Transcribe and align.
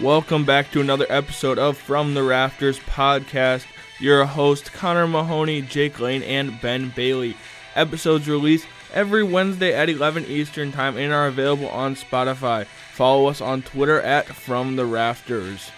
Welcome 0.00 0.46
back 0.46 0.70
to 0.70 0.80
another 0.80 1.04
episode 1.10 1.58
of 1.58 1.76
From 1.76 2.14
the 2.14 2.22
Rafters 2.22 2.78
podcast. 2.78 3.66
Your 3.98 4.24
host, 4.24 4.72
Connor 4.72 5.06
Mahoney, 5.06 5.60
Jake 5.60 6.00
Lane, 6.00 6.22
and 6.22 6.58
Ben 6.58 6.88
Bailey. 6.88 7.36
Episodes 7.74 8.26
released 8.26 8.66
every 8.94 9.22
Wednesday 9.22 9.74
at 9.74 9.90
11 9.90 10.24
Eastern 10.24 10.72
Time 10.72 10.96
and 10.96 11.12
are 11.12 11.26
available 11.26 11.68
on 11.68 11.96
Spotify. 11.96 12.64
Follow 12.94 13.26
us 13.26 13.42
on 13.42 13.60
Twitter 13.60 14.00
at 14.00 14.24
From 14.24 14.76
the 14.76 14.86
Rafters. 14.86 15.70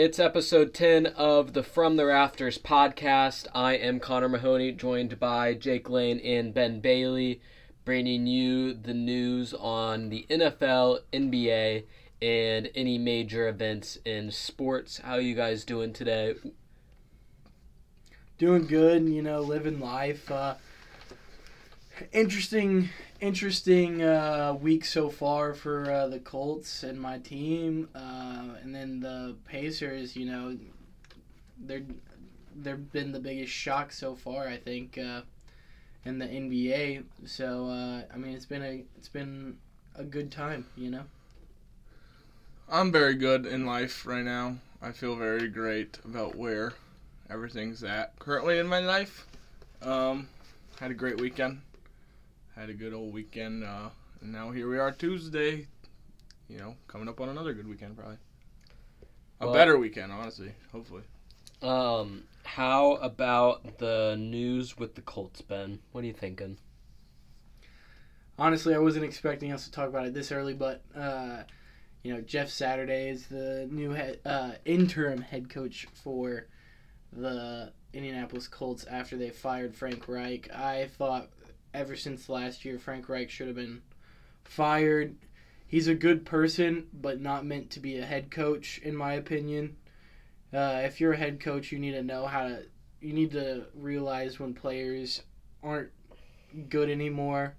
It's 0.00 0.20
episode 0.20 0.74
10 0.74 1.06
of 1.06 1.54
the 1.54 1.64
From 1.64 1.96
the 1.96 2.06
Rafters 2.06 2.56
podcast. 2.56 3.48
I 3.52 3.72
am 3.72 3.98
Connor 3.98 4.28
Mahoney, 4.28 4.70
joined 4.70 5.18
by 5.18 5.54
Jake 5.54 5.90
Lane 5.90 6.20
and 6.20 6.54
Ben 6.54 6.78
Bailey, 6.78 7.40
bringing 7.84 8.28
you 8.28 8.74
the 8.74 8.94
news 8.94 9.52
on 9.54 10.08
the 10.08 10.24
NFL, 10.30 11.00
NBA, 11.12 11.82
and 12.22 12.70
any 12.76 12.96
major 12.96 13.48
events 13.48 13.98
in 14.04 14.30
sports. 14.30 14.98
How 14.98 15.16
you 15.16 15.34
guys 15.34 15.64
doing 15.64 15.92
today? 15.92 16.36
Doing 18.38 18.68
good, 18.68 19.08
you 19.08 19.20
know, 19.20 19.40
living 19.40 19.80
life. 19.80 20.30
Uh, 20.30 20.54
interesting, 22.12 22.90
interesting 23.20 24.02
uh, 24.02 24.56
week 24.60 24.84
so 24.84 25.10
far 25.10 25.54
for 25.54 25.90
uh, 25.90 26.06
the 26.08 26.18
Colts 26.18 26.82
and 26.82 27.00
my 27.00 27.18
team, 27.18 27.88
uh, 27.94 28.56
and 28.62 28.74
then 28.74 29.00
the 29.00 29.36
Pacers. 29.44 30.16
You 30.16 30.26
know, 30.26 30.58
they're 31.58 31.82
they've 32.56 32.92
been 32.92 33.12
the 33.12 33.20
biggest 33.20 33.52
shock 33.52 33.92
so 33.92 34.14
far. 34.14 34.48
I 34.48 34.56
think 34.56 34.98
uh, 34.98 35.22
in 36.04 36.18
the 36.18 36.26
NBA. 36.26 37.04
So 37.26 37.66
uh, 37.66 38.02
I 38.12 38.16
mean, 38.16 38.34
it's 38.34 38.46
been 38.46 38.62
a 38.62 38.84
it's 38.96 39.08
been 39.08 39.58
a 39.94 40.04
good 40.04 40.30
time. 40.30 40.66
You 40.76 40.90
know. 40.90 41.02
I'm 42.70 42.92
very 42.92 43.14
good 43.14 43.46
in 43.46 43.64
life 43.64 44.06
right 44.06 44.24
now. 44.24 44.58
I 44.82 44.92
feel 44.92 45.16
very 45.16 45.48
great 45.48 45.98
about 46.04 46.36
where 46.36 46.74
everything's 47.30 47.82
at 47.82 48.18
currently 48.18 48.58
in 48.58 48.66
my 48.66 48.80
life. 48.80 49.26
Um, 49.80 50.28
had 50.78 50.90
a 50.90 50.94
great 50.94 51.18
weekend. 51.18 51.62
Had 52.58 52.70
a 52.70 52.74
good 52.74 52.92
old 52.92 53.12
weekend. 53.12 53.62
Uh, 53.62 53.90
and 54.20 54.32
now 54.32 54.50
here 54.50 54.68
we 54.68 54.80
are 54.80 54.90
Tuesday. 54.90 55.68
You 56.48 56.58
know, 56.58 56.74
coming 56.88 57.08
up 57.08 57.20
on 57.20 57.28
another 57.28 57.54
good 57.54 57.68
weekend 57.68 57.96
probably. 57.96 58.16
A 59.40 59.44
Well- 59.46 59.54
better 59.54 59.78
weekend, 59.78 60.10
honestly. 60.10 60.52
Hopefully. 60.72 61.04
Um, 61.62 62.24
how 62.42 62.96
about 62.96 63.78
the 63.78 64.16
news 64.18 64.76
with 64.76 64.96
the 64.96 65.02
Colts, 65.02 65.40
Ben? 65.40 65.78
What 65.92 66.02
are 66.02 66.08
you 66.08 66.12
thinking? 66.12 66.58
Honestly, 68.36 68.74
I 68.74 68.78
wasn't 68.78 69.04
expecting 69.04 69.52
us 69.52 69.64
to 69.66 69.70
talk 69.70 69.88
about 69.88 70.06
it 70.06 70.14
this 70.14 70.32
early, 70.32 70.54
but 70.54 70.82
uh, 70.96 71.44
you 72.02 72.12
know, 72.12 72.20
Jeff 72.20 72.48
Saturday 72.50 73.08
is 73.08 73.28
the 73.28 73.68
new 73.70 73.90
head, 73.90 74.18
uh, 74.24 74.54
interim 74.64 75.20
head 75.22 75.48
coach 75.48 75.86
for 75.94 76.48
the 77.12 77.72
Indianapolis 77.92 78.48
Colts 78.48 78.84
after 78.86 79.16
they 79.16 79.30
fired 79.30 79.76
Frank 79.76 80.08
Reich. 80.08 80.50
I 80.52 80.86
thought 80.88 81.30
ever 81.74 81.96
since 81.96 82.28
last 82.28 82.64
year, 82.64 82.78
Frank 82.78 83.08
Reich 83.08 83.30
should 83.30 83.46
have 83.46 83.56
been 83.56 83.82
fired. 84.44 85.16
He's 85.66 85.88
a 85.88 85.94
good 85.94 86.24
person, 86.24 86.86
but 86.92 87.20
not 87.20 87.44
meant 87.44 87.70
to 87.70 87.80
be 87.80 87.98
a 87.98 88.06
head 88.06 88.30
coach, 88.30 88.78
in 88.78 88.96
my 88.96 89.14
opinion. 89.14 89.76
Uh, 90.52 90.80
if 90.84 91.00
you're 91.00 91.12
a 91.12 91.18
head 91.18 91.40
coach, 91.40 91.70
you 91.72 91.78
need 91.78 91.92
to 91.92 92.02
know 92.02 92.26
how 92.26 92.48
to. 92.48 92.62
You 93.00 93.12
need 93.12 93.32
to 93.32 93.66
realize 93.74 94.40
when 94.40 94.54
players 94.54 95.22
aren't 95.62 95.90
good 96.68 96.90
anymore 96.90 97.54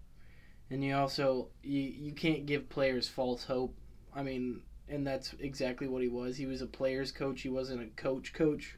and 0.70 0.84
you 0.84 0.96
also 0.96 1.50
you, 1.64 1.82
you 1.82 2.12
can't 2.12 2.46
give 2.46 2.70
players 2.70 3.08
false 3.08 3.44
hope 3.44 3.76
i 4.16 4.22
mean 4.22 4.62
and 4.88 5.06
that's 5.06 5.34
exactly 5.40 5.88
what 5.88 6.02
he 6.02 6.08
was 6.08 6.38
he 6.38 6.46
was 6.46 6.62
a 6.62 6.68
players 6.68 7.12
coach 7.12 7.42
he 7.42 7.50
wasn't 7.50 7.82
a 7.82 8.02
coach 8.02 8.34
coach 8.34 8.78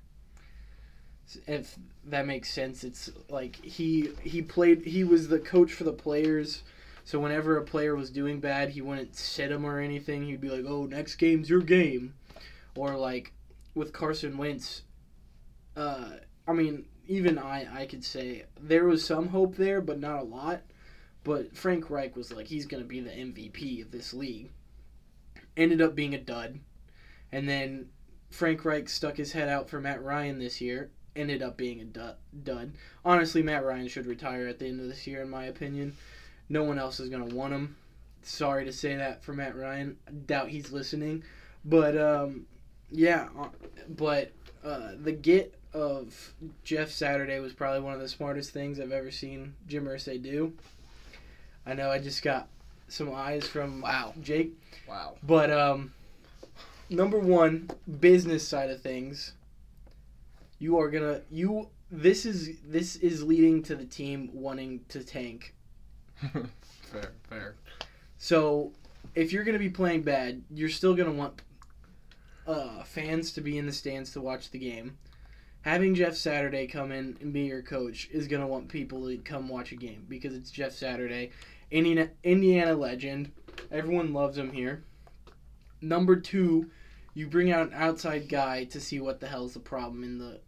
if 1.47 1.78
that 2.06 2.25
makes 2.25 2.52
sense 2.52 2.84
it's 2.84 3.09
like 3.30 3.56
he 3.64 4.12
he 4.22 4.42
played 4.42 4.86
he 4.86 5.03
was 5.03 5.28
the 5.28 5.40
coach 5.40 5.74
for 5.74 5.84
the 5.84 5.94
players 5.94 6.64
so 7.03 7.19
whenever 7.19 7.58
a 7.58 7.64
player 7.64 7.96
was 7.96 8.09
doing 8.09 8.40
bad 8.40 8.69
he 8.69 8.81
wouldn't 8.81 9.16
sit 9.16 9.52
him 9.52 9.66
or 9.66 9.80
anything 9.80 10.24
he'd 10.24 10.42
be 10.42 10.50
like 10.50 10.66
oh 10.68 10.86
next 10.86 11.16
game's 11.16 11.50
your 11.50 11.62
game 11.62 12.14
or 12.75 12.96
like 12.96 13.34
with 13.75 13.94
carson 13.94 14.38
wentz 14.38 14.84
uh 15.75 16.12
i 16.47 16.53
mean 16.53 16.86
even 17.08 17.38
i 17.38 17.68
i 17.81 17.86
could 17.86 18.03
say 18.03 18.46
there 18.59 18.86
was 18.86 19.06
some 19.06 19.28
hope 19.30 19.56
there 19.56 19.81
but 19.81 20.00
not 20.00 20.19
a 20.19 20.24
lot 20.24 20.62
but 21.24 21.56
Frank 21.56 21.90
Reich 21.90 22.16
was 22.16 22.31
like, 22.31 22.48
he's 22.48 22.66
going 22.66 22.81
to 22.81 22.88
be 22.88 23.00
the 23.00 23.12
MVP 23.12 23.81
of 23.81 23.92
this 23.92 24.13
league. 24.13 24.50
Ended 25.56 25.81
up 25.81 25.96
being 25.96 26.16
a 26.16 26.19
dud. 26.19 26.59
And 27.31 27.48
then 27.48 27.90
Frank 28.30 28.66
Reich 28.66 28.90
stuck 28.90 29.18
his 29.18 29.31
head 29.31 29.48
out 29.48 29.69
for 29.69 29.80
Matt 29.80 30.03
Ryan 30.03 30.40
this 30.40 30.62
year. 30.62 30.90
Ended 31.16 31.42
up 31.42 31.58
being 31.58 31.82
a 31.82 32.16
dud. 32.44 32.72
Honestly, 33.04 33.42
Matt 33.44 33.66
Ryan 33.66 33.88
should 33.88 34.06
retire 34.06 34.48
at 34.48 34.60
the 34.60 34.68
end 34.68 34.80
of 34.80 34.88
this 34.88 35.06
year, 35.06 35.22
in 35.22 35.30
my 35.30 35.46
opinion. 35.46 35.96
No 36.48 36.64
one 36.64 36.80
else 36.80 37.00
is 37.00 37.10
going 37.10 37.28
to 37.28 37.36
want 37.36 37.54
him. 37.54 37.76
Sorry 38.24 38.64
to 38.66 38.72
say 38.72 38.96
that 38.96 39.24
for 39.24 39.34
Matt 39.34 39.56
Ryan. 39.58 39.98
I 40.08 40.12
doubt 40.12 40.50
he's 40.50 40.72
listening. 40.72 41.24
But, 41.66 41.98
um, 41.98 42.46
yeah. 42.90 43.28
uh, 43.38 43.50
But 43.90 44.32
uh, 44.64 44.92
the 45.02 45.12
get 45.12 45.54
of 45.74 46.34
Jeff 46.64 46.92
Saturday 46.92 47.40
was 47.40 47.54
probably 47.54 47.82
one 47.82 47.94
of 47.94 48.00
the 48.00 48.08
smartest 48.10 48.52
things 48.52 48.80
I've 48.80 48.92
ever 48.92 49.12
seen 49.12 49.56
Jim 49.68 49.86
Irsay 49.86 50.22
do. 50.22 50.54
I 51.66 51.74
know 51.74 51.90
I 51.92 52.00
just 52.00 52.24
got 52.24 52.48
some 52.88 53.14
eyes 53.14 53.48
from 53.48 53.82
Wow. 53.82 54.14
Jake, 54.22 54.52
Wow. 54.88 55.16
but 55.24 55.50
um, 55.52 55.94
number 56.90 57.18
one, 57.20 57.70
business 58.00 58.46
side 58.48 58.70
of 58.70 58.82
things. 58.82 59.34
You 60.62 60.78
are 60.78 60.92
gonna 60.92 61.22
you. 61.32 61.70
This 61.90 62.24
is 62.24 62.60
this 62.64 62.96
is 62.98 63.24
leading 63.24 63.64
to 63.64 63.76
the 63.76 63.84
team 63.84 64.30
wanting 64.32 64.82
to 64.90 65.04
tank. 65.04 65.56
fair, 66.84 67.14
fair. 67.28 67.56
So, 68.20 68.72
if 69.16 69.34
you're 69.34 69.44
gonna 69.44 69.58
be 69.58 69.72
playing 69.72 70.04
bad, 70.04 70.44
you're 70.52 70.70
still 70.70 70.94
gonna 70.94 71.14
want 71.14 71.42
uh, 72.46 72.84
fans 72.84 73.34
to 73.34 73.42
be 73.42 73.58
in 73.58 73.66
the 73.66 73.72
stands 73.72 74.12
to 74.12 74.22
watch 74.22 74.52
the 74.52 74.60
game. 74.60 75.00
Having 75.62 75.96
Jeff 75.96 76.14
Saturday 76.14 76.68
come 76.68 76.92
in 76.92 77.18
and 77.22 77.34
be 77.34 77.42
your 77.42 77.64
coach 77.64 78.08
is 78.12 78.28
gonna 78.28 78.48
want 78.48 78.70
people 78.70 79.08
to 79.08 79.18
come 79.18 79.50
watch 79.50 79.72
a 79.72 79.76
game 79.76 80.06
because 80.08 80.36
it's 80.36 80.52
Jeff 80.52 80.74
Saturday, 80.74 81.32
Indiana, 81.72 82.12
Indiana 82.24 82.76
legend. 82.76 83.32
Everyone 83.72 84.14
loves 84.14 84.38
him 84.38 84.52
here. 84.52 84.84
Number 85.82 86.18
two, 86.18 86.70
you 87.16 87.26
bring 87.26 87.52
out 87.52 87.70
an 87.70 87.74
outside 87.74 88.30
guy 88.30 88.66
to 88.66 88.80
see 88.80 89.00
what 89.00 89.20
the 89.20 89.28
hell's 89.28 89.56
the 89.56 89.60
problem 89.60 90.04
in 90.04 90.20
the 90.20 90.40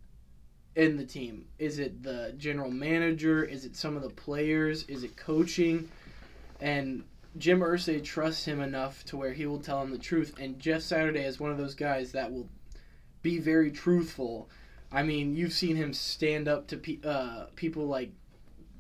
in 0.76 0.98
the 0.98 1.06
team. 1.06 1.46
Is 1.60 1.80
it 1.80 2.04
the 2.04 2.34
general 2.38 2.72
manager? 2.72 3.44
Is 3.44 3.66
it 3.66 3.76
some 3.76 3.96
of 3.96 4.04
the 4.04 4.10
players? 4.10 4.84
Is 4.84 5.04
it 5.04 5.16
coaching? 5.16 5.90
And 6.60 7.04
Jim 7.38 7.60
Irsay 7.60 8.04
trusts 8.04 8.46
him 8.46 8.62
enough 8.62 9.04
to 9.06 9.18
where 9.18 9.34
he 9.34 9.46
will 9.46 9.60
tell 9.60 9.82
him 9.82 9.92
the 9.92 9.98
truth. 9.98 10.34
And 10.40 10.60
Jeff 10.60 10.82
Saturday 10.82 11.24
is 11.24 11.40
one 11.40 11.52
of 11.52 11.58
those 11.58 11.76
guys 11.76 12.12
that 12.14 12.32
will 12.32 12.48
be 13.22 13.40
very 13.40 13.72
truthful. 13.72 14.50
I 14.92 15.04
mean, 15.04 15.36
you've 15.36 15.54
seen 15.54 15.76
him 15.76 15.94
stand 15.94 16.48
up 16.48 16.68
to 16.68 16.78
pe- 16.78 17.00
uh, 17.04 17.46
people 17.56 17.86
like 17.88 18.12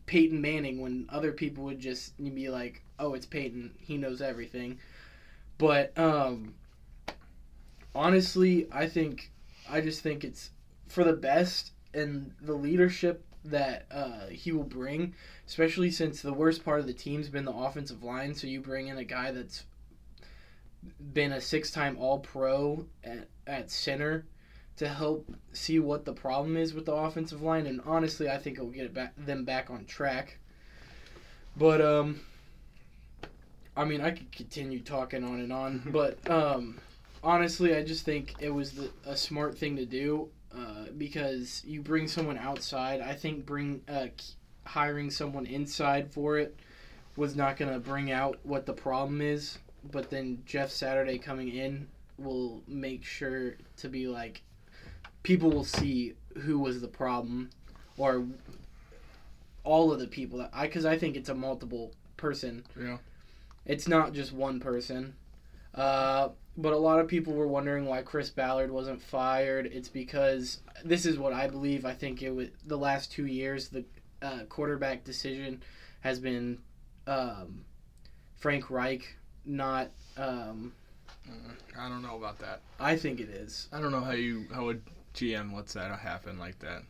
Peyton 0.05 0.41
Manning 0.41 0.81
when 0.81 1.07
other 1.09 1.31
people 1.31 1.63
would 1.65 1.79
just 1.79 2.17
be 2.17 2.49
like, 2.49 2.83
"Oh, 2.99 3.13
it's 3.13 3.25
Peyton. 3.25 3.73
He 3.79 3.97
knows 3.97 4.21
everything." 4.21 4.79
But 5.57 5.97
um, 5.97 6.53
honestly, 7.95 8.67
I 8.71 8.87
think 8.87 9.31
I 9.69 9.81
just 9.81 10.01
think 10.01 10.23
it's 10.23 10.51
for 10.87 11.03
the 11.03 11.13
best 11.13 11.71
and 11.93 12.33
the 12.41 12.53
leadership 12.53 13.25
that 13.45 13.85
uh, 13.91 14.27
he 14.27 14.51
will 14.51 14.63
bring, 14.63 15.13
especially 15.47 15.91
since 15.91 16.21
the 16.21 16.33
worst 16.33 16.63
part 16.63 16.79
of 16.79 16.87
the 16.87 16.93
team's 16.93 17.29
been 17.29 17.45
the 17.45 17.51
offensive 17.51 18.03
line. 18.03 18.33
So 18.33 18.47
you 18.47 18.61
bring 18.61 18.87
in 18.87 18.97
a 18.97 19.03
guy 19.03 19.31
that's 19.31 19.65
been 21.13 21.33
a 21.33 21.41
six-time 21.41 21.97
All-Pro 21.97 22.85
at, 23.03 23.27
at 23.47 23.71
center 23.71 24.25
to 24.77 24.87
help 24.87 25.31
see 25.51 25.79
what 25.79 26.05
the 26.05 26.13
problem 26.13 26.57
is 26.57 26.73
with 26.73 26.85
the 26.85 26.93
offensive 26.93 27.41
line, 27.41 27.67
and 27.67 27.81
honestly, 27.85 28.29
I 28.29 28.37
think 28.37 28.57
it'll 28.57 28.71
get 28.71 28.85
it 28.85 28.93
back, 28.93 29.13
them 29.17 29.45
back 29.45 29.69
on 29.69 29.85
track. 29.85 30.39
But 31.55 31.79
um, 31.79 32.21
I 33.77 33.85
mean, 33.85 34.01
I 34.01 34.11
could 34.11 34.31
continue 34.31 34.79
talking 34.79 35.23
on 35.23 35.39
and 35.39 35.53
on, 35.53 35.83
but 35.91 36.17
um, 36.29 36.79
honestly, 37.23 37.75
I 37.75 37.83
just 37.83 38.03
think 38.03 38.33
it 38.39 38.49
was 38.49 38.71
the, 38.71 38.89
a 39.05 39.15
smart 39.15 39.57
thing 39.57 39.75
to 39.75 39.85
do 39.85 40.29
uh, 40.55 40.85
because 40.97 41.63
you 41.65 41.81
bring 41.81 42.07
someone 42.07 42.37
outside. 42.37 43.01
I 43.01 43.13
think 43.13 43.45
bring 43.45 43.81
uh, 43.87 44.07
hiring 44.65 45.09
someone 45.09 45.45
inside 45.45 46.11
for 46.11 46.37
it 46.37 46.57
was 47.15 47.35
not 47.35 47.57
going 47.57 47.71
to 47.71 47.79
bring 47.79 48.11
out 48.11 48.39
what 48.43 48.65
the 48.65 48.73
problem 48.73 49.21
is. 49.21 49.57
But 49.91 50.09
then 50.09 50.43
Jeff 50.45 50.71
Saturday 50.71 51.17
coming 51.17 51.49
in 51.49 51.87
will 52.17 52.61
make 52.67 53.03
sure 53.03 53.55
to 53.77 53.89
be 53.89 54.07
like 54.07 54.41
people 55.23 55.49
will 55.49 55.65
see 55.65 56.13
who 56.41 56.59
was 56.59 56.81
the 56.81 56.87
problem 56.87 57.49
or 57.97 58.25
all 59.63 59.91
of 59.91 59.99
the 59.99 60.07
people 60.07 60.39
that 60.39 60.49
I 60.53 60.67
because 60.67 60.85
I 60.85 60.97
think 60.97 61.15
it's 61.15 61.29
a 61.29 61.35
multiple 61.35 61.91
person. 62.17 62.63
Yeah. 62.79 62.97
It's 63.65 63.87
not 63.87 64.13
just 64.13 64.33
one 64.33 64.59
person. 64.59 65.15
Uh, 65.73 66.29
but 66.57 66.73
a 66.73 66.77
lot 66.77 66.99
of 66.99 67.07
people 67.07 67.33
were 67.33 67.47
wondering 67.47 67.85
why 67.85 68.01
Chris 68.01 68.29
Ballard 68.29 68.71
wasn't 68.71 69.01
fired. 69.01 69.65
It's 69.65 69.89
because 69.89 70.59
this 70.83 71.05
is 71.05 71.17
what 71.17 71.33
I 71.33 71.47
believe. 71.47 71.85
I 71.85 71.93
think 71.93 72.21
it 72.21 72.31
was 72.31 72.49
the 72.65 72.77
last 72.77 73.11
two 73.11 73.25
years 73.25 73.69
the 73.69 73.83
uh, 74.21 74.43
quarterback 74.49 75.03
decision 75.03 75.63
has 76.01 76.19
been 76.19 76.59
um, 77.07 77.65
Frank 78.35 78.69
Reich, 78.69 79.15
not. 79.45 79.89
Um, 80.17 80.73
I 81.79 81.89
don't 81.89 82.01
know 82.01 82.17
about 82.17 82.39
that. 82.39 82.61
I 82.79 82.97
think 82.97 83.19
it 83.19 83.29
is 83.29 83.69
I 83.71 83.79
don't 83.79 83.91
know 83.91 84.01
how 84.01 84.11
you 84.11 84.45
how 84.53 84.69
a 84.69 84.75
GM 85.15 85.53
lets 85.53 85.73
that 85.73 85.97
happen 85.99 86.37
like 86.37 86.59
that. 86.59 86.83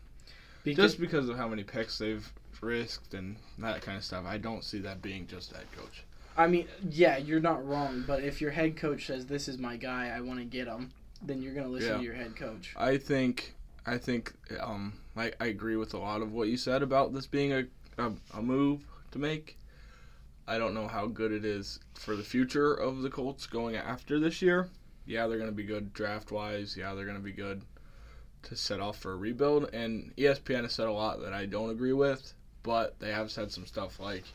because 0.64 0.92
Just 0.92 1.00
because 1.00 1.30
of 1.30 1.38
how 1.38 1.48
many 1.48 1.64
picks 1.64 1.98
they've 1.98 2.32
risked 2.62 3.14
and 3.14 3.36
that 3.60 3.82
kind 3.82 3.98
of 3.98 4.04
stuff, 4.04 4.26
I 4.26 4.38
don't 4.38 4.64
see 4.64 4.80
that 4.80 5.02
being 5.02 5.28
just 5.28 5.54
head 5.54 5.68
coach. 5.78 6.04
I 6.36 6.48
mean, 6.48 6.68
yeah, 6.90 7.18
you're 7.18 7.40
not 7.40 7.66
wrong. 7.66 8.04
But 8.08 8.24
if 8.24 8.42
your 8.42 8.52
head 8.52 8.76
coach 8.76 9.06
says 9.08 9.26
this 9.28 9.48
is 9.48 9.58
my 9.58 9.78
guy, 9.78 10.10
I 10.16 10.22
want 10.22 10.40
to 10.40 10.46
get 10.46 10.68
him, 10.68 10.92
then 11.22 11.42
you're 11.42 11.54
gonna 11.54 11.70
listen 11.70 11.92
Yeah. 11.92 11.98
to 11.98 12.04
your 12.04 12.16
head 12.16 12.36
coach. 12.36 12.74
I 12.76 12.98
think 12.98 13.56
I 13.86 13.98
think 13.98 14.34
um 14.60 14.94
I, 15.16 15.32
I 15.40 15.46
agree 15.48 15.76
with 15.76 15.94
a 15.94 15.98
lot 16.00 16.22
of 16.22 16.32
what 16.32 16.48
you 16.48 16.58
said 16.58 16.82
about 16.82 17.14
this 17.14 17.28
being 17.28 17.54
a, 17.54 17.66
a, 17.98 18.12
a 18.34 18.42
move 18.42 18.82
to 19.12 19.20
make. 19.20 19.58
I 20.48 20.58
don't 20.58 20.74
know 20.74 20.88
how 20.88 21.08
good 21.08 21.32
it 21.32 21.46
is 21.46 21.80
for 21.94 22.16
the 22.16 22.24
future 22.24 22.74
of 22.74 23.02
the 23.02 23.10
Colts 23.10 23.46
going 23.48 23.76
after 23.78 24.20
this 24.20 24.42
year. 24.42 24.70
Yeah, 25.06 25.28
they're 25.28 25.38
going 25.38 25.50
to 25.50 25.56
be 25.56 25.64
good 25.64 25.94
draft 25.94 26.32
wise. 26.32 26.76
Yeah, 26.76 26.94
they're 26.94 27.06
going 27.06 27.18
to 27.18 27.24
be 27.24 27.32
good 27.32 27.62
to 28.44 28.56
set 28.58 28.82
off 28.82 28.98
for 28.98 29.14
a 29.14 29.16
rebuild. 29.16 29.70
And 29.74 30.14
ESPN 30.18 30.64
has 30.64 30.74
said 30.74 30.88
a 30.88 30.92
lot 30.92 31.22
that 31.22 31.32
I 31.32 31.46
don't 31.46 31.70
agree 31.70 31.94
with, 31.94 32.34
but 32.62 33.00
they 33.00 33.12
have 33.12 33.32
said 33.32 33.52
some 33.54 33.66
stuff 33.66 34.02
like 34.02 34.26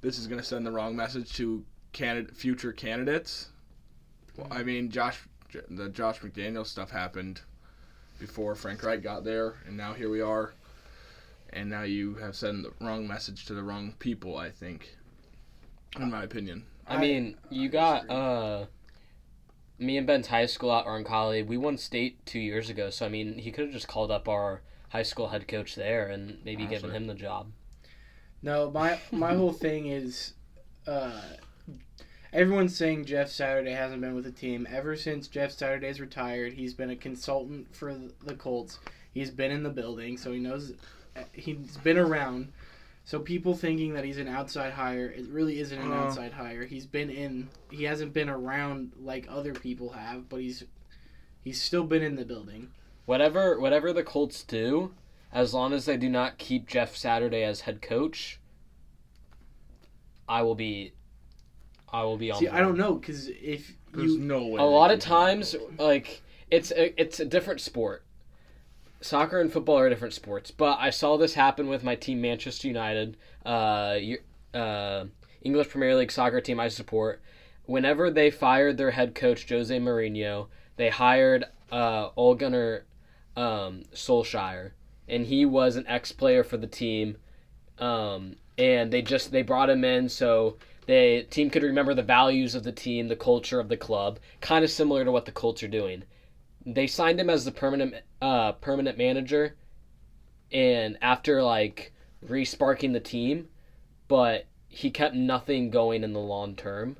this 0.00 0.18
is 0.18 0.26
going 0.26 0.40
to 0.40 0.46
send 0.46 0.66
the 0.66 0.70
wrong 0.70 0.96
message 0.96 1.32
to 1.34 1.64
candidate 1.92 2.36
future 2.36 2.72
candidates. 2.72 3.48
Well, 4.36 4.48
I 4.50 4.62
mean, 4.62 4.90
Josh 4.90 5.22
the 5.68 5.88
Josh 5.88 6.20
McDaniel 6.20 6.66
stuff 6.66 6.90
happened 6.90 7.40
before 8.18 8.54
Frank 8.54 8.82
Reich 8.82 9.02
got 9.02 9.24
there, 9.24 9.56
and 9.66 9.76
now 9.76 9.92
here 9.94 10.10
we 10.10 10.20
are. 10.20 10.52
And 11.52 11.68
now 11.68 11.82
you 11.82 12.14
have 12.14 12.36
sent 12.36 12.62
the 12.62 12.84
wrong 12.84 13.08
message 13.08 13.46
to 13.46 13.54
the 13.54 13.62
wrong 13.62 13.94
people, 13.98 14.36
I 14.36 14.50
think. 14.50 14.96
In 15.98 16.10
my 16.10 16.22
opinion. 16.22 16.64
I 16.86 16.98
mean, 16.98 17.36
you 17.50 17.68
got 17.68 18.08
uh, 18.08 18.66
me 19.78 19.96
and 19.96 20.06
Ben's 20.06 20.28
high 20.28 20.46
school 20.46 20.72
at 20.72 20.86
Roncalli. 20.86 21.44
We 21.44 21.56
won 21.56 21.76
state 21.76 22.24
two 22.24 22.38
years 22.38 22.70
ago, 22.70 22.90
so 22.90 23.06
I 23.06 23.08
mean, 23.08 23.38
he 23.38 23.50
could 23.50 23.64
have 23.64 23.72
just 23.72 23.88
called 23.88 24.12
up 24.12 24.28
our 24.28 24.62
high 24.90 25.02
school 25.02 25.28
head 25.28 25.48
coach 25.48 25.74
there 25.74 26.06
and 26.06 26.38
maybe 26.44 26.66
given 26.66 26.90
him 26.90 27.06
the 27.06 27.14
job. 27.14 27.50
No, 28.42 28.70
my 28.70 28.98
my 29.12 29.34
whole 29.34 29.52
thing 29.66 29.86
is, 29.86 30.34
uh, 30.86 31.20
everyone's 32.32 32.76
saying 32.76 33.04
Jeff 33.04 33.28
Saturday 33.30 33.72
hasn't 33.72 34.00
been 34.00 34.14
with 34.14 34.24
the 34.24 34.32
team 34.32 34.66
ever 34.70 34.96
since 34.96 35.28
Jeff 35.28 35.50
Saturday's 35.52 36.00
retired. 36.00 36.54
He's 36.54 36.74
been 36.74 36.90
a 36.90 36.96
consultant 36.96 37.74
for 37.74 37.94
the 38.24 38.34
Colts. 38.34 38.78
He's 39.12 39.30
been 39.30 39.50
in 39.50 39.62
the 39.62 39.70
building, 39.70 40.16
so 40.16 40.32
he 40.32 40.38
knows. 40.38 40.72
He's 41.32 41.76
been 41.78 41.98
around. 41.98 42.52
So 43.04 43.18
people 43.18 43.56
thinking 43.56 43.94
that 43.94 44.04
he's 44.04 44.18
an 44.18 44.28
outside 44.28 44.72
hire, 44.72 45.06
it 45.08 45.26
really 45.28 45.58
isn't 45.58 45.78
an 45.78 45.90
Uh. 45.90 45.96
outside 45.96 46.32
hire. 46.32 46.64
He's 46.64 46.86
been 46.86 47.10
in. 47.10 47.48
He 47.70 47.84
hasn't 47.84 48.12
been 48.12 48.28
around 48.28 48.92
like 49.00 49.26
other 49.28 49.52
people 49.52 49.90
have, 49.90 50.28
but 50.28 50.40
he's 50.40 50.64
he's 51.42 51.60
still 51.60 51.84
been 51.84 52.02
in 52.02 52.14
the 52.16 52.24
building. 52.24 52.70
Whatever, 53.06 53.58
whatever 53.58 53.92
the 53.92 54.04
Colts 54.04 54.44
do, 54.44 54.92
as 55.32 55.54
long 55.54 55.72
as 55.72 55.84
they 55.84 55.96
do 55.96 56.08
not 56.08 56.38
keep 56.38 56.68
Jeff 56.68 56.96
Saturday 56.96 57.42
as 57.42 57.62
head 57.62 57.80
coach, 57.82 58.40
I 60.28 60.42
will 60.42 60.54
be, 60.54 60.92
I 61.92 62.04
will 62.04 62.16
be 62.16 62.30
on. 62.30 62.38
See, 62.38 62.46
board. 62.46 62.56
I 62.56 62.60
don't 62.60 62.76
know 62.76 62.94
because 62.94 63.28
if 63.28 63.76
There's 63.92 64.14
you 64.14 64.20
no 64.20 64.46
way. 64.46 64.60
a 64.60 64.64
lot 64.64 64.90
of 64.90 65.00
times 65.00 65.56
like 65.78 66.22
it's 66.50 66.70
a, 66.72 67.00
it's 67.00 67.20
a 67.20 67.24
different 67.24 67.60
sport 67.60 68.04
soccer 69.00 69.40
and 69.40 69.52
football 69.52 69.78
are 69.78 69.88
different 69.88 70.12
sports 70.12 70.50
but 70.50 70.76
i 70.78 70.90
saw 70.90 71.16
this 71.16 71.32
happen 71.32 71.68
with 71.68 71.82
my 71.82 71.94
team 71.94 72.20
manchester 72.20 72.68
united 72.68 73.16
uh, 73.46 73.96
uh, 74.52 75.04
english 75.40 75.68
premier 75.70 75.96
league 75.96 76.12
soccer 76.12 76.40
team 76.40 76.60
i 76.60 76.68
support 76.68 77.22
whenever 77.64 78.10
they 78.10 78.30
fired 78.30 78.76
their 78.76 78.90
head 78.90 79.14
coach 79.14 79.48
jose 79.48 79.78
Mourinho, 79.78 80.48
they 80.76 80.90
hired 80.90 81.44
uh, 81.72 82.08
Ole 82.16 82.34
Gunnar 82.34 82.84
um, 83.36 83.84
Solskjaer, 83.94 84.72
and 85.10 85.26
he 85.26 85.44
was 85.44 85.76
an 85.76 85.86
ex-player 85.86 86.44
for 86.44 86.56
the 86.56 86.66
team. 86.66 87.16
Um, 87.78 88.36
and 88.56 88.90
they 88.92 89.02
just 89.02 89.32
they 89.32 89.42
brought 89.42 89.70
him 89.70 89.84
in 89.84 90.08
so 90.08 90.56
the 90.86 91.26
team 91.30 91.50
could 91.50 91.62
remember 91.62 91.94
the 91.94 92.02
values 92.02 92.54
of 92.54 92.62
the 92.62 92.72
team, 92.72 93.08
the 93.08 93.16
culture 93.16 93.60
of 93.60 93.68
the 93.68 93.76
club, 93.76 94.18
kind 94.40 94.64
of 94.64 94.70
similar 94.70 95.04
to 95.04 95.12
what 95.12 95.24
the 95.24 95.32
Colts 95.32 95.62
are 95.62 95.68
doing. 95.68 96.04
They 96.66 96.86
signed 96.86 97.18
him 97.18 97.30
as 97.30 97.44
the 97.44 97.52
permanent 97.52 97.94
uh, 98.20 98.52
permanent 98.52 98.98
manager, 98.98 99.56
and 100.52 100.98
after 101.00 101.42
like 101.42 101.92
resparking 102.26 102.92
the 102.92 103.00
team, 103.00 103.48
but 104.08 104.46
he 104.68 104.90
kept 104.90 105.14
nothing 105.14 105.70
going 105.70 106.04
in 106.04 106.12
the 106.12 106.20
long 106.20 106.54
term. 106.54 106.96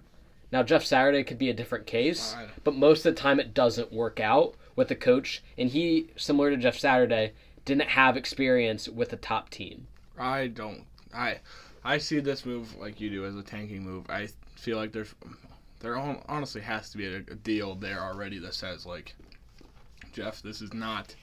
Now 0.51 0.63
Jeff 0.63 0.85
Saturday 0.85 1.23
could 1.23 1.39
be 1.39 1.51
a 1.51 1.55
different 1.55 1.87
case, 1.87 2.35
but 2.65 2.75
most 2.75 3.05
of 3.05 3.15
the 3.15 3.21
time 3.21 3.39
it 3.39 3.55
doesn't 3.55 3.93
work 3.93 4.19
out 4.19 4.55
with 4.77 4.89
the 4.89 4.97
coach, 4.97 5.43
and 5.59 5.69
he, 5.69 6.09
similar 6.17 6.51
to 6.51 6.57
Jeff 6.57 6.79
Saturday, 6.79 7.33
didn't 7.65 7.91
have 7.91 8.17
experience 8.17 8.89
with 8.89 9.13
a 9.13 9.17
top 9.17 9.51
team. 9.51 9.87
I 10.19 10.49
don't. 10.49 10.85
I 11.15 11.41
I 11.85 11.99
see 11.99 12.21
this 12.21 12.45
move 12.45 12.77
like 12.77 13.01
you 13.01 13.11
do 13.11 13.25
as 13.25 13.37
a 13.37 13.43
tanking 13.43 13.83
move. 13.83 14.09
I 14.11 14.29
feel 14.57 14.77
like 14.77 14.93
there's 14.93 15.15
there 15.81 15.97
honestly 15.97 16.61
has 16.61 16.91
to 16.91 16.99
be 16.99 17.07
a, 17.07 17.21
deal 17.21 17.75
there 17.75 18.01
already 18.01 18.39
that 18.39 18.55
says 18.55 18.85
like, 18.85 19.15
Jeff, 20.13 20.43
this 20.43 20.61
is 20.61 20.75
not. 20.75 21.15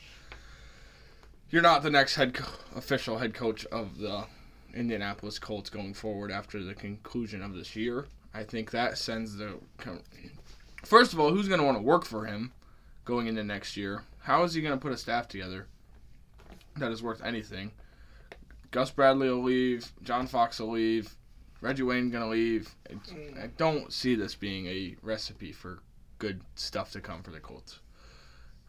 You're 1.50 1.62
not 1.62 1.84
the 1.84 1.92
next 1.92 2.16
head 2.16 2.34
co- 2.34 2.52
official 2.76 3.20
head 3.20 3.34
coach 3.34 3.66
of 3.68 4.00
the 4.00 4.26
Indianapolis 4.74 5.40
Colts 5.40 5.70
going 5.70 5.94
forward 5.94 6.32
after 6.32 6.64
the 6.64 6.74
conclusion 6.74 7.42
of 7.42 7.54
this 7.54 7.76
year. 7.76 8.08
I 8.34 8.44
think 8.44 8.72
that 8.72 8.98
sends 8.98 9.38
the. 9.38 9.60
First 10.84 11.14
of 11.14 11.20
all, 11.20 11.32
who's 11.32 11.48
going 11.48 11.60
to 11.60 11.66
want 11.66 11.78
to 11.78 11.84
work 11.84 12.06
for 12.06 12.26
him 12.26 12.52
going 13.06 13.28
into 13.28 13.44
next 13.44 13.78
year? 13.78 14.04
How 14.22 14.44
is 14.44 14.54
he 14.54 14.62
going 14.62 14.74
to 14.74 14.82
put 14.82 14.92
a 14.92 14.98
staff 14.98 15.28
together 15.28 15.68
that 16.80 16.92
is 16.92 17.04
worth 17.04 17.24
anything? 17.24 17.72
Gus 18.72 18.92
Bradley 18.92 19.30
will 19.30 19.44
leave. 19.44 19.92
John 20.04 20.28
Fox 20.28 20.60
will 20.60 20.72
leave. 20.72 21.16
Reggie 21.62 21.84
Wayne 21.84 22.10
gonna 22.10 22.30
leave. 22.30 22.76
It's- 22.90 23.10
mm. 23.10 23.42
I 23.42 23.48
don't 23.48 23.92
see 23.92 24.16
this 24.16 24.36
being 24.36 24.68
a 24.68 24.96
recipe 25.02 25.52
for 25.52 25.80
good 26.20 26.42
stuff 26.56 26.92
to 26.92 27.02
come 27.02 27.24
for 27.24 27.32
the 27.32 27.40
Colts. 27.40 27.80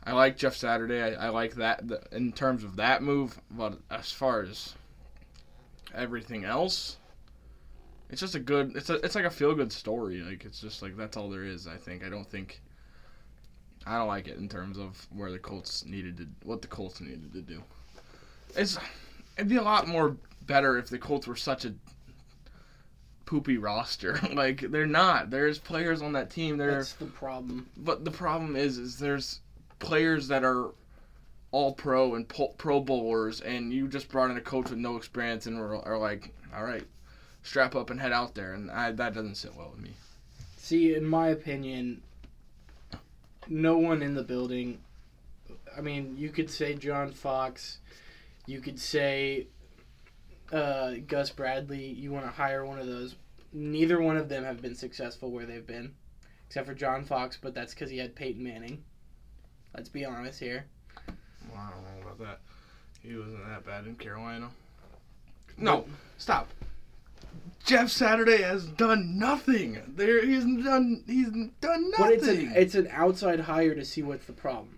I 0.05 0.13
like 0.13 0.39
Jeff 0.39 0.57
Saturday. 0.57 1.03
I, 1.03 1.27
I 1.27 1.29
like 1.29 1.55
that 1.57 1.87
the, 1.87 2.03
in 2.13 2.33
terms 2.33 2.65
of 2.65 2.77
that 2.77 3.03
move, 3.03 3.41
but 3.51 3.79
as 3.91 4.11
far 4.13 4.43
as 4.43 4.75
everything 5.95 6.45
else, 6.45 6.97
it's 8.09 8.21
just 8.21 8.35
a 8.35 8.41
good. 8.41 8.77
It's 8.77 8.89
a. 8.89 8.95
It's 9.05 9.15
like 9.15 9.25
a 9.25 9.31
feel 9.31 9.55
good 9.55 9.73
story. 9.73 10.21
Like 10.21 10.45
it's 10.45 10.61
just 10.61 10.81
like 10.81 10.97
that's 10.97 11.17
all 11.17 11.29
there 11.29 11.45
is. 11.45 11.67
I 11.67 11.77
think. 11.77 12.05
I 12.05 12.09
don't 12.09 12.29
think. 12.29 12.63
I 13.87 13.99
don't 13.99 14.09
like 14.09 14.29
it 14.29 14.39
in 14.39 14.49
terms 14.49 14.79
of 14.79 15.07
where 15.11 15.31
the 15.31 15.39
Colts 15.39 15.85
needed 15.85 16.17
to, 16.19 16.27
what 16.45 16.63
the 16.63 16.69
Colts 16.69 17.01
needed 17.01 17.33
to 17.33 17.43
do. 17.43 17.63
It's 18.57 18.79
it'd 19.37 19.49
be 19.49 19.57
a 19.57 19.63
lot 19.63 19.87
more 19.87 20.17
better 20.43 20.79
if 20.79 20.89
the 20.89 20.99
Colts 20.99 21.27
were 21.27 21.37
such 21.37 21.65
a 21.65 21.75
poopy 23.27 23.59
roster. 23.59 24.19
like 24.33 24.61
they're 24.61 24.87
not. 24.87 25.31
There's 25.31 25.59
players 25.59 26.03
on 26.03 26.13
that 26.13 26.31
team. 26.31 26.57
They're 26.57 26.77
That's 26.77 26.95
the 26.95 27.07
problem. 27.07 27.69
but 27.77 28.05
the 28.05 28.11
problem 28.11 28.57
is 28.57 28.79
is 28.79 28.99
there's 28.99 29.41
players 29.79 30.29
that 30.29 30.45
are 30.45 30.71
all 31.51 31.73
pro 31.73 32.15
and 32.15 32.29
po- 32.29 32.55
pro 32.59 32.81
bowlers 32.81 33.41
and 33.41 33.73
you 33.73 33.89
just 33.89 34.09
brought 34.09 34.31
in 34.31 34.37
a 34.37 34.41
coach 34.41 34.69
with 34.71 34.79
no 34.79 34.97
experience 34.97 35.47
and 35.47 35.59
are, 35.59 35.77
are 35.87 35.99
like, 35.99 36.35
all 36.55 36.65
right, 36.65 36.85
strap 37.43 37.75
up 37.75 37.91
and 37.91 38.01
head 38.01 38.13
out 38.13 38.35
there 38.35 38.53
and 38.53 38.71
I, 38.71 38.93
that 38.93 39.15
doesn't 39.15 39.37
sit 39.37 39.55
well 39.55 39.71
with 39.75 39.83
me. 39.83 39.91
See, 40.57 40.95
in 40.95 41.07
my 41.07 41.29
opinion, 41.29 42.03
no 43.49 43.79
one 43.79 44.03
in 44.03 44.15
the 44.15 44.23
building. 44.23 44.79
I 45.77 45.81
mean, 45.81 46.17
you 46.19 46.29
could 46.29 46.51
say 46.51 46.75
John 46.75 47.13
Fox, 47.13 47.79
you 48.49 48.61
could 48.61 48.81
say 48.81 49.47
uh, 50.51 50.95
Gus 51.07 51.31
Bradley. 51.31 51.85
You 51.85 52.11
want 52.13 52.25
to 52.25 52.33
hire 52.33 52.65
one 52.65 52.79
of 52.79 52.87
those. 52.87 53.15
Neither 53.53 54.01
one 54.01 54.17
of 54.17 54.29
them 54.29 54.45
have 54.45 54.63
been 54.63 54.75
successful 54.75 55.31
where 55.31 55.45
they've 55.45 55.67
been, 55.67 55.95
except 56.47 56.67
for 56.67 56.75
John 56.75 57.05
Fox, 57.05 57.39
but 57.41 57.55
that's 57.55 57.75
because 57.75 57.91
he 57.91 57.99
had 57.99 58.17
Peyton 58.17 58.43
Manning. 58.43 58.83
Let's 59.75 59.91
be 59.91 60.05
honest 60.05 60.41
here. 60.41 60.65
Well, 61.53 61.61
I 61.61 61.71
don't 61.71 61.83
know 61.83 62.07
about 62.07 62.19
that. 62.21 62.41
He 63.03 63.15
wasn't 63.17 63.47
that 63.47 63.67
bad 63.67 63.87
in 63.87 63.97
Carolina. 63.97 64.49
No, 65.59 65.85
stop. 66.17 66.49
Jeff 67.65 67.91
Saturday 67.91 68.43
has 68.43 68.65
done 68.65 69.19
nothing. 69.19 69.83
There, 69.89 70.25
he's 70.25 70.45
done. 70.45 71.05
He's 71.07 71.29
done 71.61 71.91
nothing. 71.91 71.93
But 71.99 72.13
it's 72.13 72.27
an 72.27 72.53
it's 72.55 72.75
an 72.75 72.89
outside 72.91 73.41
hire 73.41 73.75
to 73.75 73.85
see 73.85 74.03
what's 74.03 74.25
the 74.25 74.33
problem. 74.33 74.78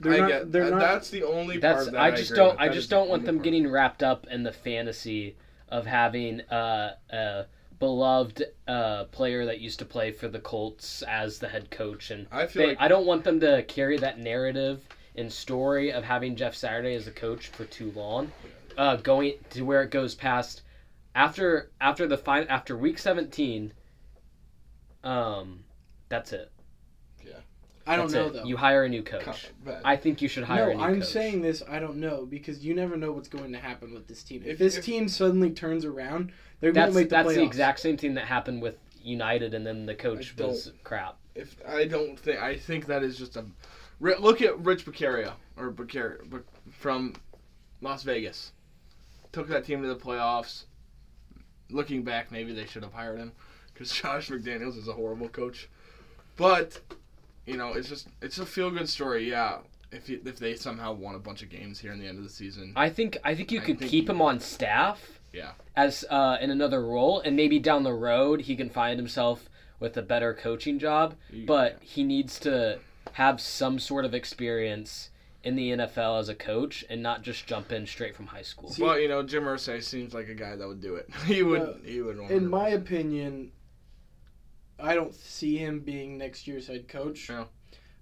They're 0.00 0.14
I 0.14 0.18
not. 0.18 0.28
get 0.28 0.52
they're 0.52 0.70
not. 0.70 0.80
That's 0.80 1.10
the 1.10 1.22
only 1.24 1.58
That's 1.58 1.84
part 1.84 1.92
that 1.92 2.00
I 2.00 2.08
I 2.08 2.10
just 2.10 2.30
agree 2.30 2.36
don't 2.36 2.50
with. 2.52 2.60
I 2.60 2.68
just 2.68 2.90
don't 2.90 3.08
want 3.08 3.24
them 3.24 3.36
part. 3.36 3.44
getting 3.44 3.68
wrapped 3.70 4.02
up 4.02 4.26
in 4.30 4.42
the 4.42 4.52
fantasy 4.52 5.36
of 5.68 5.86
having 5.86 6.40
uh, 6.42 6.94
a 7.10 7.46
beloved 7.78 8.42
uh, 8.68 9.04
player 9.06 9.44
that 9.46 9.60
used 9.60 9.78
to 9.80 9.84
play 9.84 10.12
for 10.12 10.28
the 10.28 10.38
Colts 10.40 11.02
as 11.02 11.38
the 11.38 11.48
head 11.48 11.70
coach 11.70 12.10
and 12.10 12.26
I 12.30 12.46
feel 12.46 12.62
they, 12.62 12.68
like 12.68 12.80
I 12.80 12.88
don't 12.88 13.06
want 13.06 13.24
them 13.24 13.40
to 13.40 13.62
carry 13.64 13.98
that 13.98 14.18
narrative 14.18 14.82
and 15.16 15.32
story 15.32 15.92
of 15.92 16.04
having 16.04 16.36
Jeff 16.36 16.54
Saturday 16.54 16.94
as 16.94 17.06
a 17.06 17.10
coach 17.10 17.48
for 17.48 17.64
too 17.64 17.90
long. 17.96 18.32
Uh, 18.76 18.96
going 18.96 19.34
to 19.50 19.62
where 19.62 19.82
it 19.82 19.90
goes 19.90 20.14
past 20.14 20.62
after 21.14 21.70
after 21.80 22.06
the 22.06 22.18
fin- 22.18 22.46
after 22.48 22.76
week 22.76 22.98
17 22.98 23.72
um 25.04 25.64
that's 26.08 26.32
it. 26.32 26.50
I 27.88 27.96
don't 27.96 28.06
That's 28.10 28.14
know 28.14 28.26
it. 28.26 28.32
though. 28.32 28.44
You 28.44 28.56
hire 28.56 28.84
a 28.84 28.88
new 28.88 29.02
coach. 29.02 29.22
Cut. 29.24 29.50
Bad. 29.64 29.82
I 29.84 29.96
think 29.96 30.20
you 30.20 30.28
should 30.28 30.44
hire 30.44 30.66
no, 30.66 30.70
a 30.70 30.74
new 30.74 30.80
coach. 30.80 30.88
I'm 30.90 31.00
coach. 31.00 31.08
saying 31.10 31.42
this. 31.42 31.62
I 31.68 31.78
don't 31.78 31.96
know 31.98 32.26
because 32.26 32.64
you 32.64 32.74
never 32.74 32.96
know 32.96 33.12
what's 33.12 33.28
going 33.28 33.52
to 33.52 33.58
happen 33.58 33.94
with 33.94 34.08
this 34.08 34.22
team. 34.24 34.42
If, 34.42 34.52
If- 34.52 34.58
this 34.58 34.76
if- 34.78 34.84
team 34.84 35.08
suddenly 35.08 35.50
turns 35.50 35.84
around, 35.84 36.32
they're 36.60 36.72
going 36.72 36.86
That's 36.86 36.94
to 36.94 37.00
make 37.00 37.08
the 37.10 37.16
that's 37.16 37.28
playoffs. 37.28 37.34
the 37.36 37.42
exact 37.42 37.80
same 37.80 37.96
thing 37.96 38.14
that 38.14 38.24
happened 38.24 38.60
with 38.62 38.76
United, 39.02 39.54
and 39.54 39.64
then 39.66 39.86
the 39.86 39.94
coach 39.94 40.34
I 40.40 40.46
was 40.46 40.72
crap. 40.82 41.16
if 41.36 41.54
I 41.68 41.84
don't 41.84 42.18
think 42.18 42.40
I 42.40 42.56
think 42.56 42.86
that 42.86 43.02
is 43.04 43.16
just 43.16 43.36
a 43.36 43.44
look 44.00 44.42
at 44.42 44.58
Rich 44.58 44.84
Bisaccia 44.84 45.32
or 45.56 45.70
Bisaccia 45.70 46.42
from 46.72 47.14
Las 47.82 48.02
Vegas. 48.02 48.52
Took 49.32 49.48
that 49.48 49.64
team 49.64 49.82
to 49.82 49.88
the 49.88 49.94
playoffs. 49.96 50.64
Looking 51.70 52.02
back, 52.02 52.30
maybe 52.32 52.52
they 52.52 52.64
should 52.66 52.82
have 52.82 52.92
hired 52.92 53.18
him 53.18 53.32
because 53.72 53.90
Josh 54.02 54.28
McDaniels 54.28 54.76
is 54.78 54.88
a 54.88 54.92
horrible 54.92 55.28
coach. 55.28 55.68
But 56.36 56.80
you 57.46 57.56
know, 57.56 57.72
it's 57.72 57.88
just 57.88 58.08
it's 58.20 58.38
a 58.38 58.46
feel 58.46 58.70
good 58.70 58.88
story. 58.88 59.28
Yeah, 59.30 59.58
if 59.92 60.08
you, 60.08 60.20
if 60.24 60.38
they 60.38 60.54
somehow 60.56 60.92
won 60.92 61.14
a 61.14 61.18
bunch 61.18 61.42
of 61.42 61.48
games 61.50 61.78
here 61.78 61.92
in 61.92 61.98
the 62.00 62.06
end 62.06 62.18
of 62.18 62.24
the 62.24 62.30
season, 62.30 62.72
I 62.76 62.90
think 62.90 63.18
I 63.24 63.34
think 63.34 63.52
you 63.52 63.60
I 63.60 63.64
could 63.64 63.78
think 63.78 63.90
keep 63.90 64.04
you- 64.06 64.10
him 64.14 64.20
on 64.22 64.40
staff. 64.40 65.20
Yeah. 65.32 65.52
As 65.76 66.04
uh, 66.08 66.38
in 66.40 66.50
another 66.50 66.84
role, 66.86 67.20
and 67.20 67.36
maybe 67.36 67.58
down 67.58 67.82
the 67.82 67.92
road 67.92 68.42
he 68.42 68.56
can 68.56 68.70
find 68.70 68.98
himself 68.98 69.48
with 69.78 69.96
a 69.96 70.02
better 70.02 70.32
coaching 70.32 70.78
job. 70.78 71.14
you- 71.30 71.44
But 71.46 71.78
he 71.82 72.04
needs 72.04 72.38
to 72.40 72.78
have 73.12 73.40
some 73.40 73.78
sort 73.78 74.04
of 74.06 74.14
experience 74.14 75.10
in 75.44 75.54
the 75.54 75.70
NFL 75.72 76.18
as 76.18 76.28
a 76.28 76.34
coach, 76.34 76.84
and 76.90 77.02
not 77.02 77.22
just 77.22 77.46
jump 77.46 77.70
in 77.70 77.86
straight 77.86 78.16
from 78.16 78.26
high 78.28 78.42
school. 78.42 78.70
See- 78.70 78.82
Well, 78.82 78.98
you 78.98 79.08
know, 79.08 79.22
Jim 79.22 79.44
Irsay 79.44 79.82
seems 79.82 80.12
like 80.14 80.28
a 80.28 80.34
guy 80.34 80.56
that 80.56 80.66
would 80.66 80.80
do 80.80 80.96
it. 80.96 81.08
he 81.26 81.42
would. 81.42 81.60
Uh, 81.62 81.74
he 81.84 82.00
would. 82.00 82.18
In 82.30 82.48
my 82.48 82.70
opinion, 82.70 83.52
I 84.78 84.94
don't 84.94 85.14
see 85.14 85.56
him 85.56 85.80
being 85.80 86.18
next 86.18 86.46
year's 86.46 86.66
head 86.66 86.88
coach. 86.88 87.28
Yeah. 87.28 87.44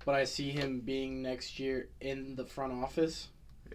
But 0.05 0.15
I 0.15 0.25
see 0.25 0.51
him 0.51 0.81
being 0.81 1.23
next 1.23 1.59
year 1.59 1.89
in 2.01 2.37
the 2.37 2.45
front 2.45 2.73
office. 2.73 3.29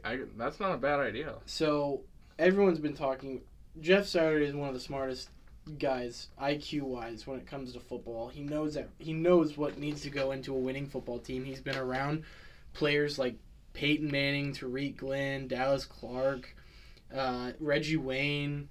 I, 0.04 0.20
that's 0.38 0.60
not 0.60 0.74
a 0.74 0.78
bad 0.78 1.00
idea. 1.00 1.36
So 1.46 2.02
everyone's 2.38 2.80
been 2.80 2.96
talking. 2.96 3.42
Jeff 3.82 4.06
Saturday 4.06 4.46
is 4.46 4.54
one 4.54 4.68
of 4.68 4.74
the 4.74 4.80
smartest 4.80 5.30
guys, 5.78 6.28
IQ 6.42 6.84
wise, 6.84 7.26
when 7.26 7.40
it 7.40 7.48
comes 7.48 7.74
to 7.74 7.80
football. 7.80 8.30
He 8.30 8.42
knows 8.42 8.76
that 8.76 8.90
he 9.00 9.14
knows 9.14 9.58
what 9.58 9.78
needs 9.78 10.02
to 10.02 10.10
go 10.10 10.32
into 10.32 10.54
a 10.54 10.58
winning 10.58 10.88
football 10.88 11.20
team. 11.20 11.44
He's 11.44 11.62
been 11.62 11.78
around 11.78 12.24
players 12.74 13.18
like 13.18 13.36
Peyton 13.74 14.12
Manning, 14.12 14.54
Tarik 14.54 14.98
Glenn, 14.98 15.48
Dallas 15.48 15.86
Clark, 15.86 16.56
uh, 17.16 17.52
Reggie 17.60 17.98
Wayne, 17.98 18.70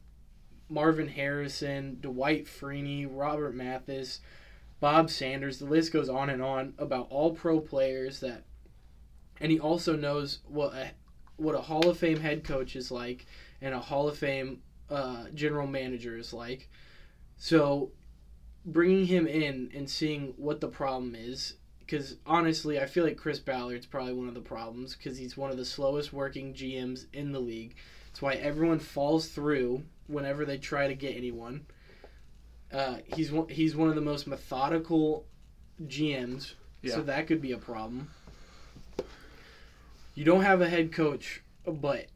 Marvin 0.69 1.09
Harrison, 1.09 1.99
Dwight 2.01 2.47
Freeney, 2.47 3.07
Robert 3.11 3.55
Mathis, 3.55 4.21
Bob 4.81 5.11
Sanders. 5.11 5.59
The 5.59 5.65
list 5.65 5.93
goes 5.93 6.09
on 6.09 6.31
and 6.31 6.43
on 6.43 6.75
about 6.79 7.09
all 7.11 7.35
pro 7.35 7.61
players 7.61 8.21
that, 8.21 8.45
and 9.41 9.51
he 9.51 9.59
also 9.59 9.97
knows 9.97 10.41
what 10.47 10.75
a 10.75 10.91
what 11.37 11.55
a 11.55 11.61
Hall 11.61 11.89
of 11.89 11.99
Fame 11.99 12.21
head 12.21 12.45
coach 12.45 12.75
is 12.77 12.91
like 12.91 13.27
and 13.61 13.75
a 13.75 13.81
Hall 13.81 14.09
of 14.09 14.19
Fame 14.19 14.61
uh, 14.91 15.27
general 15.35 15.67
manager 15.67 16.17
is 16.17 16.33
like. 16.33 16.69
So, 17.37 17.93
bringing 18.65 19.07
him 19.07 19.27
in 19.27 19.71
and 19.75 19.89
seeing 19.89 20.35
what 20.37 20.61
the 20.61 20.69
problem 20.69 21.15
is, 21.15 21.55
because 21.79 22.17
honestly, 22.27 22.81
I 22.81 22.87
feel 22.87 23.05
like 23.05 23.17
Chris 23.17 23.39
Ballard's 23.39 23.87
probably 23.87 24.15
one 24.15 24.29
of 24.29 24.35
the 24.35 24.41
problems 24.41 24.95
because 24.95 25.19
he's 25.19 25.37
one 25.37 25.51
of 25.51 25.57
the 25.57 25.65
slowest 25.65 26.13
working 26.13 26.53
GMs 26.53 27.07
in 27.13 27.33
the 27.33 27.41
league. 27.41 27.77
That's 28.19 28.35
why 28.35 28.43
everyone 28.43 28.81
falls 28.81 29.29
through 29.29 29.85
whenever 30.09 30.45
they 30.45 30.59
try 30.59 30.89
to 30.89 30.95
get 30.97 31.17
anyone. 31.17 31.67
Uh, 32.73 32.97
he's 33.15 33.31
one, 33.31 33.49
he's 33.49 33.77
one 33.77 33.89
of 33.89 33.95
the 33.95 34.01
most 34.01 34.27
methodical 34.27 35.25
GMs, 35.87 36.55
Yeah. 36.83 36.95
so 36.97 37.03
that 37.03 37.29
could 37.29 37.41
be 37.41 37.53
a 37.53 37.59
problem. 37.59 38.11
You 40.17 40.25
don't 40.25 40.43
have 40.43 40.61
a 40.61 40.69
head 40.69 40.93
coach, 40.93 41.45
but 41.65 42.07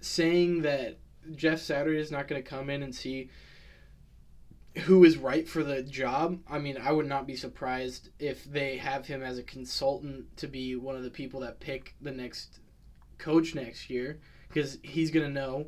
saying 0.00 0.62
that 0.62 0.98
Jeff 1.36 1.60
Saturday 1.60 2.00
is 2.00 2.10
not 2.10 2.26
going 2.26 2.42
to 2.42 2.48
come 2.50 2.68
in 2.68 2.82
and 2.82 2.92
see 2.92 3.30
who 4.86 5.04
is 5.04 5.16
right 5.18 5.48
for 5.48 5.62
the 5.62 5.84
job, 5.84 6.40
I 6.50 6.58
mean, 6.58 6.78
I 6.78 6.90
would 6.90 7.06
not 7.06 7.28
be 7.28 7.36
surprised 7.36 8.08
if 8.18 8.42
they 8.42 8.78
have 8.78 9.06
him 9.06 9.22
as 9.22 9.38
a 9.38 9.44
consultant 9.44 10.36
to 10.38 10.48
be 10.48 10.74
one 10.74 10.96
of 10.96 11.04
the 11.04 11.10
people 11.10 11.38
that 11.42 11.60
pick 11.60 11.94
the 12.00 12.10
next 12.10 12.58
coach 13.18 13.54
next 13.54 13.88
year 13.88 14.18
because 14.48 14.78
he's 14.82 15.10
to 15.26 15.32
know 15.32 15.66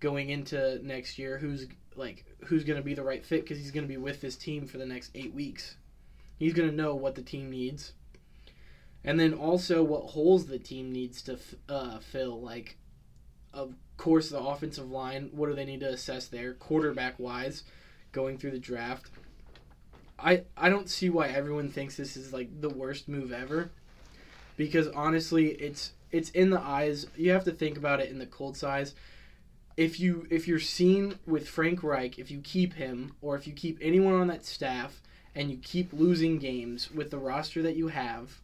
going 0.00 0.30
into 0.30 0.84
next 0.84 1.18
year 1.18 1.38
who's 1.38 1.66
like 1.94 2.24
who's 2.46 2.64
to 2.76 2.84
be 2.84 2.94
the 2.94 3.02
right 3.02 3.24
fit 3.24 3.42
because 3.42 3.58
he's 3.58 3.70
to 3.86 3.88
be 3.88 3.96
with 3.96 4.20
this 4.20 4.36
team 4.36 4.66
for 4.66 4.78
the 4.78 4.86
next 4.86 5.10
8 5.14 5.34
weeks. 5.34 5.76
He's 6.38 6.54
to 6.70 6.76
know 6.76 6.94
what 6.94 7.14
the 7.14 7.22
team 7.22 7.50
needs. 7.50 7.92
And 9.04 9.18
then 9.18 9.34
also 9.34 9.82
what 9.82 10.10
holes 10.10 10.46
the 10.46 10.58
team 10.58 10.92
needs 10.92 11.22
to 11.22 11.34
f- 11.34 11.54
uh, 11.68 11.98
fill 11.98 12.40
like 12.40 12.76
of 13.52 13.74
course 13.96 14.30
the 14.30 14.40
offensive 14.40 14.90
line, 14.90 15.28
what 15.32 15.48
do 15.48 15.54
they 15.54 15.64
need 15.64 15.80
to 15.80 15.90
assess 15.90 16.28
there 16.28 16.54
quarterback 16.54 17.18
wise 17.18 17.64
going 18.12 18.38
through 18.38 18.52
the 18.52 18.58
draft. 18.58 19.10
I 20.18 20.42
I 20.56 20.68
don't 20.68 20.88
see 20.88 21.10
why 21.10 21.28
everyone 21.28 21.68
thinks 21.68 21.96
this 21.96 22.16
is 22.16 22.32
like 22.32 22.60
the 22.60 22.68
worst 22.68 23.08
move 23.08 23.32
ever. 23.32 23.70
Because 24.56 24.88
honestly, 24.88 25.48
it's 25.48 25.92
it's 26.12 26.30
in 26.30 26.50
the 26.50 26.60
eyes. 26.60 27.06
You 27.16 27.32
have 27.32 27.44
to 27.44 27.52
think 27.52 27.76
about 27.76 28.00
it 28.00 28.10
in 28.10 28.18
the 28.18 28.26
Colts 28.26 28.62
eyes. 28.62 28.94
If 29.76 29.98
you 29.98 30.26
if 30.30 30.46
you're 30.46 30.60
seen 30.60 31.18
with 31.26 31.48
Frank 31.48 31.82
Reich, 31.82 32.18
if 32.18 32.30
you 32.30 32.40
keep 32.40 32.74
him 32.74 33.14
or 33.22 33.34
if 33.36 33.46
you 33.46 33.54
keep 33.54 33.78
anyone 33.80 34.14
on 34.14 34.26
that 34.28 34.44
staff 34.44 35.00
and 35.34 35.50
you 35.50 35.56
keep 35.56 35.92
losing 35.92 36.38
games 36.38 36.90
with 36.90 37.10
the 37.10 37.18
roster 37.18 37.62
that 37.62 37.76
you 37.76 37.88
have, 37.88 38.40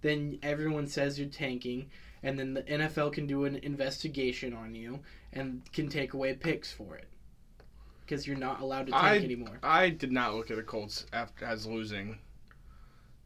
then 0.00 0.38
everyone 0.42 0.86
says 0.86 1.18
you're 1.18 1.28
tanking 1.28 1.90
and 2.22 2.38
then 2.38 2.54
the 2.54 2.62
NFL 2.62 3.12
can 3.12 3.26
do 3.26 3.44
an 3.44 3.56
investigation 3.56 4.52
on 4.52 4.74
you 4.74 5.00
and 5.32 5.62
can 5.72 5.88
take 5.88 6.14
away 6.14 6.34
picks 6.34 6.72
for 6.72 6.96
it 6.96 7.08
because 8.00 8.26
you're 8.26 8.36
not 8.36 8.60
allowed 8.60 8.86
to 8.86 8.92
tank 8.92 9.04
I- 9.04 9.24
anymore. 9.24 9.58
I 9.62 9.90
did 9.90 10.12
not 10.12 10.34
look 10.34 10.50
at 10.50 10.56
the 10.56 10.62
Colts 10.62 11.06
as 11.12 11.66
losing, 11.66 12.18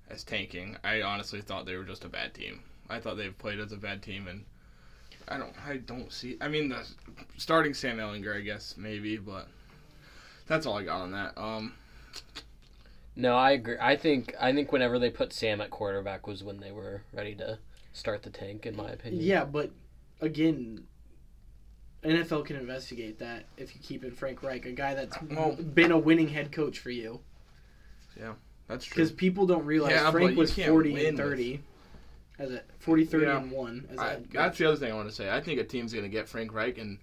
as 0.09 0.25
tanking. 0.25 0.77
I 0.85 1.03
honestly 1.03 1.41
thought 1.41 1.67
they 1.67 1.77
were 1.77 1.85
just 1.85 2.05
a 2.05 2.09
bad 2.09 2.35
team. 2.35 2.63
I 2.91 3.01
thought 3.01 3.17
they've 3.17 3.37
played 3.37 3.61
as 3.61 3.73
a 3.73 3.77
bad 3.77 4.03
team, 4.03 4.29
and 4.29 4.45
I 5.29 5.39
don't. 5.39 5.55
I 5.67 5.77
don't 5.79 6.13
see. 6.13 6.37
I 6.41 6.49
mean, 6.49 6.69
the 6.69 6.87
starting 7.37 7.75
Sam 7.75 7.99
Ehlinger, 7.99 8.37
I 8.37 8.41
guess 8.41 8.75
maybe, 8.77 9.17
but 9.17 9.49
that's 10.47 10.67
all 10.67 10.79
I 10.79 10.85
got 10.85 11.01
on 11.01 11.13
that. 11.13 11.37
Um, 11.39 11.73
No, 13.17 13.37
I 13.37 13.53
agree. 13.53 13.77
I 13.81 13.97
think 13.97 14.35
I 14.41 14.53
think 14.53 14.73
whenever 14.73 14.99
they 14.99 15.11
put 15.11 15.33
Sam 15.33 15.61
at 15.61 15.71
quarterback 15.71 16.27
was 16.27 16.43
when 16.45 16.61
they 16.61 16.73
were 16.73 17.03
ready 17.13 17.35
to 17.37 17.59
start 17.93 18.23
the 18.23 18.31
tank, 18.31 18.67
in 18.67 18.77
my 18.77 18.91
opinion. 18.91 19.23
Yeah, 19.25 19.45
but 19.45 19.71
again, 20.21 20.85
NFL 22.05 22.45
can 22.45 22.57
investigate 22.57 23.19
that 23.21 23.45
if 23.57 23.75
you 23.75 23.81
keep 23.81 24.05
in 24.05 24.11
Frank 24.11 24.43
Reich, 24.43 24.67
a 24.67 24.73
guy 24.73 24.95
that's 24.95 25.17
Well- 25.23 25.55
been 25.57 25.91
a 25.93 25.99
winning 25.99 26.29
head 26.29 26.53
coach 26.53 26.79
for 26.79 26.91
you. 26.91 27.21
Yeah, 28.19 28.35
that's 28.69 28.85
true. 28.85 28.95
Because 28.97 29.13
people 29.13 29.47
don't 29.47 29.65
realize 29.65 29.93
Yeah, 29.93 30.11
Frank 30.11 30.37
was 30.37 30.53
40 30.55 30.93
win 30.93 31.07
and 31.07 31.17
with- 31.19 31.27
30 31.27 31.61
as 32.39 32.51
a 32.51 32.63
40 32.81 33.05
30 33.05 33.25
Yeah. 33.27 33.37
and 33.39 33.51
1 33.51 33.89
as 33.93 33.99
a 33.99 34.03
I, 34.03 34.19
that's 34.33 34.59
the 34.59 34.67
other 34.67 34.77
thing 34.77 34.93
I 34.93 34.95
want 34.97 35.09
to 35.09 35.15
say. 35.15 35.31
I 35.31 35.41
think 35.41 35.61
a 35.61 35.65
team's 35.65 35.93
going 35.93 36.05
to 36.05 36.09
get 36.11 36.29
Frank 36.29 36.53
Reich, 36.53 36.79
and 36.79 36.99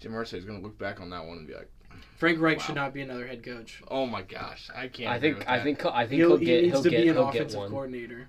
Jim 0.00 0.12
Irsay 0.12 0.34
is 0.34 0.44
going 0.44 0.58
to 0.58 0.64
look 0.64 0.78
back 0.78 1.00
on 1.00 1.10
that 1.10 1.24
one 1.24 1.38
and 1.38 1.46
be 1.46 1.54
like, 1.54 1.70
Frank 2.16 2.40
Reich 2.40 2.58
Wow. 2.58 2.64
should 2.64 2.74
not 2.74 2.94
be 2.94 3.02
another 3.02 3.26
head 3.26 3.42
coach. 3.42 3.82
"Oh 3.88 4.06
my 4.06 4.22
gosh, 4.22 4.70
I 4.74 4.88
can't." 4.88 5.10
I 5.10 5.18
think 5.20 5.48
I 5.48 5.62
think 5.62 5.84
I 5.84 6.06
think 6.06 6.20
He'll, 6.20 6.28
he'll, 6.30 6.36
he 6.38 6.44
get 6.46 6.62
needs 6.62 6.72
he'll 6.74 6.82
to 6.84 6.90
get 6.90 7.02
be 7.02 7.08
an 7.08 7.16
offensive 7.18 7.58
one. 7.58 7.70
coordinator. 7.70 8.28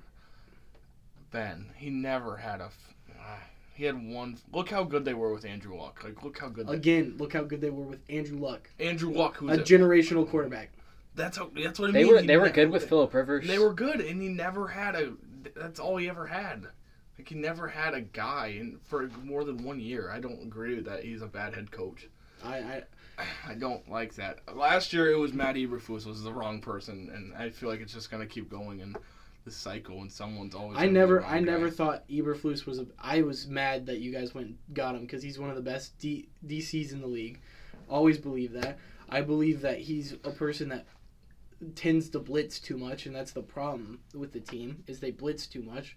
Ben, 1.31 1.67
he 1.75 1.89
never 1.89 2.37
had 2.37 2.59
a. 2.61 2.65
f- 2.65 2.93
ah, 3.19 3.39
He 3.73 3.85
had 3.85 3.95
one. 4.07 4.37
Look 4.51 4.69
how 4.69 4.83
good 4.83 5.05
they 5.05 5.13
were 5.13 5.33
with 5.33 5.45
Andrew 5.45 5.75
Luck. 5.77 6.03
Like, 6.03 6.23
look 6.23 6.37
how 6.39 6.49
good. 6.49 6.67
They, 6.67 6.73
Again, 6.73 7.15
look 7.17 7.33
how 7.33 7.43
good 7.43 7.61
they 7.61 7.69
were 7.69 7.83
with 7.83 7.99
Andrew 8.09 8.37
Luck, 8.39 8.69
Andrew 8.79 9.11
Luck, 9.11 9.37
who's 9.37 9.57
a 9.57 9.61
generational 9.61 10.29
quarterback. 10.29 10.71
That's 11.15 11.37
how. 11.37 11.49
That's 11.55 11.79
what 11.79 11.89
I 11.89 11.93
They 11.93 12.03
mean. 12.03 12.13
were 12.13 12.21
He 12.21 12.27
they 12.27 12.37
were 12.37 12.49
good 12.49 12.69
with 12.71 12.87
Philip 12.89 13.13
Rivers. 13.13 13.47
They 13.47 13.59
were 13.59 13.73
good, 13.73 14.01
and 14.01 14.21
he 14.21 14.27
never 14.27 14.67
had 14.67 14.95
a. 14.95 15.13
That's 15.55 15.79
all 15.79 15.97
he 15.97 16.09
ever 16.09 16.27
had. 16.27 16.67
Like 17.17 17.29
he 17.29 17.35
never 17.35 17.67
had 17.67 17.93
a 17.93 18.01
guy 18.01 18.55
in 18.59 18.79
for 18.83 19.09
more 19.23 19.43
than 19.43 19.63
one 19.63 19.79
year. 19.79 20.09
I 20.11 20.19
don't 20.19 20.41
agree 20.41 20.75
with 20.75 20.85
that. 20.85 21.03
He's 21.03 21.21
a 21.21 21.27
bad 21.27 21.53
head 21.53 21.71
coach. 21.71 22.07
I, 22.43 22.57
I 22.57 22.83
I 23.47 23.53
don't 23.55 23.89
like 23.89 24.15
that. 24.15 24.39
Last 24.55 24.93
year 24.93 25.11
it 25.11 25.17
was 25.17 25.33
Matt 25.33 25.55
Eberflus 25.55 26.05
was 26.05 26.23
the 26.23 26.33
wrong 26.33 26.59
person, 26.59 27.11
and 27.13 27.33
I 27.35 27.49
feel 27.49 27.69
like 27.69 27.81
it's 27.81 27.93
just 27.93 28.09
gonna 28.09 28.25
keep 28.25 28.49
going. 28.49 28.81
And 28.81 28.97
the 29.45 29.51
cycle, 29.51 30.01
and 30.01 30.11
someone's 30.11 30.55
always. 30.55 30.77
I 30.77 30.87
never, 30.87 31.23
I 31.23 31.35
wrong 31.35 31.45
never 31.45 31.69
thought 31.69 32.07
Eberflus 32.07 32.65
was 32.65 32.79
a. 32.79 32.87
I 32.99 33.21
was 33.21 33.47
mad 33.47 33.85
that 33.87 33.99
you 33.99 34.11
guys 34.11 34.33
went 34.33 34.47
and 34.47 34.57
got 34.73 34.95
him 34.95 35.01
because 35.01 35.21
he's 35.21 35.39
one 35.39 35.49
of 35.49 35.55
the 35.55 35.61
best 35.61 35.97
D, 35.99 36.29
DCs 36.45 36.93
in 36.93 37.01
the 37.01 37.07
league. 37.07 37.39
Always 37.89 38.17
believe 38.17 38.53
that. 38.53 38.79
I 39.09 39.21
believe 39.21 39.61
that 39.61 39.79
he's 39.79 40.13
a 40.23 40.31
person 40.31 40.69
that 40.69 40.85
tends 41.75 42.09
to 42.09 42.19
blitz 42.19 42.59
too 42.59 42.77
much, 42.77 43.05
and 43.05 43.15
that's 43.15 43.31
the 43.31 43.41
problem 43.41 43.99
with 44.13 44.33
the 44.33 44.39
team 44.39 44.83
is 44.87 44.99
they 44.99 45.11
blitz 45.11 45.47
too 45.47 45.61
much. 45.61 45.95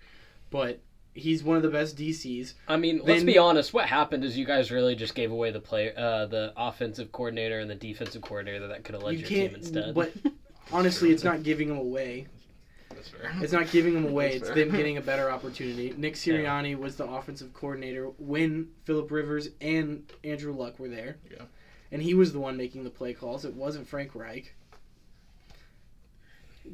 But 0.51 0.81
he's 1.15 1.43
one 1.43 1.57
of 1.57 1.63
the 1.63 1.71
best 1.71 1.97
DCs. 1.97 2.55
I 2.69 2.77
mean, 2.77 3.01
let's 3.05 3.25
be 3.25 3.39
honest. 3.39 3.73
What 3.75 3.87
happened 3.87 4.25
is 4.25 4.37
you 4.37 4.45
guys 4.45 4.71
really 4.71 4.95
just 4.95 5.15
gave 5.15 5.33
away 5.33 5.51
the 5.51 5.61
play, 5.61 5.93
uh, 5.95 6.27
the 6.27 6.53
offensive 6.57 7.11
coordinator 7.13 7.59
and 7.61 7.69
the 7.71 7.75
defensive 7.75 8.23
coordinator 8.23 8.69
that 8.69 8.85
could 8.85 8.95
have 8.95 9.03
led 9.03 9.13
you 9.15 9.19
your 9.21 9.29
team 9.29 9.55
instead. 9.55 9.95
But 9.95 10.13
honestly, 10.73 11.11
it's 11.11 11.25
not 11.25 11.43
giving 11.43 11.69
them 11.69 11.79
away. 11.79 12.27
That's 12.91 13.09
fair. 13.09 13.33
It's 13.43 13.53
not 13.53 13.71
giving 13.71 13.95
them 14.03 14.07
away. 14.07 14.39
That's 14.39 14.43
It's 14.43 14.47
fair. 14.55 14.65
them 14.67 14.77
getting 14.77 14.97
a 14.97 15.01
better 15.03 15.31
opportunity. 15.31 15.93
Nick 15.97 16.15
Sirianni 16.15 16.79
was 16.79 16.97
the 16.97 17.07
offensive 17.07 17.53
coordinator 17.53 18.07
when 18.19 18.69
Philip 18.85 19.11
Rivers 19.11 19.49
and 19.61 20.11
Andrew 20.25 20.53
Luck 20.53 20.79
were 20.79 20.89
there. 20.89 21.17
Yeah. 21.31 21.43
And 21.93 22.03
he 22.03 22.15
was 22.15 22.33
the 22.33 22.41
one 22.41 22.57
making 22.57 22.85
the 22.85 22.91
play 22.91 23.13
calls. 23.15 23.45
It 23.45 23.55
wasn't 23.55 23.87
Frank 23.89 24.15
Reich. 24.15 24.55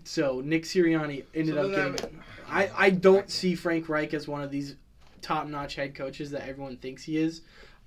So 0.05 0.41
Nick 0.45 0.65
Sirianni 0.65 1.25
ended 1.35 1.55
So 1.55 1.63
up 1.63 1.71
getting. 1.71 1.93
that- 1.97 2.11
I, 2.49 2.71
I 2.77 2.91
don't 2.91 3.31
see 3.31 3.55
Frank 3.55 3.89
Reich 3.89 4.13
as 4.15 4.29
one 4.29 4.43
of 4.43 4.51
these 4.51 4.77
top 5.23 5.47
notch 5.49 5.75
head 5.77 5.95
coaches 5.95 6.31
that 6.33 6.47
everyone 6.47 6.77
thinks 6.77 7.05
he 7.05 7.17
is. 7.17 7.41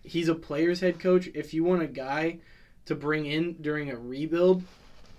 He's 0.04 0.28
a 0.28 0.36
player's 0.36 0.80
head 0.80 1.00
coach. 1.00 1.28
If 1.34 1.54
you 1.54 1.64
want 1.64 1.82
a 1.84 1.88
guy 1.88 2.40
to 2.86 2.96
bring 2.96 3.26
in 3.26 3.54
during 3.62 3.92
a 3.92 3.98
rebuild, 3.98 4.64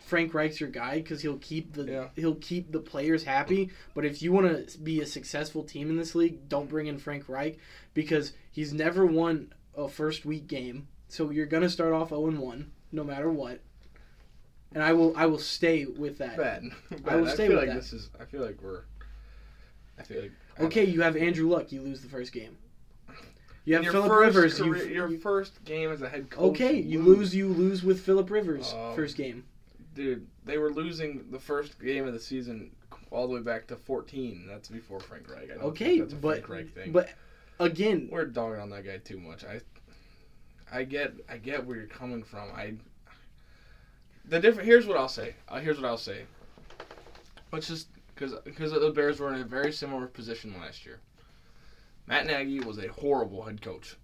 Frank 0.06 0.32
Reich's 0.34 0.60
your 0.60 0.70
guy 0.70 0.96
because 0.96 1.20
he'll 1.22 1.38
keep 1.38 1.72
the 1.74 1.84
Yeah. 1.84 2.08
he'll 2.16 2.36
keep 2.36 2.70
the 2.72 2.78
players 2.80 3.24
happy. 3.24 3.70
But 3.94 4.04
if 4.04 4.22
you 4.22 4.32
want 4.32 4.68
to 4.68 4.78
be 4.78 5.00
a 5.00 5.06
successful 5.06 5.64
team 5.64 5.90
in 5.90 5.96
this 5.96 6.14
league, 6.14 6.48
don't 6.48 6.68
bring 6.68 6.86
in 6.86 6.98
Frank 6.98 7.28
Reich 7.28 7.58
because 7.94 8.32
he's 8.52 8.72
never 8.72 9.04
won 9.04 9.52
a 9.76 9.88
first 9.88 10.24
week 10.24 10.46
game. 10.46 10.86
So 11.08 11.30
you're 11.30 11.46
gonna 11.46 11.68
start 11.70 11.92
off 11.92 12.08
0 12.10 12.30
1 12.30 12.70
no 12.92 13.04
matter 13.04 13.30
what. 13.30 13.60
And 14.76 14.84
I 14.84 14.92
will 14.92 15.14
I 15.16 15.24
will 15.24 15.38
stay 15.38 15.86
with 15.86 16.18
that. 16.18 16.36
Bad. 16.36 16.64
I 17.06 17.16
will 17.16 17.26
stay 17.28 17.46
feel 17.48 17.56
with 17.56 17.64
like 17.64 17.68
that. 17.68 17.76
this 17.80 17.94
is. 17.94 18.10
I 18.20 18.26
feel 18.26 18.42
like 18.42 18.60
we're. 18.62 18.82
I 19.98 20.02
feel 20.02 20.20
like. 20.20 20.32
Okay, 20.60 20.84
you 20.84 21.00
have 21.00 21.16
Andrew 21.16 21.48
Luck. 21.48 21.72
You 21.72 21.80
lose 21.80 22.02
the 22.02 22.08
first 22.10 22.30
game. 22.30 22.58
You 23.64 23.74
have 23.74 23.84
your 23.84 23.94
Philip 23.94 24.12
Rivers. 24.12 24.58
career- 24.58 24.86
you, 24.86 24.94
your 24.94 25.08
you- 25.08 25.18
first 25.18 25.64
game 25.64 25.90
as 25.90 26.02
a 26.02 26.08
head 26.10 26.28
coach. 26.28 26.50
okay, 26.50 26.78
you 26.78 27.00
lose. 27.02 27.34
You 27.34 27.48
lose 27.48 27.82
with 27.82 28.00
Philip 28.00 28.28
Rivers 28.30 28.70
Oh. 28.76 28.94
first 28.94 29.16
game. 29.16 29.44
Dude, 29.94 30.26
they 30.44 30.58
were 30.58 30.70
losing 30.70 31.24
the 31.30 31.40
first 31.40 31.80
game 31.80 32.06
of 32.06 32.12
the 32.12 32.20
season 32.20 32.70
all 33.10 33.26
the 33.26 33.32
way 33.34 33.40
back 33.40 33.66
to 33.68 33.76
14. 33.76 34.44
That's 34.46 34.68
before 34.68 35.00
Frank 35.00 35.30
Reich. 35.30 35.50
I 35.52 35.54
Okay, 35.54 35.84
think 35.86 36.00
that's 36.00 36.12
a 36.12 36.16
but 36.16 36.46
Frank 36.46 36.48
Reich 36.66 36.74
thing. 36.74 36.92
but 36.92 37.08
again, 37.58 38.08
we're 38.12 38.26
dogging 38.26 38.60
on 38.60 38.68
that 38.70 38.84
guy 38.84 38.98
too 38.98 39.18
much. 39.18 39.42
I 39.42 39.62
I 40.70 40.84
get 40.84 41.14
I 41.30 41.38
get 41.38 41.64
where 41.64 41.78
you're 41.78 41.86
coming 41.86 42.22
from. 42.22 42.50
I 42.54 42.74
the 44.28 44.40
different 44.40 44.66
here's 44.66 44.86
what 44.86 44.96
I'll 44.96 45.08
say. 45.08 45.34
Uh, 45.48 45.60
here's 45.60 45.80
what 45.80 45.86
I'll 45.86 45.96
say. 45.96 46.22
Let's 47.52 47.68
just 47.68 47.88
because 48.14 48.34
because 48.44 48.72
the 48.72 48.90
Bears 48.90 49.20
were 49.20 49.32
in 49.32 49.40
a 49.40 49.44
very 49.44 49.72
similar 49.72 50.06
position 50.06 50.54
last 50.60 50.84
year. 50.84 51.00
Matt 52.06 52.26
Nagy 52.26 52.60
was 52.60 52.78
a 52.78 52.88
horrible 52.88 53.42
head 53.42 53.60
coach. 53.60 53.96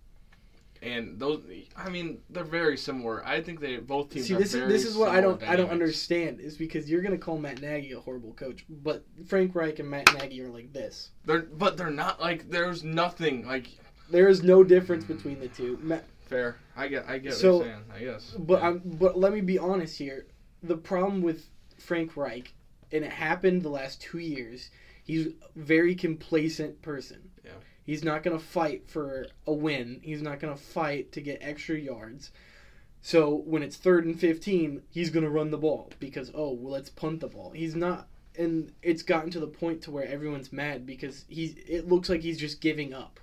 And 0.83 1.21
those, 1.21 1.45
I 1.76 1.88
mean, 1.91 2.19
they're 2.29 2.43
very 2.43 2.76
similar. 2.76 3.25
I 3.25 3.41
think 3.41 3.61
they 3.61 3.76
both 3.76 4.11
teams. 4.11 4.26
see 4.26 4.35
this 4.35 4.52
is 4.52 4.69
this 4.69 4.85
is 4.85 4.97
what 4.97 5.11
I 5.11 5.21
don't 5.21 5.41
I 5.45 5.55
don't 5.55 5.71
understand 5.71 6.41
is 6.41 6.57
because 6.57 6.91
you're 6.91 7.02
gonna 7.02 7.19
call 7.19 7.38
Matt 7.38 7.61
Nagy 7.61 7.93
a 7.93 8.00
horrible 8.00 8.33
coach, 8.33 8.64
but 8.69 9.05
Frank 9.29 9.55
Reich 9.55 9.79
and 9.79 9.88
Matt 9.88 10.12
Nagy 10.14 10.43
are 10.43 10.49
like 10.49 10.73
this. 10.73 11.11
They're, 11.25 11.43
but 11.43 11.76
they're 11.76 11.91
not 11.91 12.21
like. 12.21 12.50
There's 12.50 12.83
nothing 12.83 13.47
like 13.47 13.69
There 14.11 14.26
is 14.26 14.43
no 14.43 14.64
difference 14.64 15.05
between 15.05 15.38
the 15.38 15.47
two. 15.47 15.79
Ma- 15.83 16.00
fair. 16.33 16.57
I 16.77 16.89
get. 16.89 17.09
I 17.09 17.19
get 17.19 17.35
So, 17.35 17.59
what 17.59 17.67
you're 17.67 17.75
saying. 17.75 17.85
I 17.95 17.99
guess. 18.01 18.35
But 18.39 18.61
Yeah. 18.61 18.69
I'm, 18.69 18.83
but 18.85 19.19
let 19.19 19.33
me 19.33 19.41
be 19.41 19.59
honest 19.59 19.99
here. 19.99 20.27
The 20.62 20.77
problem 20.77 21.23
with 21.23 21.47
Frank 21.79 22.16
Reich, 22.16 22.55
and 22.90 23.05
it 23.05 23.12
happened 23.12 23.62
the 23.62 23.68
last 23.68 24.01
two 24.01 24.18
years. 24.18 24.71
He's 25.05 25.27
a 25.29 25.33
very 25.57 25.95
complacent 25.95 26.81
person. 26.83 27.31
Yeah. 27.45 27.51
He's 27.85 28.05
not 28.05 28.23
gonna 28.23 28.38
fight 28.38 28.88
for 28.88 29.27
a 29.47 29.53
win. 29.53 30.01
He's 30.03 30.23
not 30.23 30.38
gonna 30.40 30.57
fight 30.57 31.12
to 31.12 31.21
get 31.21 31.38
extra 31.40 31.77
yards. 31.77 32.31
So 33.01 33.35
when 33.35 33.64
it's 33.64 33.77
third 33.77 34.07
and 34.07 34.18
fifteen, 34.18 34.83
he's 34.90 35.11
gonna 35.11 35.29
run 35.31 35.51
the 35.51 35.59
ball 35.59 35.90
because 35.99 36.31
oh 36.35 36.53
well 36.53 36.73
let's 36.73 36.90
punt 36.90 37.18
the 37.21 37.27
ball. 37.27 37.51
He's 37.51 37.75
not, 37.75 38.07
and 38.38 38.73
it's 38.83 39.03
gotten 39.03 39.31
to 39.33 39.40
the 39.40 39.49
point 39.49 39.83
to 39.83 39.90
where 39.90 40.07
everyone's 40.07 40.53
mad 40.53 40.87
because 40.87 41.25
he's. 41.29 41.57
It 41.66 41.88
looks 41.88 42.09
like 42.09 42.21
he's 42.21 42.38
just 42.38 42.61
giving 42.61 42.95
up. 42.95 43.18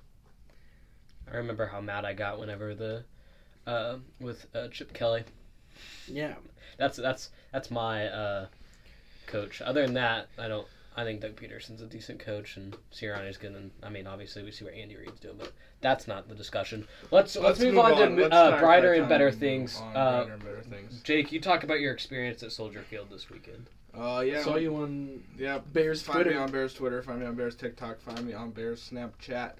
I 1.31 1.37
remember 1.37 1.67
how 1.67 1.81
mad 1.81 2.05
I 2.05 2.13
got 2.13 2.39
whenever 2.39 2.75
the 2.75 3.03
uh, 3.67 3.97
with 4.19 4.45
uh, 4.55 4.67
Chip 4.69 4.93
Kelly. 4.93 5.23
Yeah. 6.07 6.35
That's 6.77 6.97
that's 6.97 7.29
that's 7.51 7.69
my 7.69 8.07
uh, 8.07 8.47
coach. 9.27 9.61
Other 9.61 9.85
than 9.85 9.93
that, 9.95 10.29
I 10.37 10.47
don't. 10.47 10.67
I 10.97 11.03
think 11.03 11.21
Doug 11.21 11.35
Pederson's 11.35 11.81
a 11.81 11.85
decent 11.85 12.19
coach, 12.19 12.57
and 12.57 12.75
Sirianni's 12.91 13.37
good. 13.37 13.53
And 13.53 13.71
I 13.83 13.89
mean, 13.89 14.07
obviously, 14.07 14.43
we 14.43 14.51
see 14.51 14.65
what 14.65 14.73
Andy 14.73 14.97
Reid's 14.97 15.19
doing, 15.19 15.35
but 15.37 15.53
that's 15.81 16.07
not 16.07 16.27
the 16.27 16.35
discussion. 16.35 16.87
Let's 17.11 17.35
let's, 17.35 17.59
move, 17.59 17.77
on, 17.77 18.15
to 18.17 18.33
uh, 18.33 18.59
brighter 18.59 18.93
and 18.93 19.07
better 19.07 19.31
things. 19.31 19.79
Uh, 19.79 19.91
brighter 19.93 20.33
and 20.33 20.43
better 20.43 20.61
things. 20.61 21.01
Jake, 21.03 21.31
you 21.31 21.39
talk 21.39 21.63
about 21.63 21.79
your 21.79 21.93
experience 21.93 22.43
at 22.43 22.51
Soldier 22.51 22.81
Field 22.81 23.09
this 23.11 23.29
weekend. 23.29 23.69
Uh, 23.93 24.23
yeah. 24.25 24.43
Saw 24.43 24.55
you 24.55 24.75
on 24.75 25.23
Yeah. 25.37 25.59
Bears 25.73 26.01
Find 26.01 26.15
Twitter. 26.15 26.31
me 26.31 26.37
on 26.37 26.51
Bears 26.51 26.73
Twitter. 26.73 27.01
Find 27.01 27.19
me 27.19 27.25
on 27.25 27.35
Bears 27.35 27.55
TikTok. 27.55 28.01
Find 28.01 28.25
me 28.25 28.33
on 28.33 28.51
Bears 28.51 28.89
Snapchat. 28.91 29.53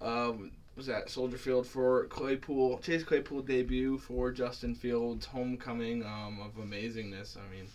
Um, 0.00 0.52
was 0.76 0.86
that 0.86 1.10
Soldier 1.10 1.38
Field 1.38 1.66
for 1.66 2.06
Claypool? 2.06 2.78
Chase 2.78 3.04
Claypool 3.04 3.42
debut 3.42 3.98
for 3.98 4.30
Justin 4.30 4.74
Fields 4.74 5.26
homecoming 5.26 6.02
um, 6.02 6.40
of 6.40 6.54
amazingness. 6.54 7.36
I 7.36 7.54
mean, 7.54 7.66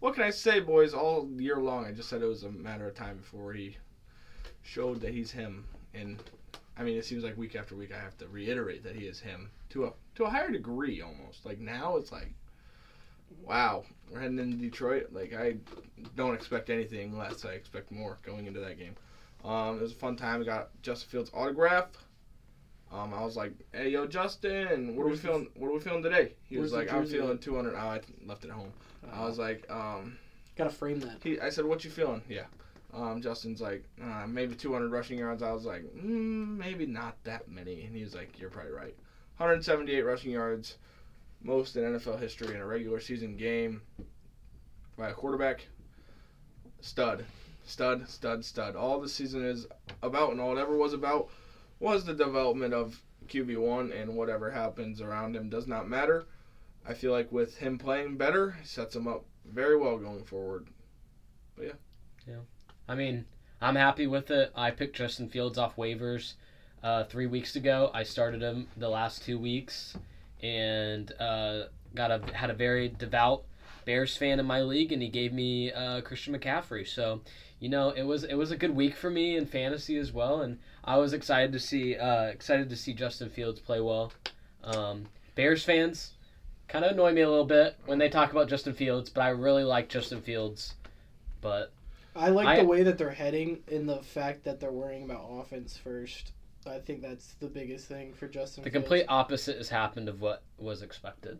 what 0.00 0.14
can 0.14 0.22
I 0.22 0.30
say, 0.30 0.60
boys? 0.60 0.94
All 0.94 1.28
year 1.36 1.58
long, 1.58 1.84
I 1.84 1.92
just 1.92 2.08
said 2.08 2.22
it 2.22 2.26
was 2.26 2.44
a 2.44 2.50
matter 2.50 2.88
of 2.88 2.94
time 2.94 3.18
before 3.18 3.52
he 3.52 3.76
showed 4.62 5.00
that 5.02 5.12
he's 5.12 5.30
him. 5.30 5.66
And 5.92 6.22
I 6.78 6.82
mean, 6.82 6.96
it 6.96 7.04
seems 7.04 7.22
like 7.22 7.36
week 7.36 7.56
after 7.56 7.76
week, 7.76 7.92
I 7.92 8.00
have 8.00 8.16
to 8.18 8.28
reiterate 8.28 8.82
that 8.84 8.96
he 8.96 9.04
is 9.04 9.20
him 9.20 9.50
to 9.70 9.84
a 9.84 9.92
to 10.14 10.24
a 10.24 10.30
higher 10.30 10.50
degree 10.50 11.02
almost. 11.02 11.44
Like 11.44 11.60
now, 11.60 11.96
it's 11.96 12.10
like, 12.10 12.32
wow, 13.42 13.84
we're 14.10 14.20
heading 14.20 14.38
into 14.38 14.56
Detroit. 14.56 15.08
Like 15.12 15.34
I 15.34 15.56
don't 16.16 16.34
expect 16.34 16.70
anything 16.70 17.18
less. 17.18 17.44
I 17.44 17.50
expect 17.50 17.92
more 17.92 18.16
going 18.24 18.46
into 18.46 18.60
that 18.60 18.78
game. 18.78 18.96
Um, 19.44 19.76
it 19.76 19.82
was 19.82 19.92
a 19.92 19.96
fun 19.96 20.16
time. 20.16 20.38
We 20.38 20.46
got 20.46 20.70
Justin 20.80 21.10
Fields 21.10 21.30
autograph. 21.34 21.88
Um, 22.92 23.14
I 23.14 23.24
was 23.24 23.36
like, 23.36 23.52
"Hey, 23.72 23.90
yo, 23.90 24.06
Justin, 24.06 24.96
what 24.96 25.04
are 25.06 25.10
we 25.10 25.16
feeling? 25.16 25.48
What 25.54 25.68
are 25.68 25.74
we 25.74 25.80
feeling 25.80 26.02
today?" 26.02 26.34
He 26.48 26.58
was 26.58 26.72
like, 26.72 26.92
"I'm 26.92 27.06
feeling 27.06 27.38
200." 27.38 27.74
Oh, 27.74 27.78
I 27.78 28.00
left 28.26 28.44
it 28.44 28.48
at 28.50 28.56
home. 28.56 28.72
I 29.12 29.24
was 29.24 29.38
like, 29.38 29.70
um, 29.70 30.18
gotta 30.56 30.70
frame 30.70 31.00
that. 31.00 31.18
he, 31.22 31.38
I 31.40 31.50
said, 31.50 31.64
"What 31.64 31.84
you 31.84 31.90
feeling?" 31.90 32.22
Yeah. 32.28 32.46
Um, 32.92 33.22
Justin's 33.22 33.60
like, 33.60 33.84
uh, 34.02 34.26
maybe 34.26 34.54
200 34.56 34.90
rushing 34.90 35.18
yards. 35.18 35.42
I 35.42 35.52
was 35.52 35.64
like, 35.64 35.82
mm, 35.94 36.56
maybe 36.58 36.86
not 36.86 37.22
that 37.22 37.48
many. 37.48 37.84
And 37.84 37.94
he 37.94 38.02
was 38.02 38.16
like, 38.16 38.40
you're 38.40 38.50
probably 38.50 38.72
right. 38.72 38.96
178 39.36 40.02
rushing 40.02 40.32
yards, 40.32 40.76
most 41.40 41.76
in 41.76 41.84
NFL 41.84 42.18
history 42.18 42.54
in 42.54 42.60
a 42.60 42.66
regular 42.66 42.98
season 42.98 43.36
game 43.36 43.82
by 44.98 45.10
a 45.10 45.14
quarterback. 45.14 45.66
Stud, 46.80 47.24
stud, 47.64 48.08
stud, 48.08 48.44
stud. 48.44 48.74
All 48.74 49.00
the 49.00 49.08
season 49.08 49.44
is 49.44 49.66
about, 50.02 50.32
and 50.32 50.40
all 50.40 50.56
it 50.56 50.60
ever 50.60 50.76
was 50.76 50.92
about, 50.92 51.28
was 51.80 52.04
the 52.04 52.14
development 52.14 52.74
of 52.74 53.02
QB 53.28 53.58
one, 53.58 53.90
and 53.92 54.14
whatever 54.14 54.50
happens 54.50 55.00
around 55.00 55.34
him 55.34 55.48
does 55.48 55.66
not 55.66 55.88
matter. 55.88 56.26
I 56.86 56.94
feel 56.94 57.12
like 57.12 57.32
with 57.32 57.58
him 57.58 57.78
playing 57.78 58.16
better, 58.16 58.56
sets 58.62 58.94
him 58.94 59.08
up 59.08 59.24
very 59.44 59.76
well 59.76 59.98
going 59.98 60.24
forward. 60.24 60.68
But 61.56 61.66
yeah. 61.66 61.72
Yeah. 62.26 62.40
I 62.88 62.94
mean, 62.94 63.24
I'm 63.60 63.76
happy 63.76 64.06
with 64.06 64.30
it. 64.30 64.52
I 64.54 64.70
picked 64.70 64.96
Justin 64.96 65.28
Fields 65.28 65.58
off 65.58 65.76
waivers 65.76 66.34
uh, 66.82 67.04
three 67.04 67.26
weeks 67.26 67.56
ago. 67.56 67.90
I 67.92 68.02
started 68.02 68.42
him 68.42 68.68
the 68.76 68.88
last 68.88 69.22
two 69.22 69.38
weeks, 69.38 69.96
and 70.42 71.12
uh, 71.20 71.64
got 71.94 72.10
a 72.10 72.20
had 72.34 72.50
a 72.50 72.54
very 72.54 72.88
devout 72.88 73.44
Bears 73.84 74.16
fan 74.16 74.40
in 74.40 74.46
my 74.46 74.62
league, 74.62 74.92
and 74.92 75.02
he 75.02 75.08
gave 75.08 75.32
me 75.32 75.72
uh, 75.72 76.00
Christian 76.00 76.34
McCaffrey. 76.34 76.86
So, 76.86 77.20
you 77.58 77.68
know, 77.68 77.90
it 77.90 78.02
was 78.02 78.24
it 78.24 78.34
was 78.34 78.50
a 78.50 78.56
good 78.56 78.74
week 78.74 78.96
for 78.96 79.10
me 79.10 79.36
in 79.36 79.46
fantasy 79.46 79.96
as 79.96 80.12
well, 80.12 80.40
and 80.40 80.58
I 80.84 80.96
was 80.98 81.12
excited 81.12 81.52
to 81.52 81.58
see 81.58 81.96
uh, 81.96 82.24
excited 82.24 82.70
to 82.70 82.76
see 82.76 82.92
Justin 82.94 83.28
Fields 83.30 83.60
play 83.60 83.80
well. 83.80 84.12
Um, 84.64 85.06
Bears 85.34 85.64
fans 85.64 86.12
kind 86.68 86.84
of 86.84 86.92
annoy 86.92 87.12
me 87.12 87.20
a 87.22 87.28
little 87.28 87.44
bit 87.44 87.76
when 87.86 87.98
they 87.98 88.08
talk 88.08 88.30
about 88.32 88.48
Justin 88.48 88.74
Fields, 88.74 89.10
but 89.10 89.22
I 89.22 89.28
really 89.30 89.64
like 89.64 89.88
Justin 89.88 90.20
Fields. 90.22 90.74
But 91.40 91.72
I 92.14 92.28
like 92.30 92.46
I- 92.46 92.56
the 92.60 92.66
way 92.66 92.82
that 92.82 92.98
they're 92.98 93.10
heading 93.10 93.62
in 93.68 93.86
the 93.86 94.02
fact 94.02 94.44
that 94.44 94.60
they're 94.60 94.72
worrying 94.72 95.04
about 95.04 95.26
offense 95.30 95.76
first. 95.76 96.32
I 96.66 96.78
think 96.78 97.00
that's 97.00 97.34
the 97.40 97.46
biggest 97.46 97.86
thing 97.86 98.12
for 98.12 98.28
Justin. 98.28 98.64
The 98.64 98.70
Fields. 98.70 98.84
complete 98.84 99.04
opposite 99.08 99.56
has 99.56 99.70
happened 99.70 100.08
of 100.10 100.20
what 100.20 100.42
was 100.58 100.82
expected, 100.82 101.38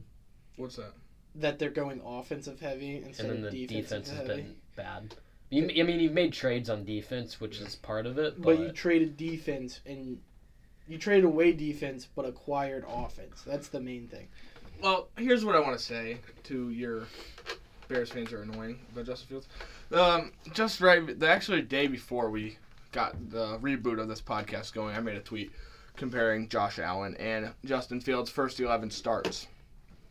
What's 0.57 0.77
that? 0.77 0.93
that 1.35 1.59
they're 1.59 1.69
going 1.71 2.01
offensive 2.05 2.59
heavy 2.59 2.97
instead 2.97 3.27
and 3.27 3.39
then 3.41 3.45
of 3.47 3.53
the 3.53 3.67
defensive 3.67 4.05
defense 4.05 4.09
has 4.11 4.27
heavy. 4.27 4.43
been 4.43 4.57
bad. 4.77 5.15
You, 5.51 5.65
I 5.65 5.83
mean, 5.83 6.01
you've 6.01 6.13
made 6.13 6.33
trades 6.33 6.71
on 6.71 6.85
defense, 6.85 7.41
which 7.41 7.61
is 7.61 7.75
part 7.75 8.07
of 8.07 8.19
it. 8.19 8.41
But 8.41 8.57
But, 8.57 8.61
you 8.61 8.73
traded 8.73 9.17
defense 9.17 9.81
and 9.85 10.19
you 10.89 10.97
traded 10.97 11.25
away 11.25 11.53
defense, 11.53 12.07
but 12.15 12.25
acquired 12.25 12.85
offense. 12.89 13.43
That's 13.45 13.69
the 13.69 13.81
main 13.81 14.07
thing. 14.07 14.29
Well, 14.81 15.09
here's 15.17 15.45
what 15.45 15.57
I 15.57 15.61
want 15.61 15.79
to 15.79 15.85
say 15.85 16.19
to 16.45 16.71
your 16.71 17.07
Bears 17.89 18.11
fans 18.11 18.33
are 18.33 18.43
annoying 18.43 18.79
about 18.93 19.07
Justin 19.07 19.29
Fields. 19.29 19.49
Um, 19.93 20.33
just 20.53 20.81
right, 20.81 21.19
the 21.19 21.29
actually 21.29 21.63
day 21.63 21.89
before 21.89 22.31
we 22.31 22.57
got 22.93 23.31
the 23.31 23.59
reboot 23.59 24.01
of 24.01 24.09
this 24.09 24.21
podcast 24.21 24.73
going, 24.73 24.97
I 24.97 25.01
made 25.01 25.17
a 25.17 25.21
tweet 25.21 25.51
comparing 25.97 26.49
Josh 26.49 26.79
Allen 26.79 27.17
and 27.17 27.53
Justin 27.65 28.01
Fields' 28.01 28.31
first 28.31 28.61
11 28.61 28.91
starts. 28.91 29.49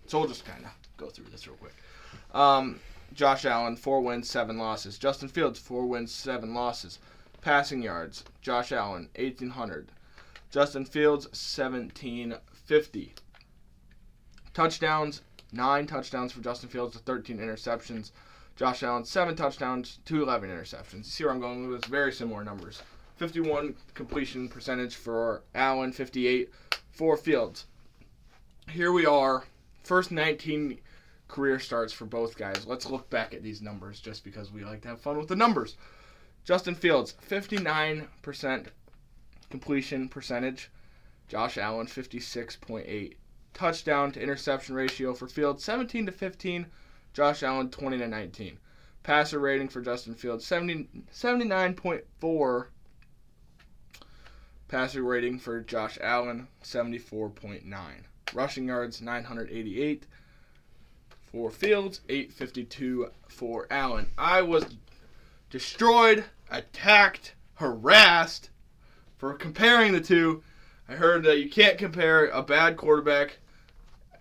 So 0.07 0.19
we'll 0.19 0.27
just 0.27 0.45
kind 0.45 0.65
of 0.65 0.71
go 0.97 1.07
through 1.07 1.25
this 1.31 1.47
real 1.47 1.55
quick. 1.57 1.73
Um, 2.33 2.79
Josh 3.13 3.45
Allen, 3.45 3.75
four 3.75 4.01
wins, 4.01 4.29
seven 4.29 4.57
losses. 4.57 4.97
Justin 4.97 5.29
Fields, 5.29 5.59
four 5.59 5.85
wins, 5.85 6.13
seven 6.13 6.53
losses. 6.53 6.99
Passing 7.41 7.81
yards, 7.81 8.23
Josh 8.41 8.71
Allen, 8.71 9.09
1,800. 9.15 9.91
Justin 10.51 10.85
Fields, 10.85 11.25
1,750. 11.27 13.13
Touchdowns, 14.53 15.21
nine 15.51 15.87
touchdowns 15.87 16.31
for 16.31 16.41
Justin 16.41 16.69
Fields 16.69 16.93
to 16.93 16.99
13 16.99 17.37
interceptions. 17.37 18.11
Josh 18.55 18.83
Allen, 18.83 19.05
seven 19.05 19.35
touchdowns 19.35 19.99
to 20.05 20.21
11 20.21 20.49
interceptions. 20.49 20.97
You 20.97 21.03
see 21.03 21.23
where 21.23 21.33
I'm 21.33 21.39
going 21.39 21.69
with 21.69 21.81
this? 21.81 21.89
Very 21.89 22.11
similar 22.11 22.43
numbers. 22.43 22.81
51 23.17 23.75
completion 23.93 24.49
percentage 24.49 24.95
for 24.95 25.43
Allen, 25.55 25.91
58 25.91 26.49
for 26.91 27.15
Fields. 27.15 27.65
Here 28.69 28.91
we 28.91 29.05
are, 29.05 29.45
first 29.83 30.11
19 30.11 30.79
career 31.29 31.59
starts 31.59 31.93
for 31.93 32.05
both 32.05 32.37
guys. 32.37 32.65
Let's 32.67 32.89
look 32.89 33.09
back 33.09 33.33
at 33.33 33.43
these 33.43 33.61
numbers 33.61 34.01
just 34.01 34.25
because 34.25 34.51
we 34.51 34.65
like 34.65 34.81
to 34.81 34.89
have 34.89 34.99
fun 34.99 35.17
with 35.17 35.29
the 35.29 35.35
numbers. 35.35 35.77
Justin 36.43 36.75
Fields, 36.75 37.15
59% 37.25 38.67
completion 39.49 40.09
percentage. 40.09 40.69
Josh 41.29 41.57
Allen, 41.57 41.87
56.8 41.87 43.15
touchdown 43.53 44.11
to 44.11 44.21
interception 44.21 44.75
ratio 44.75 45.13
for 45.13 45.27
Fields 45.27 45.63
17 45.63 46.07
to 46.07 46.11
15, 46.11 46.65
Josh 47.13 47.43
Allen 47.43 47.69
20 47.69 47.97
to 47.99 48.07
19. 48.07 48.57
Passer 49.03 49.39
rating 49.39 49.69
for 49.69 49.81
Justin 49.81 50.15
Fields 50.15 50.45
70, 50.45 50.87
79.4. 51.13 52.67
Passer 54.67 55.03
rating 55.03 55.39
for 55.39 55.61
Josh 55.61 55.97
Allen 56.01 56.47
74.9. 56.63 57.63
Rushing 58.33 58.67
yards 58.67 59.01
988 59.01 60.05
for 61.31 61.49
Fields, 61.49 62.01
852 62.09 63.11
for 63.27 63.67
Allen. 63.69 64.07
I 64.17 64.41
was 64.41 64.65
destroyed, 65.49 66.25
attacked, 66.49 67.33
harassed 67.55 68.49
for 69.17 69.33
comparing 69.33 69.93
the 69.93 70.01
two. 70.01 70.43
I 70.87 70.93
heard 70.93 71.23
that 71.23 71.39
you 71.39 71.49
can't 71.49 71.77
compare 71.77 72.27
a 72.27 72.41
bad 72.41 72.77
quarterback, 72.77 73.37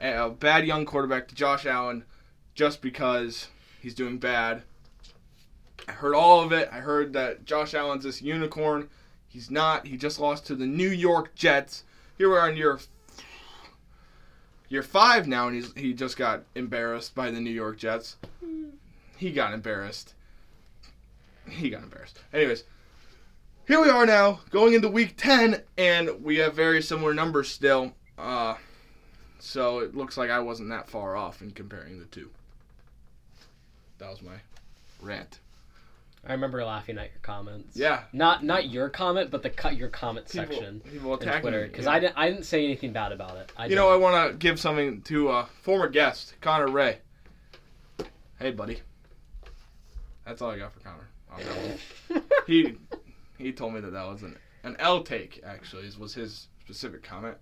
a 0.01 0.29
bad 0.31 0.67
young 0.67 0.85
quarterback 0.85 1.29
to 1.29 1.35
Josh 1.35 1.65
Allen 1.65 2.05
just 2.55 2.83
because 2.83 3.49
he's 3.81 3.95
doing 3.95 4.19
bad. 4.19 4.63
I 5.87 5.93
heard 5.93 6.15
all 6.15 6.43
of 6.43 6.53
it. 6.53 6.69
I 6.71 6.81
heard 6.81 7.15
that 7.15 7.47
Josh 7.47 7.73
Allen's 7.73 8.05
this 8.05 8.21
unicorn. 8.21 8.91
He's 9.27 9.51
not. 9.51 9.87
He 9.87 9.97
just 9.97 10.21
lost 10.21 10.47
to 10.47 10.55
the 10.55 10.67
New 10.67 10.91
York 10.91 11.35
Jets. 11.35 11.85
Here 12.19 12.29
we 12.29 12.37
are 12.37 12.51
in 12.51 12.57
year 12.57 12.79
year 14.69 14.83
five 14.83 15.27
now, 15.27 15.49
and 15.49 15.57
he's 15.57 15.73
he 15.75 15.93
just 15.93 16.17
got 16.17 16.45
embarrassed 16.55 17.15
by 17.15 17.31
the 17.31 17.41
New 17.41 17.51
York 17.51 17.79
Jets. 17.79 18.17
He 19.17 19.33
got 19.33 19.53
embarrassed. 19.53 20.15
He 21.49 21.71
got 21.71 21.83
embarrassed. 21.83 22.21
Anyways, 22.33 22.65
here 23.67 23.81
we 23.81 23.89
are 23.91 24.07
now, 24.07 24.41
going 24.51 24.75
into 24.75 24.89
week 24.89 25.15
10, 25.17 25.63
and 25.77 26.23
we 26.23 26.37
have 26.39 26.55
very 26.55 26.83
similar 26.83 27.13
numbers 27.13 27.49
still. 27.49 27.93
Uh, 28.17 28.55
so 29.39 29.81
it 29.81 29.95
looks 29.95 30.17
like 30.17 30.31
I 30.31 30.41
wasn't 30.41 30.71
that 30.71 30.89
far 30.89 31.17
off 31.17 31.43
in 31.43 31.51
comparing 31.51 31.99
the 31.99 32.07
two. 32.07 32.31
That 33.99 34.11
was 34.11 34.23
my 34.23 34.37
rant. 35.01 35.39
I 36.29 36.33
remember 36.33 36.63
laughing 36.63 36.99
at 36.99 37.11
your 37.11 37.21
comments. 37.23 37.75
Yeah. 37.75 38.03
Not 38.13 38.45
not 38.45 38.69
your 38.69 38.91
comment, 38.91 39.31
but 39.31 39.43
the 39.43 39.49
cut 39.49 39.77
your 39.77 39.89
comment 39.89 40.29
People, 40.29 40.47
section 40.47 40.81
people 40.81 41.13
on 41.13 41.23
attacking 41.23 41.41
Twitter 41.41 41.67
because 41.67 41.87
yeah. 41.87 41.93
I 41.93 42.01
didn't 42.01 42.19
I 42.19 42.31
didn't 42.31 42.45
say 42.45 42.65
anything 42.65 42.93
bad 42.93 43.13
about 43.13 43.39
it. 43.39 43.51
I 43.57 43.67
You 43.67 43.77
know, 43.77 43.89
I 43.89 43.97
want 43.97 44.31
to 44.31 44.37
give 44.37 44.61
something 44.61 45.01
to 45.03 45.31
a 45.31 45.49
former 45.63 45.89
guest, 45.89 46.35
Connor 46.43 46.69
Ray. 46.69 46.99
Hey, 48.39 48.51
buddy. 48.51 48.83
That's 50.27 50.43
all 50.43 50.51
I 50.51 50.59
got 50.59 50.75
for 50.75 50.81
Connor. 50.81 51.09
on 51.33 51.41
that 51.41 51.57
one. 52.11 52.23
he 52.47 52.75
he 53.39 53.51
told 53.51 53.73
me 53.73 53.81
that 53.81 53.93
that 53.93 54.07
was 54.07 54.23
an 54.23 54.37
an 54.65 54.77
L 54.79 55.03
take. 55.03 55.41
Actually, 55.47 55.89
was 55.99 56.13
his 56.13 56.49
specific 56.61 57.03
comment. 57.03 57.39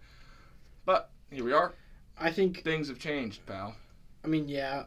But 0.84 1.10
here 1.32 1.42
we 1.42 1.52
are. 1.52 1.74
I 2.18 2.30
think 2.30 2.62
Things 2.62 2.88
have 2.88 3.00
changed, 3.00 3.44
pal. 3.46 3.74
I 4.24 4.28
mean, 4.28 4.48
yeah, 4.48 4.84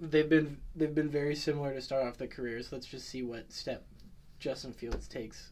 they've 0.00 0.28
been 0.28 0.58
they've 0.76 0.94
been 0.94 1.08
very 1.10 1.34
similar 1.34 1.74
to 1.74 1.80
start 1.80 2.06
off 2.06 2.18
their 2.18 2.28
careers. 2.28 2.72
Let's 2.72 2.86
just 2.86 3.08
see 3.08 3.22
what 3.22 3.52
step 3.52 3.84
Justin 4.38 4.72
Fields 4.72 5.08
takes. 5.08 5.50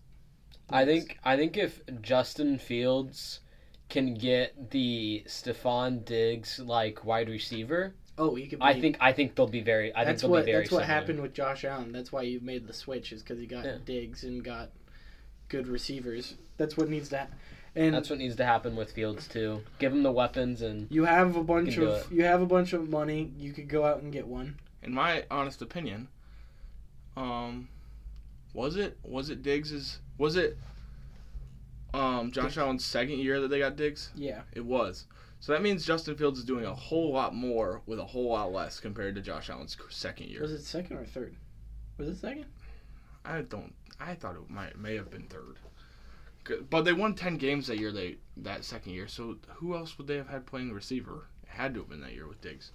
I 0.71 0.85
think 0.85 1.19
I 1.25 1.37
think 1.37 1.57
if 1.57 1.81
Justin 2.03 2.59
Fields 2.59 3.41
can 3.89 4.15
get 4.15 4.71
the 4.71 5.23
Stefon 5.27 6.05
Diggs 6.05 6.59
like 6.59 7.05
wide 7.05 7.29
receiver, 7.29 7.95
Oh, 8.19 8.35
he 8.35 8.47
could. 8.47 8.61
Be, 8.61 8.65
I 8.65 8.81
think 8.81 8.97
I 9.01 9.13
think 9.13 9.35
they'll 9.35 9.47
be 9.47 9.61
very. 9.61 9.93
I 9.95 9.99
think 9.99 10.07
that's 10.07 10.23
they'll 10.23 10.31
what 10.31 10.47
be 10.47 10.53
very. 10.53 10.65
that's 10.65 10.73
what 10.73 10.83
similar. 10.85 11.01
happened 11.01 11.21
with 11.21 11.35
Josh 11.35 11.65
Allen. 11.65 11.93
That's 11.93 12.11
why 12.11 12.23
you 12.23 12.41
made 12.41 12.67
the 12.67 12.73
switch 12.73 13.13
is 13.13 13.23
because 13.23 13.39
he 13.39 13.47
got 13.47 13.65
Yeah. 13.65 13.77
Diggs 13.85 14.25
and 14.25 14.43
got 14.43 14.71
good 15.49 15.67
receivers. 15.69 16.35
That's 16.57 16.77
what 16.77 16.89
needs 16.89 17.11
to. 17.11 17.27
And 17.77 17.95
That's 17.95 18.09
what 18.09 18.19
needs 18.19 18.37
to 18.37 18.45
happen 18.45 18.75
with 18.75 18.93
Fields 18.93 19.29
too. 19.29 19.63
Give 19.79 19.93
him 19.93 20.03
the 20.03 20.11
weapons 20.11 20.63
and 20.63 20.91
you 20.91 21.05
have 21.05 21.37
a 21.37 21.45
bunch 21.45 21.77
of 21.77 22.11
you 22.11 22.25
have 22.25 22.41
a 22.41 22.47
bunch 22.47 22.73
of 22.73 22.89
money. 22.89 23.33
You 23.39 23.53
could 23.53 23.69
go 23.69 23.85
out 23.85 24.03
and 24.03 24.13
get 24.13 24.27
one. 24.27 24.59
In 24.83 24.95
my 24.95 25.25
honest 25.31 25.63
opinion, 25.63 26.09
um, 27.17 27.69
was 28.55 28.77
it 28.77 28.99
was 29.03 29.29
it 29.31 29.43
Diggs's 29.43 29.99
was 30.17 30.37
it 30.37 30.57
um 31.93 32.31
Josh 32.33 32.57
Allen's 32.57 32.85
second 32.85 33.19
year 33.19 33.41
that 33.41 33.49
they 33.49 33.59
got 33.59 33.77
Diggs? 33.77 34.11
Yeah, 34.15 34.43
It 34.53 34.65
was. 34.65 35.05
So 35.39 35.53
that 35.53 35.63
means 35.63 35.85
Justin 35.85 36.17
Fields 36.17 36.39
is 36.39 36.45
doing 36.47 36.65
a 36.65 36.75
whole 36.75 37.13
lot 37.13 37.35
more 37.35 37.83
with 37.85 37.99
a 37.99 38.05
whole 38.05 38.31
lot 38.31 38.53
less 38.53 38.81
compared 38.81 39.15
to 39.17 39.21
Josh 39.21 39.51
Allen's 39.51 39.77
second 39.91 40.29
year. 40.29 40.41
was 40.41 40.51
it 40.51 40.63
second 40.63 40.97
or 40.97 41.05
third? 41.05 41.37
Was 41.99 42.09
it 42.09 42.17
second? 42.17 42.47
I 43.25 43.43
don't. 43.43 43.75
I 44.01 44.15
thought 44.15 44.37
it 44.37 44.51
might 44.51 44.79
may 44.79 44.97
have 44.97 45.11
been 45.11 45.25
third. 45.25 45.59
'Cause- 46.47 46.63
But 46.71 46.83
they 46.83 46.93
won 46.93 47.15
ten 47.15 47.37
games 47.37 47.67
that 47.67 47.79
year. 47.79 47.91
They 47.93 48.17
that 48.37 48.65
second 48.65 48.93
year. 48.93 49.09
So 49.09 49.37
who 49.57 49.75
else 49.75 49.99
would 49.99 50.07
they 50.07 50.17
have 50.17 50.29
had 50.29 50.47
playing 50.47 50.73
receiver? 50.73 51.29
It 51.43 51.49
had 51.51 51.75
to 51.75 51.81
have 51.81 51.89
been 51.89 52.01
that 52.03 52.13
year 52.15 52.27
with 52.29 52.41
Diggs. 52.41 52.73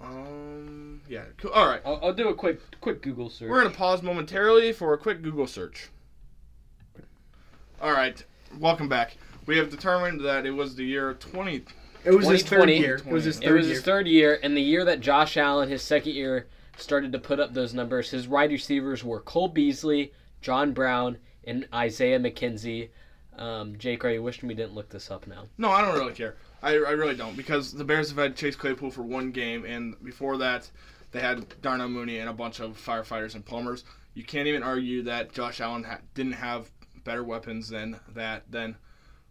Um. 0.00 1.02
Yeah. 1.08 1.24
Cool. 1.38 1.52
All 1.52 1.66
right. 1.68 1.80
I'll, 1.84 2.00
I'll 2.02 2.12
do 2.12 2.28
a 2.28 2.34
quick 2.34 2.60
quick 2.80 3.00
Google 3.02 3.30
search. 3.30 3.48
We're 3.48 3.62
gonna 3.62 3.74
pause 3.74 4.02
momentarily 4.02 4.72
for 4.72 4.92
a 4.92 4.98
quick 4.98 5.22
Google 5.22 5.46
search. 5.46 5.88
All 7.80 7.92
right. 7.92 8.22
Welcome 8.58 8.88
back. 8.88 9.16
We 9.46 9.56
have 9.58 9.70
determined 9.70 10.20
that 10.24 10.46
it 10.46 10.50
was 10.52 10.74
the 10.76 10.84
year 10.84 11.14
20. 11.14 11.64
It 12.04 12.10
was 12.10 12.26
his 12.28 12.42
third 12.42 12.68
year. 12.70 12.96
It 12.96 13.06
was 13.06 13.24
his 13.24 13.38
third, 13.38 13.44
It 13.46 13.52
was 13.52 13.66
year. 13.66 13.74
his 13.76 13.84
third 13.84 14.06
year, 14.08 14.38
and 14.42 14.56
the 14.56 14.60
year 14.62 14.84
that 14.84 15.00
Josh 15.00 15.36
Allen, 15.36 15.68
his 15.68 15.82
second 15.82 16.12
year, 16.14 16.46
started 16.76 17.12
to 17.12 17.18
put 17.18 17.40
up 17.40 17.54
those 17.54 17.72
numbers. 17.74 18.10
His 18.10 18.26
wide 18.28 18.50
receivers 18.50 19.02
were 19.04 19.20
Cole 19.20 19.48
Beasley, 19.48 20.12
John 20.40 20.72
Brown, 20.72 21.18
and 21.46 21.66
Isaiah 21.72 22.18
McKenzie. 22.18 22.90
Um, 23.36 23.76
Jake, 23.78 24.04
are 24.04 24.10
you 24.10 24.22
wishing 24.22 24.48
we 24.48 24.54
didn't 24.54 24.74
look 24.74 24.88
this 24.90 25.10
up 25.10 25.26
now? 25.26 25.44
No, 25.58 25.70
I 25.70 25.82
don't 25.82 25.94
really 25.98 26.12
care. 26.12 26.36
I, 26.62 26.70
I 26.74 26.92
really 26.92 27.16
don't 27.16 27.36
because 27.36 27.72
the 27.72 27.84
Bears 27.84 28.08
have 28.10 28.18
had 28.18 28.36
Chase 28.36 28.54
Claypool 28.56 28.90
for 28.92 29.02
one 29.02 29.32
game, 29.32 29.64
and 29.64 29.96
before 30.04 30.36
that, 30.38 30.70
they 31.10 31.20
had 31.20 31.60
Darnell 31.60 31.88
Mooney 31.88 32.18
and 32.18 32.28
a 32.28 32.32
bunch 32.32 32.60
of 32.60 32.76
firefighters 32.80 33.34
and 33.34 33.44
plumbers. 33.44 33.84
You 34.14 34.22
can't 34.22 34.46
even 34.46 34.62
argue 34.62 35.02
that 35.02 35.32
Josh 35.32 35.60
Allen 35.60 35.82
ha- 35.82 35.98
didn't 36.14 36.32
have 36.34 36.70
better 37.02 37.24
weapons 37.24 37.68
than 37.68 37.98
that. 38.14 38.44
Then 38.50 38.76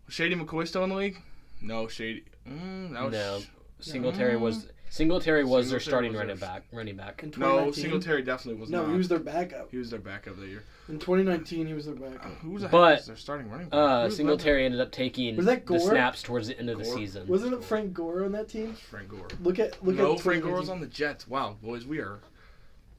was 0.06 0.14
Shady 0.16 0.36
McCoy 0.36 0.68
still 0.68 0.84
in 0.84 0.90
the 0.90 0.96
league? 0.98 1.22
No, 1.62 1.88
Shady. 1.88 2.26
Mm, 2.48 2.92
that 2.92 3.04
was 3.04 3.14
No. 3.14 3.40
Singletary 3.80 4.36
was 4.38 4.68
Singletary 4.90 5.44
was 5.46 5.70
their 5.72 5.80
starting 5.80 6.12
was 6.12 6.20
running 6.20 6.36
their- 6.38 6.48
back. 6.50 6.64
Running 6.74 6.96
back. 6.98 7.24
In 7.24 7.30
no 7.30 7.36
2019? 7.72 7.82
Singletary 7.84 8.22
definitely 8.22 8.60
was 8.62 8.70
No, 8.70 8.84
not. 8.84 8.92
he 8.92 8.98
was 8.98 9.08
their 9.08 9.20
backup. 9.20 9.72
He 9.72 9.78
was 9.78 9.90
their 9.90 10.00
backup 10.00 10.38
that 10.40 10.48
year. 10.48 10.64
In 10.90 11.00
2019, 11.00 11.66
he 11.68 11.74
was 11.74 11.86
their 11.86 11.96
Uh, 11.96 11.98
backup. 12.10 12.32
who 12.40 12.50
was 12.52 12.64
the 12.64 12.68
But, 12.68 12.90
heck 12.90 12.98
was 13.00 13.08
their 13.08 13.16
starting 13.16 13.50
running 13.50 13.70
back? 13.70 13.80
Who 13.80 13.86
Uh, 13.86 14.04
was 14.06 14.16
Singletary 14.18 14.66
ended 14.66 14.82
up 14.82 14.92
taking 14.92 15.38
Was 15.38 15.46
that 15.46 15.66
the 15.66 15.78
Gore? 15.78 15.80
snaps 15.92 16.22
towards 16.22 16.48
the 16.48 16.60
end 16.60 16.70
of 16.70 16.78
the 16.78 16.84
Gore? 16.84 16.96
season. 16.98 17.28
Wasn't 17.28 17.54
it 17.54 17.64
Frank 17.64 17.94
Gore 17.94 18.26
on 18.26 18.34
that 18.34 18.50
team? 18.50 18.74
Frank 18.74 19.08
Gore. 19.10 19.28
Look 19.42 19.60
at 19.60 19.84
look 19.86 19.96
no, 19.96 20.16
at 20.16 20.20
Frank 20.20 20.44
Gore 20.44 20.54
was 20.56 20.66
2019. 20.68 20.72
on 20.74 20.80
the 20.82 20.88
Jets. 20.88 21.28
Wow, 21.28 21.58
boys, 21.62 21.86
we 21.86 22.00
are. 22.00 22.20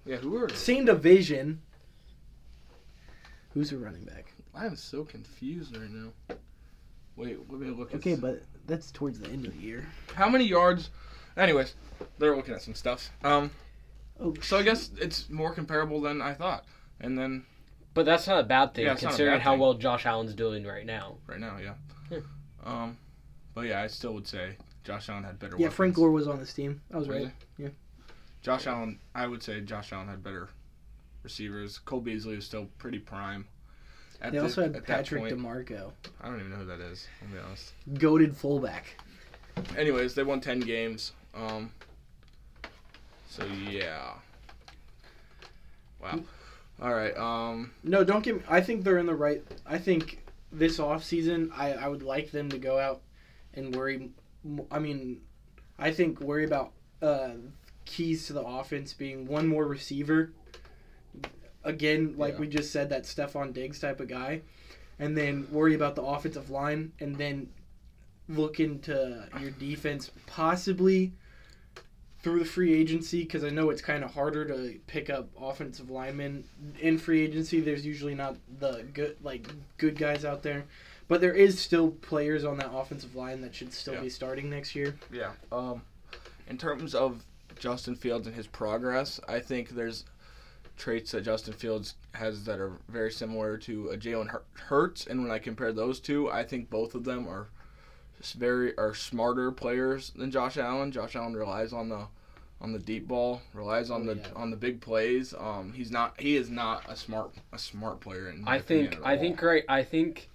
Yeah, 0.07 0.16
who 0.16 0.35
are 0.37 0.47
they? 0.47 0.55
Same 0.55 0.87
division. 0.87 1.61
Who's 3.53 3.70
a 3.70 3.79
running 3.79 4.05
back? 4.05 4.33
I 4.55 4.66
am 4.66 4.77
so 4.77 5.05
confused 5.05 5.77
right 5.77 5.90
now. 5.90 6.12
Wait, 7.16 7.38
let 7.51 7.61
me 7.61 7.68
look 7.70 7.90
at 7.92 7.97
Okay, 7.99 8.16
but 8.16 8.42
that's 8.66 8.90
towards 8.90 9.20
the 9.20 9.29
end 9.29 9.47
of 9.47 9.53
the 9.55 9.61
year. 9.61 9.87
how 10.14 10.29
many 10.29 10.44
yards. 10.44 10.90
Anyways, 11.37 11.75
they're 12.18 12.35
looking 12.35 12.55
at 12.55 12.62
some 12.62 12.75
stuff. 12.75 13.11
Um, 13.23 13.51
Oh, 14.20 14.33
So 14.42 14.57
I 14.59 14.62
guess 14.62 14.90
it's 15.01 15.29
more 15.29 15.53
comparable 15.53 16.01
than 16.01 16.23
I 16.23 16.35
thought. 16.35 16.64
And 17.01 17.18
then 17.18 17.44
But 17.94 18.07
that's 18.07 18.26
not 18.26 18.40
a 18.40 18.42
bad 18.42 18.74
thing 18.74 18.85
Yeah, 18.87 18.92
it's 18.92 19.02
not 19.02 19.09
a 19.09 19.11
considering 19.12 19.35
bad 19.37 19.42
how 19.42 19.52
thing. 19.52 19.61
well 19.61 19.74
Josh 19.74 20.04
Allen's 20.04 20.35
doing 20.35 20.64
right 20.64 20.85
now. 20.85 21.16
right 21.26 21.38
now, 21.40 21.57
yeah. 21.62 21.74
Yeah. 22.11 22.18
Um, 22.64 22.96
but 23.54 23.62
yeah, 23.62 23.80
I 23.83 23.87
still 23.87 24.12
would 24.14 24.26
say 24.26 24.57
Josh 24.83 25.09
Allen 25.09 25.22
had 25.24 25.38
better. 25.38 25.54
yeah, 25.57 25.62
weapons. 25.66 25.74
Frank 25.76 25.94
Gore 25.94 26.11
was 26.11 26.26
on 26.28 26.38
this 26.40 26.52
team. 26.52 26.80
I 26.92 26.96
was 26.98 27.07
Was 27.09 27.16
right. 27.22 27.33
he? 27.57 27.62
Yeah. 27.64 27.68
Josh 28.42 28.66
Allen, 28.66 28.98
I 29.14 29.26
would 29.26 29.42
say 29.42 29.61
Josh 29.61 29.92
Allen 29.92 30.09
had 30.09 30.22
better 30.24 30.48
receivers. 31.22 31.78
Cole 31.78 32.00
Beasley 32.00 32.35
was 32.37 32.44
still 32.44 32.66
pretty 32.78 32.98
prime. 32.98 33.46
At 34.20 34.33
They 34.33 34.38
the- 34.38 34.44
also 34.44 34.62
had 34.62 34.85
Patrick 34.85 35.22
point. 35.22 35.35
DiMarco, 35.38 35.92
I 36.20 36.26
don't 36.28 36.38
even 36.40 36.50
know 36.50 36.57
who 36.59 36.66
that 36.66 36.80
is. 36.80 37.07
I'll 37.22 37.28
be 37.33 37.38
honest. 37.38 37.72
goaded 37.98 38.37
fullback. 38.37 38.96
Anyways, 39.76 40.14
they 40.14 40.22
won 40.24 40.40
ten 40.40 40.61
games. 40.61 41.12
Um. 41.35 41.70
So 43.28 43.44
yeah. 43.46 44.14
Wow. 46.02 46.20
All 46.80 46.92
right. 46.94 47.16
Um. 47.16 47.72
No, 47.82 48.04
don't 48.04 48.24
get 48.24 48.37
me. 48.37 48.42
I 48.48 48.60
think 48.60 48.84
they're 48.84 48.98
in 48.98 49.06
the 49.06 49.14
right. 49.14 49.42
I 49.66 49.78
think 49.78 50.24
this 50.52 50.78
offseason, 50.78 51.50
I, 51.56 51.72
I 51.72 51.88
would 51.88 52.02
like 52.02 52.30
them 52.30 52.48
to 52.50 52.58
go 52.58 52.78
out 52.78 53.02
and 53.54 53.74
worry. 53.74 54.10
I 54.70 54.78
mean, 54.78 55.20
I 55.78 55.90
think 55.92 56.20
worry 56.20 56.44
about 56.44 56.72
uh, 57.02 57.30
keys 57.84 58.26
to 58.26 58.32
the 58.32 58.42
offense 58.42 58.92
being 58.92 59.26
one 59.26 59.46
more 59.46 59.66
receiver. 59.66 60.32
Again, 61.64 62.14
like 62.18 62.34
Yeah. 62.34 62.40
we 62.40 62.48
just 62.48 62.72
said, 62.72 62.90
that 62.90 63.04
Stefon 63.04 63.52
Diggs 63.52 63.80
type 63.80 64.00
of 64.00 64.08
guy. 64.08 64.42
And 64.98 65.16
then 65.16 65.48
worry 65.50 65.74
about 65.74 65.96
the 65.96 66.02
offensive 66.02 66.50
line 66.50 66.92
and 67.00 67.16
then 67.16 67.48
look 68.28 68.60
into 68.60 69.26
your 69.40 69.50
defense 69.50 70.10
possibly 70.26 71.12
through 72.24 72.38
the 72.38 72.44
free 72.46 72.72
agency 72.72 73.22
because 73.22 73.44
I 73.44 73.50
know 73.50 73.68
it's 73.68 73.82
kind 73.82 74.02
of 74.02 74.14
harder 74.14 74.46
to 74.46 74.78
pick 74.87 75.10
up 75.10 75.28
offensive 75.38 75.90
linemen 75.90 76.44
in 76.80 76.96
free 76.96 77.20
agency. 77.20 77.60
There's 77.60 77.84
usually 77.84 78.14
not 78.14 78.37
the 78.58 78.82
good 78.94 79.16
like 79.22 79.46
good 79.76 79.98
guys 79.98 80.24
out 80.24 80.42
there, 80.42 80.64
but 81.06 81.20
there 81.20 81.34
is 81.34 81.60
still 81.60 81.90
players 81.90 82.46
on 82.46 82.56
that 82.56 82.70
offensive 82.72 83.14
line 83.14 83.42
that 83.42 83.54
should 83.54 83.74
still 83.74 83.94
Yeah. 83.94 84.00
be 84.00 84.08
starting 84.08 84.48
next 84.48 84.74
year. 84.74 84.96
Yeah. 85.12 85.32
Um. 85.52 85.82
In 86.48 86.56
terms 86.56 86.94
of 86.94 87.24
Justin 87.58 87.94
Fields 87.94 88.26
and 88.26 88.34
his 88.34 88.46
progress, 88.46 89.20
I 89.28 89.38
think 89.40 89.70
there's 89.70 90.04
traits 90.78 91.10
that 91.12 91.22
Justin 91.22 91.52
Fields 91.52 91.94
has 92.12 92.44
that 92.44 92.58
are 92.58 92.72
very 92.88 93.12
similar 93.12 93.58
to 93.58 93.90
a 93.90 93.98
Jalen 93.98 94.28
Hur- 94.28 94.42
Hurts, 94.54 95.06
and 95.06 95.22
when 95.22 95.30
I 95.30 95.38
compare 95.38 95.72
those 95.74 96.00
two, 96.00 96.30
I 96.30 96.42
think 96.42 96.70
both 96.70 96.94
of 96.94 97.04
them 97.04 97.28
are 97.28 97.48
very 98.37 98.77
are 98.79 98.94
smarter 98.94 99.50
players 99.53 100.11
than 100.16 100.31
Josh 100.31 100.57
Allen. 100.57 100.90
Josh 100.92 101.14
Allen 101.16 101.35
relies 101.37 101.72
on 101.72 101.88
the 101.88 102.07
on 102.61 102.72
the 102.72 102.79
deep 102.79 103.07
ball, 103.09 103.42
relies 103.53 103.90
on 103.90 104.09
Oh, 104.09 104.14
the 104.14 104.20
yeah. 104.20 104.29
on 104.37 104.50
the 104.50 104.57
big 104.57 104.81
plays. 104.81 105.35
Um, 105.38 105.72
he's 105.74 105.90
not 105.90 106.18
he 106.20 106.37
is 106.37 106.50
not 106.50 106.85
a 106.88 106.96
smart 106.96 107.33
a 107.53 107.59
smart 107.59 108.00
player. 108.00 108.31
In 108.31 108.44
I 108.46 108.59
think 108.59 108.92
opinion 108.92 109.03
at 109.05 109.07
I 109.07 109.18
think 109.18 109.42
right 109.42 109.64
I 109.68 109.83
think 109.83 110.29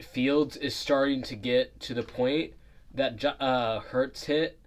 Fields 0.00 0.56
is 0.56 0.74
starting 0.74 1.22
to 1.22 1.36
get 1.36 1.78
to 1.80 1.94
the 1.94 2.02
point 2.02 2.52
that 2.92 3.16
Ju- 3.16 3.28
uh, 3.28 3.80
Hurts 3.80 4.24
hit 4.24 4.58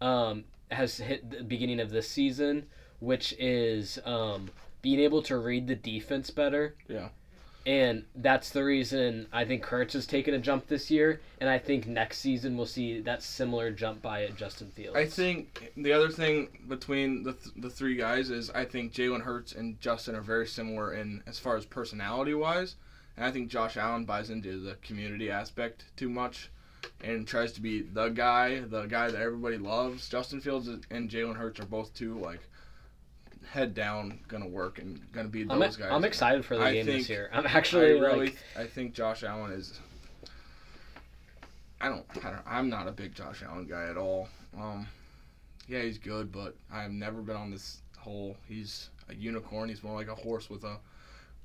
um, 0.00 0.44
has 0.70 0.98
hit 0.98 1.30
the 1.30 1.42
beginning 1.44 1.80
of 1.80 1.90
this 1.90 2.08
season, 2.10 2.66
which 2.98 3.32
is 3.38 3.98
um, 4.04 4.50
being 4.82 4.98
able 5.00 5.22
to 5.22 5.38
read 5.38 5.66
the 5.68 5.76
defense 5.76 6.30
better. 6.30 6.74
Yeah. 6.88 7.08
And 7.66 8.04
that's 8.14 8.50
the 8.50 8.62
reason 8.62 9.26
I 9.32 9.46
think 9.46 9.64
Hurts 9.64 9.94
has 9.94 10.06
taken 10.06 10.34
a 10.34 10.38
jump 10.38 10.66
this 10.66 10.90
year, 10.90 11.22
and 11.40 11.48
I 11.48 11.58
think 11.58 11.86
next 11.86 12.18
season 12.18 12.56
we'll 12.56 12.66
see 12.66 13.00
that 13.00 13.22
similar 13.22 13.70
jump 13.70 14.02
by 14.02 14.28
Justin 14.36 14.70
Fields. 14.70 14.98
I 14.98 15.06
think 15.06 15.72
the 15.76 15.92
other 15.92 16.10
thing 16.10 16.48
between 16.68 17.22
the 17.22 17.32
th- 17.32 17.54
the 17.56 17.70
three 17.70 17.96
guys 17.96 18.28
is 18.28 18.50
I 18.50 18.66
think 18.66 18.92
Jalen 18.92 19.22
Hurts 19.22 19.52
and 19.52 19.80
Justin 19.80 20.14
are 20.14 20.20
very 20.20 20.46
similar 20.46 20.92
in 20.92 21.22
as 21.26 21.38
far 21.38 21.56
as 21.56 21.64
personality 21.64 22.34
wise, 22.34 22.76
and 23.16 23.24
I 23.24 23.30
think 23.30 23.48
Josh 23.48 23.78
Allen 23.78 24.04
buys 24.04 24.28
into 24.28 24.60
the 24.60 24.74
community 24.82 25.30
aspect 25.30 25.86
too 25.96 26.10
much, 26.10 26.50
and 27.02 27.26
tries 27.26 27.52
to 27.52 27.62
be 27.62 27.80
the 27.80 28.08
guy, 28.10 28.60
the 28.60 28.84
guy 28.84 29.10
that 29.10 29.22
everybody 29.22 29.56
loves. 29.56 30.06
Justin 30.10 30.40
Fields 30.42 30.68
and 30.68 31.08
Jalen 31.08 31.36
Hurts 31.36 31.60
are 31.60 31.66
both 31.66 31.94
too 31.94 32.18
like 32.18 32.40
head 33.50 33.74
down, 33.74 34.20
gonna 34.28 34.46
work 34.48 34.78
and 34.78 35.00
gonna 35.12 35.28
be 35.28 35.42
I'm, 35.48 35.58
those 35.58 35.76
guys. 35.76 35.88
I'm 35.90 36.04
excited 36.04 36.44
for 36.44 36.56
the 36.56 36.64
I 36.64 36.72
game 36.72 36.86
this 36.86 36.94
think- 36.96 37.08
year. 37.08 37.30
I'm 37.32 37.46
I 37.46 37.50
actually 37.50 38.00
really, 38.00 38.26
like, 38.26 38.38
I 38.56 38.66
think 38.66 38.94
Josh 38.94 39.22
Allen 39.22 39.52
is. 39.52 39.78
I 41.80 41.88
don't, 41.88 42.04
I 42.24 42.30
don't. 42.30 42.42
I'm 42.46 42.68
not 42.70 42.88
a 42.88 42.92
big 42.92 43.14
Josh 43.14 43.42
Allen 43.42 43.66
guy 43.66 43.88
at 43.88 43.96
all. 43.96 44.28
Um, 44.58 44.86
yeah, 45.68 45.82
he's 45.82 45.98
good, 45.98 46.32
but 46.32 46.54
I've 46.72 46.92
never 46.92 47.20
been 47.20 47.36
on 47.36 47.50
this 47.50 47.78
whole. 47.98 48.36
He's 48.48 48.88
a 49.08 49.14
unicorn. 49.14 49.68
He's 49.68 49.82
more 49.82 49.94
like 49.94 50.08
a 50.08 50.14
horse 50.14 50.48
with 50.48 50.64
a 50.64 50.78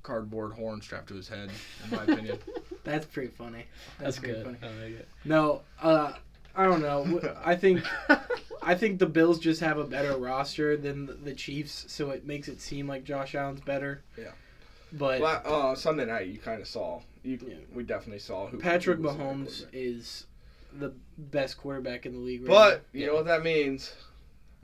cardboard 0.02 0.52
horn 0.52 0.80
strapped 0.80 1.08
to 1.08 1.14
his 1.14 1.28
head, 1.28 1.50
in 1.84 1.90
my 1.96 2.02
opinion. 2.04 2.38
That's 2.84 3.04
pretty 3.04 3.28
funny. 3.28 3.66
that's 3.98 4.18
pretty 4.18 4.34
good. 4.42 4.44
funny. 4.46 4.58
I 4.62 4.82
like 4.84 4.94
it. 5.00 5.08
No, 5.26 5.60
uh, 5.82 6.14
I 6.54 6.64
don't 6.64 6.80
know. 6.82 7.20
I 7.44 7.54
think 7.56 7.82
I 8.62 8.74
think 8.74 8.98
the 8.98 9.06
Bills 9.06 9.38
just 9.38 9.60
have 9.60 9.78
a 9.78 9.84
better 9.84 10.16
roster 10.16 10.76
than 10.76 11.06
the, 11.06 11.14
the 11.14 11.34
Chiefs, 11.34 11.86
so 11.88 12.10
it 12.10 12.26
makes 12.26 12.48
it 12.48 12.60
seem 12.60 12.86
like 12.88 13.04
Josh 13.04 13.34
Allen's 13.34 13.60
better. 13.60 14.02
Yeah. 14.18 14.32
But 14.92 15.20
La- 15.20 15.42
uh, 15.70 15.74
Sunday 15.74 16.04
night, 16.06 16.26
you 16.26 16.38
kind 16.38 16.60
of 16.60 16.66
saw. 16.68 17.00
You, 17.22 17.38
Yeah. 17.46 17.54
we 17.72 17.84
definitely 17.84 18.18
saw 18.18 18.48
who 18.48 18.58
Patrick 18.58 18.98
who 18.98 19.04
was 19.04 19.16
Mahomes 19.16 19.66
is 19.72 20.26
the 20.72 20.92
best 21.16 21.56
quarterback 21.58 22.06
in 22.06 22.12
the 22.12 22.18
league. 22.18 22.42
Right 22.42 22.48
But 22.48 22.74
now. 22.92 23.00
you 23.00 23.06
know 23.06 23.14
what 23.14 23.26
that 23.26 23.42
means. 23.42 23.92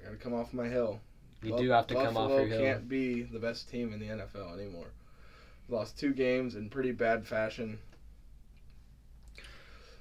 I 0.01 0.05
gotta 0.07 0.17
come 0.17 0.35
off 0.35 0.53
my 0.53 0.67
hill. 0.69 1.01
You 1.43 1.53
Bu- 1.53 1.59
do 1.59 1.71
have 1.71 1.87
to 1.89 1.95
come 1.95 2.17
off 2.17 2.31
your 2.31 2.47
hill. 2.47 2.61
can't 2.61 2.89
be 2.89 3.23
the 3.23 3.39
best 3.39 3.69
team 3.71 3.93
in 3.93 4.01
the 4.01 4.07
NFL 4.07 4.55
anymore. 4.59 4.87
Lost 5.69 5.99
two 5.99 6.13
games 6.13 6.55
in 6.55 6.71
pretty 6.71 6.93
bad 6.93 7.27
fashion. 7.27 7.79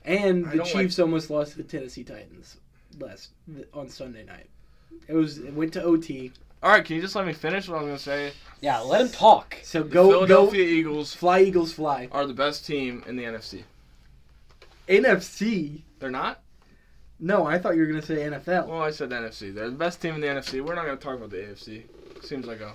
And 0.06 0.46
the 0.52 0.58
don't 0.58 0.68
Chiefs 0.68 1.00
almost 1.00 1.30
lost 1.30 1.52
to 1.54 1.58
the 1.58 1.64
Tennessee 1.64 2.04
Titans 2.04 2.58
last 3.00 3.30
on 3.74 3.90
Sunday 3.90 4.24
night. 4.26 4.50
It 5.08 5.14
was 5.14 5.38
it 5.40 5.54
went 5.54 5.74
to 5.74 5.84
OT. 5.84 6.32
All 6.64 6.72
right, 6.72 6.84
can 6.84 6.96
you 6.96 7.02
just 7.02 7.16
let 7.16 7.28
me 7.28 7.34
finish 7.34 7.68
what 7.68 7.78
I 7.80 7.82
was 7.82 7.88
gonna 7.88 8.00
say? 8.00 8.32
Yeah, 8.62 8.80
let 8.80 9.02
him 9.02 9.10
talk. 9.10 9.58
So 9.64 9.84
The 9.84 9.90
go 9.90 10.04
go 10.08 10.12
Philadelphia 10.14 10.64
Eagles 10.66 11.14
fly 11.14 11.42
Eagles 11.42 11.74
fly. 11.74 12.08
are 12.12 12.26
the 12.26 12.34
best 12.34 12.66
team 12.66 13.04
in 13.08 13.16
the 13.18 13.24
NFC. 13.24 13.64
NFC. 14.88 15.82
They're 16.00 16.10
not? 16.12 16.42
No, 17.20 17.46
I 17.46 17.58
thought 17.60 17.76
you 17.76 17.82
were 17.82 17.88
gonna 17.88 18.02
say 18.02 18.18
NFL. 18.18 18.68
Well, 18.68 18.82
I 18.82 18.92
said 18.92 19.10
NFC. 19.10 19.54
They're 19.54 19.70
the 19.70 19.76
best 19.76 20.02
team 20.02 20.16
in 20.16 20.22
the 20.22 20.28
NFC. 20.28 20.62
We're 20.62 20.76
not 20.76 20.86
gonna 20.86 20.98
talk 20.98 21.16
about 21.16 21.30
the 21.30 21.38
AFC. 21.38 21.84
Seems 22.24 22.46
like 22.46 22.60
a 22.62 22.74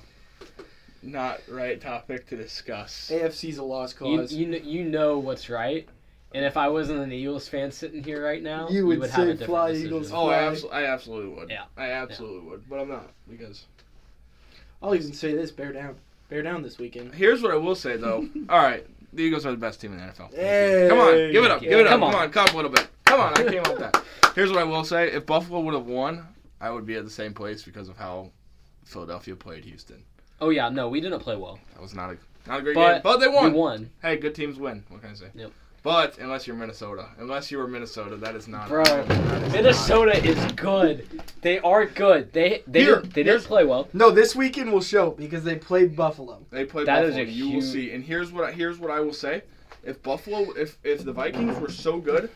not 1.02 1.40
right 1.48 1.80
topic 1.80 2.26
to 2.28 2.36
discuss. 2.36 3.10
AFC's 3.12 3.58
a 3.58 3.62
lost 3.62 3.96
cause. 3.98 4.32
you, 4.32 4.46
kn- 4.50 4.64
you 4.64 4.84
know 4.84 5.18
what's 5.18 5.48
right. 5.50 5.88
And 6.32 6.44
if 6.44 6.56
I 6.56 6.68
wasn't 6.68 7.00
an 7.00 7.10
Eagles 7.12 7.48
fan 7.48 7.72
sitting 7.72 8.04
here 8.04 8.24
right 8.24 8.42
now, 8.42 8.68
You 8.68 8.86
we 8.86 8.96
would 8.98 9.10
have 9.10 9.28
a 9.28 9.36
say 9.36 9.44
fly 9.46 9.68
decision. 9.70 9.86
Eagles. 9.88 10.12
Oh, 10.12 10.28
I, 10.30 10.54
Fly. 10.54 10.68
abso- 10.68 10.72
I 10.72 10.84
absolutely 10.86 11.34
would. 11.34 11.50
Yeah. 11.50 11.64
I 11.76 11.90
absolutely 11.90 12.48
would, 12.48 12.68
but 12.68 12.78
I'm 12.80 12.88
not 12.88 13.10
because 13.28 13.64
I'll 14.82 14.94
even 14.94 15.12
say 15.12 15.34
this: 15.34 15.50
bear 15.50 15.72
down, 15.72 15.96
bear 16.28 16.42
down 16.42 16.62
this 16.62 16.78
weekend. 16.78 17.14
here's 17.14 17.42
what 17.42 17.50
I 17.52 17.56
will 17.56 17.74
say 17.74 17.96
though. 17.96 18.28
All 18.48 18.62
right, 18.62 18.86
the 19.12 19.22
Eagles 19.24 19.44
are 19.44 19.50
the 19.50 19.56
best 19.56 19.80
team 19.80 19.92
in 19.92 19.98
the 19.98 20.04
NFL. 20.04 20.32
Hey. 20.34 20.86
Come 20.88 20.98
on, 20.98 21.14
give 21.32 21.44
it 21.44 21.50
up, 21.50 21.58
Thank 21.60 21.70
give 21.70 21.80
it 21.80 21.86
up. 21.86 21.92
Come 21.92 22.00
Come 22.00 22.14
on. 22.14 22.22
on, 22.22 22.30
come 22.30 22.48
a 22.48 22.56
little 22.56 22.70
bit. 22.70 22.88
Come 23.06 23.20
on, 23.20 23.32
I 23.34 23.44
came 23.50 23.60
up 23.60 23.68
with 23.70 23.78
that. 23.80 24.02
Here's 24.36 24.50
what 24.50 24.60
I 24.60 24.64
will 24.64 24.84
say: 24.84 25.10
if 25.10 25.26
Buffalo 25.26 25.60
would 25.60 25.74
have 25.74 25.86
won, 25.86 26.26
I 26.60 26.70
would 26.70 26.86
be 26.86 26.94
at 26.94 27.04
the 27.04 27.10
same 27.10 27.34
place 27.34 27.62
because 27.64 27.88
of 27.88 27.96
how 27.98 28.30
Philadelphia 28.84 29.34
played 29.34 29.64
Houston. 29.64 30.04
Oh 30.40 30.50
yeah, 30.50 30.68
no, 30.68 30.88
we 30.88 31.00
didn't 31.00 31.20
play 31.20 31.36
well. 31.36 31.58
That 31.74 31.82
was 31.82 31.92
not 31.94 32.10
a 32.10 32.16
not 32.48 32.60
a 32.60 32.62
great 32.62 32.74
But 32.76 32.92
game, 32.92 33.00
but 33.02 33.16
they 33.18 33.28
won. 33.28 33.52
We 33.52 33.58
won. 33.58 33.90
Hey, 34.00 34.16
good 34.16 34.34
teams 34.36 34.56
win. 34.58 34.84
What 34.88 35.02
can 35.02 35.10
I 35.10 35.14
say? 35.14 35.26
Yep. 35.34 35.50
But 35.82 36.18
unless 36.18 36.46
you're 36.46 36.56
Minnesota, 36.56 37.08
unless 37.18 37.50
you 37.50 37.56
were 37.56 37.66
Minnesota, 37.66 38.16
that 38.16 38.34
is 38.34 38.46
not. 38.46 38.68
Bro, 38.68 38.84
that 38.84 39.42
is 39.44 39.52
Minnesota 39.52 40.22
is 40.24 40.52
good. 40.52 41.06
They 41.40 41.58
are 41.60 41.86
good. 41.86 42.32
They 42.34 42.62
they 42.66 42.82
Here, 42.82 42.96
didn't, 42.96 43.14
they 43.14 43.22
didn't 43.22 43.44
play 43.44 43.64
well. 43.64 43.88
No, 43.94 44.10
this 44.10 44.36
weekend 44.36 44.72
will 44.72 44.82
show 44.82 45.12
because 45.12 45.42
they 45.42 45.56
played 45.56 45.96
Buffalo. 45.96 46.32
not- 46.34 46.50
they 46.50 46.66
played 46.66 46.86
That 46.86 47.04
is 47.04 47.12
Buffalo. 47.14 47.28
a 47.28 47.32
you 47.32 47.50
will 47.54 47.62
see. 47.62 47.92
And 47.92 48.04
here's 48.04 48.30
what 48.30 48.44
I, 48.44 48.52
here's 48.52 48.78
what 48.78 48.90
I 48.90 49.00
will 49.00 49.14
say: 49.14 49.42
if 49.82 50.02
Buffalo, 50.02 50.50
if 50.52 50.76
if 50.84 51.02
the 51.02 51.12
Vikings 51.14 51.58
were 51.58 51.70
so 51.70 51.98
good 51.98 52.28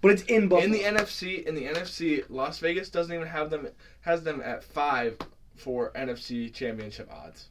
But 0.00 0.12
it's 0.12 0.22
in 0.22 0.46
Buffalo. 0.48 0.66
in 0.66 0.70
the 0.70 0.84
NFC, 0.84 1.44
in 1.44 1.56
the 1.56 1.64
NFC, 1.66 2.22
Las 2.28 2.60
Vegas 2.60 2.90
doesn't 2.90 3.12
even 3.12 3.26
have 3.26 3.50
them 3.50 3.66
has 4.02 4.22
them 4.22 4.40
at 4.44 4.62
five 4.62 5.16
for 5.56 5.90
NFC 5.96 6.54
Championship 6.54 7.10
odds. 7.12 7.48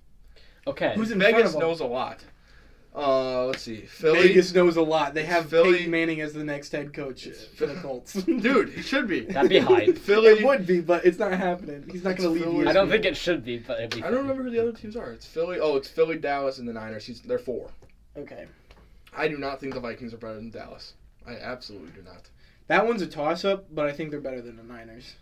Okay. 0.66 0.94
Who's 0.96 1.12
in 1.12 1.20
front 1.20 1.36
Vegas 1.36 1.48
of 1.54 1.60
them? 1.60 1.68
knows 1.68 1.82
a 1.82 1.86
lot. 1.86 2.24
Uh, 2.96 3.46
let's 3.46 3.62
see, 3.62 3.82
Philly. 3.82 4.30
Vegas 4.30 4.54
knows 4.54 4.76
a 4.76 4.82
lot. 4.82 5.14
They 5.14 5.24
have 5.24 5.50
Philly- 5.50 5.78
Peyton 5.78 5.92
Manning 5.92 6.22
as 6.22 6.34
the 6.34 6.44
next 6.44 6.72
head 6.72 6.92
coach 6.94 7.28
for 7.56 7.68
the 7.68 7.76
Colts. 7.76 8.14
Dude, 8.24 8.70
he 8.70 8.82
should 8.82 9.08
be. 9.08 9.22
That'd 9.22 9.50
be 9.50 9.60
hype. 9.60 9.98
Philly. 10.00 10.32
it 10.40 10.44
would 10.46 10.66
be, 10.66 10.82
but 10.82 11.06
it's 11.06 11.20
not 11.20 11.32
happening. 11.32 11.88
He's 11.90 12.04
not 12.04 12.18
going 12.18 12.34
to 12.34 12.50
leave 12.50 12.68
I 12.68 12.74
don't 12.74 12.90
think 12.90 13.06
it 13.06 13.16
should 13.16 13.46
be, 13.46 13.60
but 13.60 13.78
it'd 13.80 13.96
be. 13.96 14.04
I 14.04 14.10
don't 14.10 14.22
remember 14.22 14.44
who 14.44 14.50
the 14.50 14.60
other 14.60 14.72
teams 14.72 14.96
are. 14.96 15.12
It's 15.12 15.26
Philly. 15.26 15.60
Oh, 15.60 15.76
it's 15.76 15.88
Philly, 15.88 16.18
Dallas, 16.18 16.58
and 16.58 16.68
the 16.68 16.74
Niners. 16.74 17.06
He's, 17.06 17.22
they're 17.22 17.38
four. 17.40 17.70
Okay, 18.18 18.48
I 19.16 19.28
do 19.28 19.38
not 19.38 19.60
think 19.60 19.76
the 19.76 19.80
Vikings 19.80 20.14
are 20.14 20.18
better 20.18 20.36
than 20.36 20.50
Dallas. 20.50 20.94
I 21.28 21.34
absolutely 21.36 21.92
do 21.92 22.02
not. 22.02 22.30
that 22.68 22.88
one's 22.88 23.04
a 23.04 23.08
toss-up, 23.08 23.66
but 23.72 23.86
I 23.86 23.92
think 23.92 24.10
they're 24.10 24.20
better 24.20 24.42
than 24.42 24.58
the 24.58 24.64
Niners. 24.64 25.14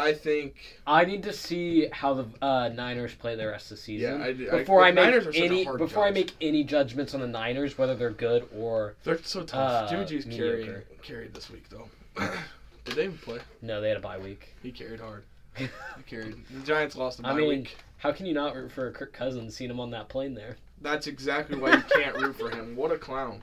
I 0.00 0.12
think 0.14 0.54
I 0.86 1.04
need 1.04 1.22
to 1.24 1.32
see 1.32 1.88
how 1.92 2.14
the 2.14 2.26
uh, 2.42 2.68
Niners 2.70 3.14
play 3.14 3.36
the 3.36 3.46
rest 3.46 3.70
of 3.70 3.76
the 3.76 3.82
season 3.82 4.18
Yeah, 4.20 4.24
I 4.26 4.32
do- 4.32 4.50
before 4.50 4.82
I- 4.82 4.88
I, 4.88 4.92
make 4.92 5.04
Niners 5.04 5.26
are 5.26 5.32
such 5.32 5.42
a 5.42 5.44
any 5.44 5.64
before 5.64 6.04
I 6.06 6.10
make 6.10 6.32
any 6.40 6.64
judgments 6.64 7.14
on 7.14 7.20
the 7.20 7.26
Niners, 7.26 7.76
whether 7.78 7.94
they're 7.94 8.10
good 8.10 8.48
or 8.56 8.94
they're 9.04 9.22
so 9.22 9.42
tough. 9.44 9.84
Uh, 9.86 9.90
Jimmy 9.90 10.04
G's 10.06 10.24
carried 10.24 10.58
mediocre. 10.60 10.84
carried 11.02 11.34
this 11.34 11.50
week 11.50 11.64
though. 11.68 11.88
Did 12.84 12.94
they 12.96 13.04
even 13.04 13.18
play? 13.18 13.38
no. 13.62 13.80
They 13.80 13.88
had 13.88 13.98
a 13.98 14.00
bye 14.00 14.18
week. 14.18 14.54
He 14.62 14.72
carried 14.72 15.00
hard. 15.00 15.24
He 15.58 15.68
carried. 16.06 16.36
The 16.50 16.64
Giants 16.66 16.96
lost 16.96 17.18
the 17.18 17.22
bye 17.24 17.30
I 17.30 17.34
mean, 17.34 17.48
week. 17.48 17.76
how 17.98 18.12
can 18.12 18.24
you 18.26 18.32
not 18.34 18.56
root 18.56 18.72
for 18.72 18.90
Kirk 18.92 19.12
Cousins? 19.12 19.54
Seeing 19.56 19.70
him 19.70 19.80
on 19.80 19.90
that 19.90 20.08
plane 20.08 20.34
there. 20.34 20.56
That's 20.80 21.06
exactly 21.06 21.58
why 21.58 21.72
you 21.76 21.82
can't 21.94 22.16
root 22.16 22.36
for 22.36 22.50
him. 22.50 22.74
What 22.76 22.90
a 22.92 22.96
clown. 22.98 23.42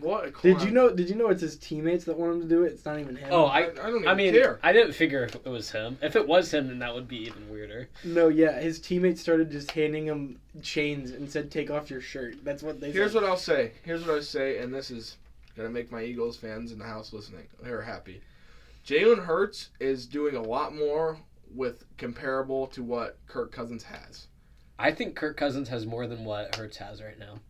What 0.00 0.26
a 0.26 0.30
clown. 0.30 0.54
Did 0.54 0.64
you 0.64 0.70
know? 0.70 0.90
Did 0.90 1.08
you 1.08 1.16
know 1.16 1.28
it's 1.28 1.40
his 1.40 1.56
teammates 1.56 2.04
that 2.04 2.16
want 2.16 2.34
him 2.34 2.42
to 2.42 2.48
do 2.48 2.62
it? 2.62 2.72
It's 2.72 2.84
not 2.84 3.00
even 3.00 3.16
him. 3.16 3.28
Oh, 3.32 3.44
I, 3.44 3.60
I. 3.60 3.62
I 3.62 3.70
don't 3.72 3.96
even 3.96 4.08
I 4.08 4.14
mean, 4.14 4.32
care. 4.32 4.60
I 4.62 4.72
didn't 4.72 4.92
figure 4.92 5.24
if 5.24 5.34
it 5.34 5.46
was 5.46 5.70
him. 5.70 5.98
If 6.00 6.14
it 6.14 6.26
was 6.26 6.52
him, 6.52 6.68
then 6.68 6.78
that 6.78 6.94
would 6.94 7.08
be 7.08 7.26
even 7.26 7.48
weirder. 7.48 7.88
no, 8.04 8.28
yeah, 8.28 8.60
his 8.60 8.78
teammates 8.78 9.20
started 9.20 9.50
just 9.50 9.70
handing 9.72 10.06
him 10.06 10.40
chains 10.62 11.10
and 11.10 11.30
said, 11.30 11.50
"Take 11.50 11.70
off 11.70 11.90
your 11.90 12.00
shirt." 12.00 12.44
That's 12.44 12.62
what 12.62 12.80
they. 12.80 12.88
Said. 12.88 12.94
Here's 12.94 13.12
said. 13.12 13.22
what 13.22 13.30
I'll 13.30 13.36
say. 13.36 13.72
Here's 13.82 14.06
what 14.06 14.16
I 14.16 14.20
say, 14.20 14.58
and 14.58 14.72
this 14.72 14.90
is 14.90 15.16
gonna 15.56 15.70
make 15.70 15.90
my 15.90 16.02
Eagles 16.02 16.36
fans 16.36 16.70
in 16.70 16.78
the 16.78 16.84
house 16.84 17.12
listening. 17.12 17.46
They're 17.60 17.82
happy. 17.82 18.20
Jalen 18.86 19.24
Hurts 19.24 19.70
is 19.80 20.06
doing 20.06 20.36
a 20.36 20.42
lot 20.42 20.74
more 20.74 21.18
with 21.54 21.84
comparable 21.96 22.66
to 22.68 22.82
what 22.82 23.18
Kirk 23.26 23.52
Cousins 23.52 23.82
has. 23.82 24.28
I 24.78 24.92
think 24.92 25.16
Kirk 25.16 25.36
Cousins 25.36 25.68
has 25.68 25.86
more 25.86 26.06
than 26.06 26.24
what 26.24 26.54
Hurts 26.54 26.76
has 26.76 27.02
right 27.02 27.18
now. 27.18 27.40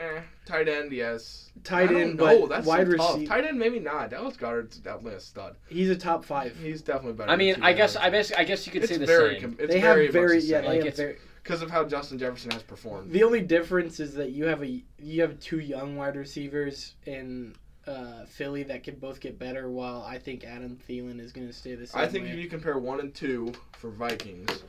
Eh, 0.00 0.20
tight 0.46 0.66
end, 0.66 0.92
yes. 0.92 1.50
tight 1.62 1.90
end, 1.90 2.16
know. 2.16 2.46
but 2.46 2.48
That's 2.48 2.66
wide 2.66 2.86
so 2.90 2.96
tough. 2.96 3.14
receiver. 3.16 3.28
Tight 3.34 3.44
end, 3.44 3.58
maybe 3.58 3.78
not. 3.78 4.10
Dallas 4.10 4.36
Goedert's 4.36 4.78
definitely 4.78 5.14
a 5.14 5.20
stud. 5.20 5.56
He's 5.68 5.90
a 5.90 5.96
top 5.96 6.24
five. 6.24 6.56
He's 6.56 6.80
definitely 6.80 7.12
better. 7.12 7.30
I 7.30 7.36
mean, 7.36 7.54
than 7.54 7.62
I 7.62 7.74
guess 7.74 7.96
I 7.96 8.08
guess 8.08 8.32
I 8.32 8.44
guess 8.44 8.66
you 8.66 8.72
could 8.72 8.82
it's 8.82 8.92
say 8.92 8.98
the 8.98 9.04
very, 9.06 9.34
same. 9.34 9.42
com- 9.42 9.56
it's 9.60 9.72
they 9.74 9.80
very 9.80 10.04
have 10.06 10.12
very 10.12 10.36
much 10.36 10.44
the 10.44 10.48
yeah. 10.50 10.60
same. 10.60 10.66
Like, 10.66 10.78
it's- 10.80 10.96
very. 10.96 11.18
because 11.42 11.60
of 11.60 11.70
how 11.70 11.84
Justin 11.84 12.18
Jefferson 12.18 12.50
has 12.52 12.62
performed. 12.62 13.12
The 13.12 13.22
only 13.24 13.42
difference 13.42 14.00
is 14.00 14.14
that 14.14 14.30
you 14.30 14.46
have 14.46 14.62
a 14.62 14.82
you 14.98 15.20
have 15.20 15.38
two 15.38 15.60
young 15.60 15.96
wide 15.96 16.16
receivers 16.16 16.94
in 17.04 17.54
uh, 17.86 18.24
Philly 18.24 18.62
that 18.64 18.82
can 18.82 18.94
both 18.96 19.20
get 19.20 19.38
better, 19.38 19.70
while 19.70 20.02
I 20.02 20.18
think 20.18 20.44
Adam 20.44 20.78
Thielen 20.88 21.20
is 21.20 21.32
going 21.32 21.46
to 21.46 21.52
stay 21.52 21.74
the 21.74 21.86
same. 21.86 22.00
I 22.00 22.06
think 22.06 22.24
way. 22.24 22.30
if 22.30 22.38
you 22.38 22.48
compare 22.48 22.78
one 22.78 23.00
and 23.00 23.14
two 23.14 23.52
for 23.72 23.90
Vikings, 23.90 24.62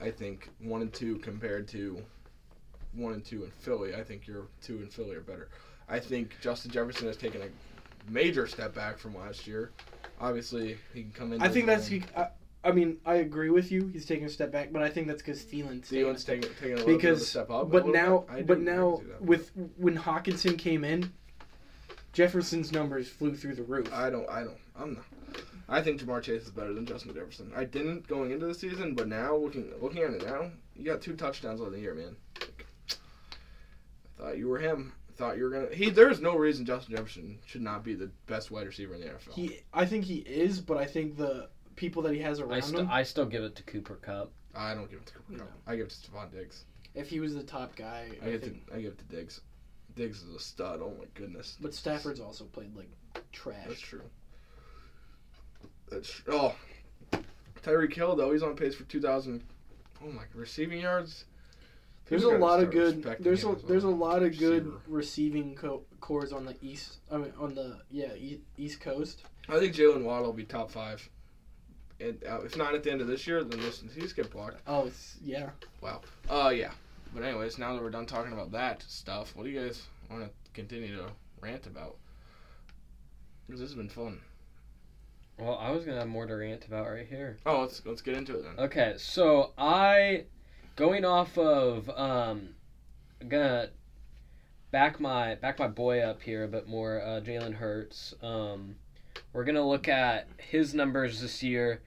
I 0.00 0.10
think 0.10 0.48
one 0.58 0.80
and 0.80 0.92
two 0.92 1.16
compared 1.18 1.68
to 1.68 2.02
one 2.96 3.12
and 3.12 3.24
two 3.24 3.44
in 3.44 3.50
Philly, 3.50 3.94
I 3.94 4.02
think 4.02 4.26
your 4.26 4.46
two 4.62 4.78
in 4.78 4.88
Philly 4.88 5.16
are 5.16 5.20
better. 5.20 5.48
I 5.88 5.98
think 5.98 6.36
Justin 6.40 6.70
Jefferson 6.70 7.06
has 7.06 7.16
taken 7.16 7.42
a 7.42 8.10
major 8.10 8.46
step 8.46 8.74
back 8.74 8.98
from 8.98 9.16
last 9.16 9.46
year. 9.46 9.72
Obviously, 10.20 10.78
he 10.94 11.02
can 11.02 11.12
come 11.12 11.32
in. 11.32 11.42
I 11.42 11.48
think 11.48 11.66
that's. 11.66 11.90
I, 12.16 12.28
I 12.66 12.72
mean, 12.72 12.96
I 13.04 13.16
agree 13.16 13.50
with 13.50 13.70
you. 13.70 13.88
He's 13.88 14.06
taking 14.06 14.24
a 14.24 14.30
step 14.30 14.50
back, 14.50 14.72
but 14.72 14.82
I 14.82 14.88
think 14.88 15.06
that's 15.06 15.20
because 15.20 15.42
Thielen's 15.42 15.90
Thielen's 15.90 16.24
taking, 16.24 16.48
taking 16.58 16.72
a 16.72 16.76
little 16.76 16.98
bit 16.98 17.04
of 17.12 17.16
a 17.18 17.20
step 17.20 17.50
up. 17.50 17.70
but 17.70 17.86
now 17.88 18.18
bit. 18.20 18.34
I 18.34 18.38
do- 18.38 18.44
but 18.46 18.60
now 18.60 18.96
can 18.96 19.04
see 19.06 19.12
that. 19.12 19.22
with 19.22 19.50
when 19.76 19.98
Hockenson 19.98 20.56
came 20.58 20.82
in, 20.84 21.12
Jefferson's 22.12 22.72
numbers 22.72 23.08
flew 23.08 23.34
through 23.34 23.56
the 23.56 23.62
roof. 23.64 23.92
I 23.92 24.08
don't. 24.08 24.28
I 24.30 24.44
don't. 24.44 24.56
I'm 24.76 24.94
not. 24.94 25.04
I 25.68 25.80
think 25.82 26.00
Ja'Marr 26.00 26.22
Chase 26.22 26.42
is 26.44 26.50
better 26.50 26.72
than 26.74 26.86
Justin 26.86 27.14
Jefferson. 27.14 27.50
I 27.56 27.64
didn't 27.64 28.06
going 28.06 28.30
into 28.30 28.46
the 28.46 28.54
season, 28.54 28.94
but 28.94 29.08
now 29.08 29.34
looking 29.34 29.70
looking 29.80 30.02
at 30.02 30.10
it 30.10 30.24
now, 30.26 30.50
you 30.76 30.84
got 30.84 31.00
two 31.02 31.16
touchdowns 31.16 31.60
on 31.60 31.72
the 31.72 31.78
year, 31.80 31.94
man. 31.94 32.16
I 34.18 34.22
thought 34.22 34.38
you 34.38 34.48
were 34.48 34.58
him. 34.58 34.92
Thought 35.16 35.36
you 35.36 35.44
were 35.44 35.50
gonna. 35.50 35.68
He. 35.74 35.90
There's 35.90 36.20
no 36.20 36.36
reason 36.36 36.64
Justin 36.66 36.96
Jefferson 36.96 37.38
should 37.46 37.62
not 37.62 37.84
be 37.84 37.94
the 37.94 38.10
best 38.26 38.50
wide 38.50 38.66
receiver 38.66 38.94
in 38.94 39.00
the 39.00 39.06
NFL. 39.06 39.32
he 39.34 39.60
I 39.72 39.86
think 39.86 40.04
he 40.04 40.16
is, 40.18 40.60
but 40.60 40.76
I 40.76 40.86
think 40.86 41.16
the 41.16 41.48
people 41.76 42.02
that 42.02 42.12
he 42.14 42.20
has 42.20 42.40
around 42.40 42.52
I 42.52 42.60
still 42.60 42.80
him. 42.80 42.88
I 42.90 43.02
still 43.04 43.24
give 43.26 43.44
it 43.44 43.54
to 43.56 43.62
Cooper 43.62 43.94
Kupp. 43.96 44.32
I 44.56 44.74
don't 44.74 44.90
give 44.90 45.00
it 45.00 45.06
to 45.06 45.14
Cooper 45.14 45.38
Kupp. 45.38 45.52
I 45.68 45.76
give 45.76 45.86
it 45.86 45.90
to 45.90 46.10
Stefon 46.10 46.32
Diggs. 46.32 46.64
if 46.94 47.08
he 47.08 47.20
was 47.20 47.34
the 47.34 47.44
top 47.44 47.76
guy, 47.76 48.08
I 48.22 48.26
I, 48.26 48.30
give 48.32 48.42
think. 48.42 48.56
it 48.56 48.70
to 48.70 48.76
I 48.76 48.80
give 48.80 48.92
it 48.92 48.98
to 48.98 49.16
Diggs. 49.16 49.40
Diggs 49.94 50.22
is 50.24 50.34
a 50.34 50.40
stud. 50.40 50.80
Oh 50.82 50.92
my 50.98 51.06
goodness. 51.14 51.56
But 51.60 51.74
Stafford's 51.74 52.18
also 52.18 52.44
played 52.46 52.74
like 52.76 52.90
That's 53.14 53.26
trash. 53.30 53.80
true. 53.80 54.02
That's 55.90 56.08
tr- 56.10 56.30
oh. 56.32 56.54
Tyreek 57.62 57.94
Hill 57.94 58.16
though 58.16 58.32
he's 58.32 58.42
on 58.42 58.56
pace 58.56 58.74
for 58.74 58.82
2,000. 58.84 59.42
Oh 60.04 60.10
my 60.10 60.22
receiving 60.34 60.80
yards. 60.80 61.24
There's 62.06 62.24
a 62.24 62.36
lot 62.36 62.60
of 62.60 62.70
good. 62.70 63.02
There's 63.20 63.44
a 63.44 63.48
him 63.48 63.56
as 63.56 63.62
there's 63.62 63.84
a 63.84 63.88
lot 63.88 64.22
of 64.22 64.38
good 64.38 64.66
receiver. 64.66 64.80
receiving 64.88 65.54
co- 65.54 65.84
cores 66.00 66.32
on 66.32 66.44
the 66.44 66.54
east. 66.62 66.98
I 67.10 67.16
mean, 67.16 67.32
on 67.38 67.54
the 67.54 67.78
yeah 67.90 68.12
e- 68.14 68.42
East 68.58 68.80
Coast. 68.80 69.22
I 69.48 69.58
think 69.58 69.74
Jaylen 69.74 70.04
Waddle 70.04 70.26
will 70.26 70.32
be 70.34 70.44
top 70.44 70.70
five. 70.70 71.08
And 72.00 72.22
uh, 72.28 72.40
if 72.42 72.56
not 72.56 72.74
at 72.74 72.82
the 72.82 72.90
end 72.90 73.00
of 73.00 73.06
this 73.06 73.26
year, 73.26 73.42
then 73.44 73.60
this 73.60 73.82
he's 73.94 74.12
get 74.12 74.30
blocked. 74.30 74.60
Oh, 74.66 74.86
it's 74.86 75.16
yeah. 75.24 75.50
Wow. 75.80 76.02
Uh 76.28 76.52
yeah. 76.54 76.72
But 77.14 77.22
anyways, 77.22 77.58
now 77.58 77.72
that 77.74 77.82
we're 77.82 77.90
done 77.90 78.06
talking 78.06 78.32
about 78.32 78.50
that 78.52 78.82
stuff, 78.82 79.34
what 79.36 79.44
do 79.44 79.50
you 79.50 79.60
guys 79.60 79.86
want 80.10 80.24
to 80.24 80.30
continue 80.52 80.96
to 80.96 81.06
rant 81.40 81.66
about? 81.66 81.96
Because 83.46 83.60
this 83.60 83.70
has 83.70 83.76
been 83.76 83.88
fun. 83.88 84.20
Well, 85.38 85.56
I 85.58 85.70
was 85.70 85.84
gonna 85.84 85.98
have 85.98 86.08
more 86.08 86.26
to 86.26 86.34
rant 86.34 86.64
about 86.66 86.88
right 86.90 87.06
here. 87.06 87.38
Oh, 87.46 87.62
let's 87.62 87.82
let's 87.84 88.02
get 88.02 88.16
into 88.16 88.36
it 88.36 88.42
then. 88.44 88.64
Okay, 88.64 88.94
so 88.98 89.52
I, 89.58 90.24
going 90.76 91.04
off 91.04 91.36
of, 91.38 91.88
um, 91.90 92.50
I'm 93.20 93.28
gonna 93.28 93.68
back 94.70 94.98
my 95.00 95.36
back 95.36 95.58
my 95.58 95.68
boy 95.68 96.00
up 96.00 96.22
here 96.22 96.44
a 96.44 96.48
bit 96.48 96.68
more. 96.68 97.00
Uh, 97.00 97.20
Jalen 97.20 97.54
Hurts. 97.54 98.14
Um, 98.22 98.76
we're 99.32 99.44
gonna 99.44 99.66
look 99.66 99.88
at 99.88 100.26
his 100.36 100.74
numbers 100.74 101.20
this 101.20 101.42
year 101.42 101.80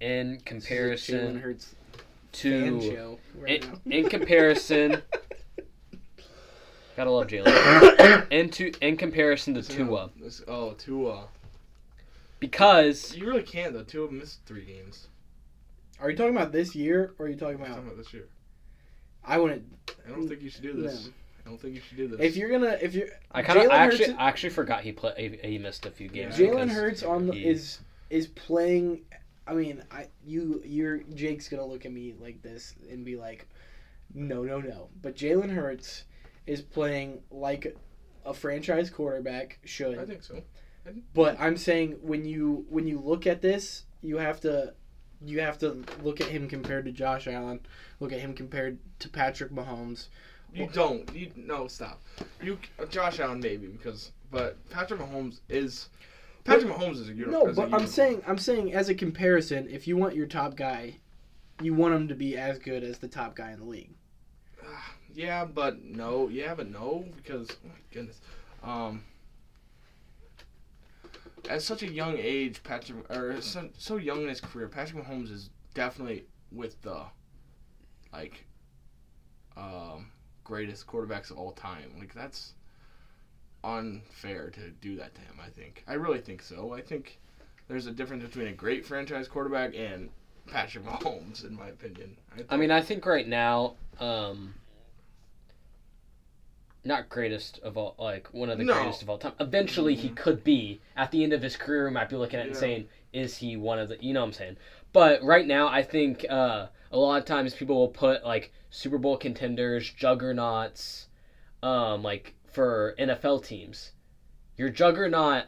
in 0.00 0.40
comparison 0.44 1.38
Hurts 1.40 1.74
to 2.32 3.18
right 3.36 3.64
in, 3.84 3.92
in 3.92 4.08
comparison. 4.08 5.02
Gotta 6.96 7.10
love 7.10 7.28
Jalen. 7.28 8.30
Into 8.30 8.72
in 8.82 8.98
comparison 8.98 9.54
to 9.54 9.62
Tua, 9.62 10.10
This, 10.20 10.42
oh, 10.46 10.72
Tua. 10.72 11.28
because 12.38 13.16
You 13.16 13.26
really 13.26 13.42
can't 13.42 13.72
though. 13.72 13.82
Tua 13.82 14.10
missed 14.10 14.40
three 14.44 14.64
games. 14.64 15.08
Are 16.02 16.10
you 16.10 16.16
talking 16.16 16.34
about 16.36 16.52
this 16.52 16.74
year 16.74 17.14
or 17.18 17.26
are 17.26 17.28
you 17.28 17.36
talking 17.36 17.56
I'm 17.56 17.62
about? 17.62 17.68
talking 17.76 17.84
about 17.86 17.96
this 17.98 18.12
year. 18.12 18.28
I 19.24 19.38
wouldn't. 19.38 19.64
I 20.06 20.10
don't 20.10 20.28
think 20.28 20.42
you 20.42 20.50
should 20.50 20.62
do 20.62 20.72
this. 20.74 21.10
I 21.44 21.48
don't 21.48 21.60
think 21.60 21.74
you 21.76 21.80
should 21.80 21.96
do 21.96 22.08
this. 22.08 22.20
If 22.20 22.36
you're 22.36 22.50
gonna, 22.50 22.76
if 22.80 22.94
you're 22.94 23.08
I 23.30 23.42
kind 23.42 23.58
of 23.60 23.66
Jalen 23.66 23.70
actually 23.72 24.04
Hurts- 24.06 24.18
I 24.18 24.28
actually 24.28 24.50
forgot 24.50 24.80
he 24.82 24.92
play 24.92 25.38
he, 25.42 25.48
he 25.50 25.58
missed 25.58 25.86
a 25.86 25.90
few 25.90 26.08
games. 26.08 26.38
Yeah. 26.38 26.48
Jalen 26.48 26.64
because 26.64 26.72
Hurts 26.72 27.02
on 27.04 27.26
the, 27.28 27.34
he- 27.34 27.46
is 27.48 27.78
is 28.10 28.26
playing. 28.26 29.02
I 29.46 29.54
mean, 29.54 29.82
I 29.90 30.08
you 30.24 30.60
you're 30.64 30.98
Jake's 31.14 31.48
gonna 31.48 31.64
look 31.64 31.86
at 31.86 31.92
me 31.92 32.14
like 32.20 32.42
this 32.42 32.74
and 32.90 33.04
be 33.04 33.16
like, 33.16 33.48
no, 34.14 34.42
no, 34.42 34.60
no. 34.60 34.88
But 35.00 35.16
Jalen 35.16 35.50
Hurts 35.54 36.04
is 36.46 36.62
playing 36.62 37.20
like 37.30 37.76
a 38.24 38.34
franchise 38.34 38.90
quarterback 38.90 39.58
should. 39.64 39.98
I 39.98 40.04
think 40.04 40.22
so. 40.24 40.42
But 41.14 41.36
I'm 41.40 41.56
saying 41.56 41.98
when 42.02 42.24
you 42.24 42.66
when 42.68 42.86
you 42.88 42.98
look 43.00 43.26
at 43.26 43.40
this, 43.40 43.84
you 44.00 44.16
have 44.18 44.40
to 44.40 44.74
you 45.24 45.40
have 45.40 45.58
to 45.58 45.84
look 46.02 46.20
at 46.20 46.28
him 46.28 46.48
compared 46.48 46.84
to 46.86 46.92
Josh 46.92 47.26
Allen. 47.26 47.60
Look 48.00 48.12
at 48.12 48.20
him 48.20 48.34
compared 48.34 48.78
to 49.00 49.08
Patrick 49.08 49.52
Mahomes. 49.52 50.08
You 50.54 50.68
don't. 50.72 51.12
You 51.14 51.30
no 51.36 51.66
stop. 51.66 52.00
You 52.42 52.58
Josh 52.90 53.20
Allen 53.20 53.40
maybe 53.40 53.68
because 53.68 54.12
but 54.30 54.56
Patrick 54.70 55.00
Mahomes 55.00 55.40
is 55.48 55.88
Patrick 56.44 56.72
Mahomes 56.72 57.00
is 57.00 57.08
a 57.08 57.12
uni- 57.12 57.30
No, 57.30 57.52
but 57.52 57.72
I'm 57.72 57.86
saying 57.86 58.22
I'm 58.26 58.38
saying 58.38 58.74
as 58.74 58.88
a 58.88 58.94
comparison, 58.94 59.68
if 59.70 59.86
you 59.86 59.96
want 59.96 60.14
your 60.14 60.26
top 60.26 60.56
guy, 60.56 60.96
you 61.62 61.74
want 61.74 61.94
him 61.94 62.08
to 62.08 62.14
be 62.14 62.36
as 62.36 62.58
good 62.58 62.82
as 62.82 62.98
the 62.98 63.08
top 63.08 63.34
guy 63.36 63.52
in 63.52 63.60
the 63.60 63.66
league. 63.66 63.90
Yeah, 65.14 65.44
but 65.44 65.84
no. 65.84 66.28
Yeah, 66.28 66.54
but 66.54 66.70
no 66.70 67.04
because 67.16 67.50
oh 67.50 67.68
my 67.68 67.74
goodness. 67.92 68.18
Um. 68.62 69.02
At 71.48 71.62
such 71.62 71.82
a 71.82 71.90
young 71.90 72.16
age, 72.18 72.62
Patrick, 72.62 73.10
or 73.10 73.40
so, 73.40 73.68
so 73.76 73.96
young 73.96 74.22
in 74.22 74.28
his 74.28 74.40
career, 74.40 74.68
Patrick 74.68 75.04
Mahomes 75.04 75.30
is 75.30 75.50
definitely 75.74 76.24
with 76.50 76.80
the, 76.82 77.02
like, 78.12 78.46
um, 79.56 80.06
greatest 80.44 80.86
quarterbacks 80.86 81.30
of 81.30 81.38
all 81.38 81.52
time. 81.52 81.92
Like 81.98 82.14
that's 82.14 82.54
unfair 83.64 84.50
to 84.50 84.70
do 84.70 84.96
that 84.96 85.14
to 85.14 85.20
him. 85.20 85.38
I 85.44 85.48
think. 85.48 85.84
I 85.86 85.94
really 85.94 86.20
think 86.20 86.42
so. 86.42 86.72
I 86.72 86.80
think 86.80 87.18
there's 87.68 87.86
a 87.86 87.92
difference 87.92 88.24
between 88.24 88.48
a 88.48 88.52
great 88.52 88.84
franchise 88.84 89.28
quarterback 89.28 89.74
and 89.74 90.10
Patrick 90.46 90.84
Mahomes, 90.84 91.46
in 91.46 91.56
my 91.56 91.68
opinion. 91.68 92.16
I 92.48 92.56
mean, 92.56 92.70
I 92.70 92.80
think 92.80 93.06
right 93.06 93.26
now, 93.26 93.74
um, 94.00 94.54
not 96.84 97.08
greatest 97.08 97.58
of 97.62 97.76
all, 97.76 97.94
like 97.98 98.28
one 98.32 98.50
of 98.50 98.58
the 98.58 98.64
No. 98.64 98.74
greatest 98.74 99.02
of 99.02 99.08
all 99.10 99.18
time. 99.18 99.32
Eventually, 99.38 99.94
he 99.94 100.08
Mhm. 100.10 100.16
could 100.16 100.42
be. 100.44 100.80
At 100.96 101.10
the 101.10 101.22
end 101.22 101.32
of 101.32 101.42
his 101.42 101.56
career, 101.56 101.84
we 101.84 101.90
might 101.92 102.08
be 102.08 102.16
looking 102.16 102.38
at 102.40 102.46
it 102.46 102.48
and 102.48 102.56
saying, 102.56 102.86
"Is 103.12 103.36
he 103.36 103.56
one 103.56 103.78
of 103.78 103.88
the?" 103.88 103.96
You 104.02 104.12
know 104.12 104.20
what 104.20 104.26
I'm 104.26 104.32
saying? 104.32 104.56
But 104.92 105.22
right 105.22 105.46
now, 105.46 105.68
I 105.68 105.82
think 105.82 106.24
uh, 106.28 106.66
a 106.90 106.98
lot 106.98 107.18
of 107.18 107.24
times 107.24 107.54
people 107.54 107.76
will 107.76 107.88
put 107.88 108.24
like 108.24 108.50
Super 108.70 108.98
Bowl 108.98 109.16
contenders, 109.16 109.90
juggernauts, 109.92 111.08
um, 111.62 112.02
like 112.02 112.34
for 112.46 112.94
NFL 112.98 113.38
teams. 113.40 113.92
Your 114.56 114.68
juggernaut 114.68 115.44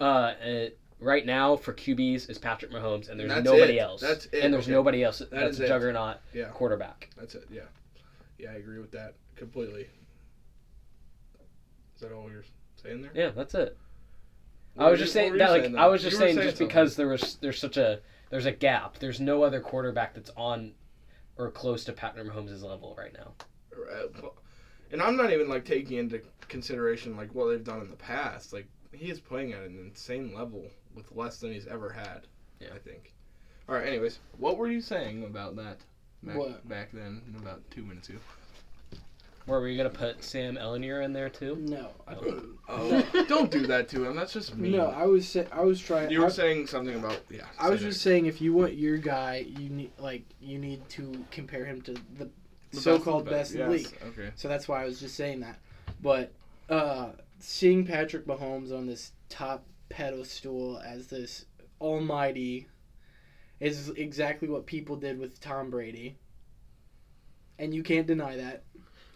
uh, 0.00 0.04
uh, 0.04 0.68
right 0.98 1.26
now 1.26 1.56
for 1.56 1.72
QBs 1.72 2.30
is 2.30 2.38
Patrick 2.38 2.70
Mahomes, 2.70 3.08
and 3.08 3.18
there's 3.20 3.28
That's 3.28 3.44
nobody 3.44 3.78
it. 3.78 3.82
else. 3.82 4.00
That's 4.00 4.26
it. 4.26 4.42
And 4.44 4.54
there's 4.54 4.64
Okay. 4.66 4.72
nobody 4.72 5.02
else 5.02 5.22
that's 5.30 5.58
a 5.58 5.66
juggernaut 5.66 6.18
Yeah, 6.32 6.48
quarterback. 6.48 7.10
that's 7.16 7.34
it. 7.34 7.44
Yeah, 7.50 7.62
yeah, 8.38 8.52
I 8.52 8.54
agree 8.54 8.78
with 8.78 8.92
that 8.92 9.14
completely. 9.36 9.88
Is 12.02 12.08
that 12.08 12.14
all 12.16 12.28
you're 12.28 12.42
saying 12.82 13.02
there? 13.02 13.12
Yeah, 13.14 13.30
that's 13.30 13.54
it. 13.54 13.78
What 14.74 14.86
I 14.86 14.90
was 14.90 14.98
were 14.98 15.04
just 15.04 15.14
you- 15.14 15.20
saying 15.20 15.32
that, 15.38 15.44
you 15.46 15.50
like, 15.52 15.62
saying, 15.62 15.76
I 15.76 15.86
was 15.86 16.02
just 16.02 16.14
You 16.14 16.18
were 16.18 16.24
saying, 16.26 16.36
just 16.38 16.48
something. 16.56 16.66
because 16.66 16.96
there 16.96 17.06
was 17.06 17.36
there's 17.40 17.58
such 17.60 17.76
a 17.76 18.00
there's 18.30 18.46
a 18.46 18.50
gap. 18.52 18.98
There's 18.98 19.20
no 19.20 19.44
other 19.44 19.60
quarterback 19.60 20.14
that's 20.14 20.30
on 20.36 20.72
or 21.36 21.50
close 21.52 21.84
to 21.84 21.92
Patrick 21.92 22.26
Mahomes' 22.26 22.60
level 22.62 22.96
right 22.98 23.12
now. 23.12 23.34
And 24.90 25.00
I'm 25.00 25.16
not 25.16 25.32
even 25.32 25.48
like 25.48 25.64
taking 25.64 25.98
into 25.98 26.20
consideration 26.48 27.16
like 27.16 27.32
what 27.34 27.46
they've 27.50 27.62
done 27.64 27.80
in 27.82 27.90
the 27.90 27.96
past. 27.96 28.52
Like 28.52 28.66
he 28.92 29.08
is 29.10 29.20
playing 29.20 29.52
at 29.52 29.62
an 29.62 29.78
insane 29.78 30.34
level 30.34 30.64
with 30.96 31.10
less 31.12 31.38
than 31.38 31.52
he's 31.52 31.66
ever 31.68 31.88
had. 31.90 32.26
Yeah. 32.60 32.68
I 32.74 32.78
think. 32.78 33.14
All 33.68 33.76
right. 33.76 33.86
Anyways, 33.86 34.18
what 34.38 34.58
were 34.58 34.68
you 34.68 34.80
saying 34.80 35.22
about 35.24 35.54
that 35.56 35.78
back, 36.24 36.36
What? 36.36 36.68
back 36.68 36.90
then? 36.92 37.22
About 37.38 37.62
two 37.70 37.84
minutes 37.84 38.08
ago. 38.08 38.18
Were 39.46 39.60
we 39.60 39.76
gonna 39.76 39.90
put 39.90 40.22
Sam 40.22 40.56
Ehlinger 40.56 41.04
in 41.04 41.12
there 41.12 41.28
too? 41.28 41.56
No, 41.56 41.90
I, 42.06 42.14
Oh, 42.68 43.24
don't 43.28 43.50
do 43.50 43.66
that 43.66 43.88
to 43.88 44.04
him. 44.04 44.14
That's 44.14 44.32
just 44.32 44.56
mean. 44.56 44.72
no. 44.72 44.86
I 44.86 45.04
was 45.06 45.28
sa- 45.28 45.44
I 45.50 45.62
was 45.62 45.80
trying. 45.80 46.10
you 46.10 46.20
were 46.20 46.26
I, 46.26 46.30
saying 46.30 46.68
something 46.68 46.94
about 46.94 47.20
yeah. 47.28 47.42
I 47.58 47.68
was 47.68 47.80
say 47.80 47.86
just 47.86 48.00
saying 48.02 48.26
if 48.26 48.40
you 48.40 48.52
want 48.52 48.74
your 48.74 48.98
guy, 48.98 49.44
you 49.58 49.68
need 49.68 49.90
like 49.98 50.24
you 50.40 50.58
need 50.58 50.88
to 50.90 51.24
compare 51.30 51.64
him 51.64 51.82
to 51.82 51.94
the. 52.18 52.30
The 52.70 52.80
so-called 52.80 53.26
best 53.26 53.52
best, 53.52 53.54
of 53.54 53.60
in 53.60 53.68
the 53.68 53.76
yes, 53.76 53.84
league. 53.92 53.98
Okay. 54.08 54.30
So 54.34 54.48
that's 54.48 54.66
why 54.66 54.82
I 54.82 54.86
was 54.86 54.98
just 54.98 55.14
saying 55.14 55.40
that. 55.40 55.58
But 56.00 56.32
uh, 56.70 57.10
seeing 57.38 57.84
Patrick 57.84 58.26
Mahomes 58.26 58.72
on 58.74 58.86
this 58.86 59.12
top 59.28 59.66
pedestal 59.90 60.78
as 60.82 61.08
this 61.08 61.44
almighty 61.82 62.68
is 63.60 63.90
exactly 63.90 64.48
what 64.48 64.64
people 64.64 64.96
did 64.96 65.18
with 65.18 65.38
Tom 65.38 65.68
Brady. 65.68 66.16
And 67.58 67.74
you 67.74 67.82
can't 67.82 68.06
deny 68.06 68.36
that. 68.36 68.64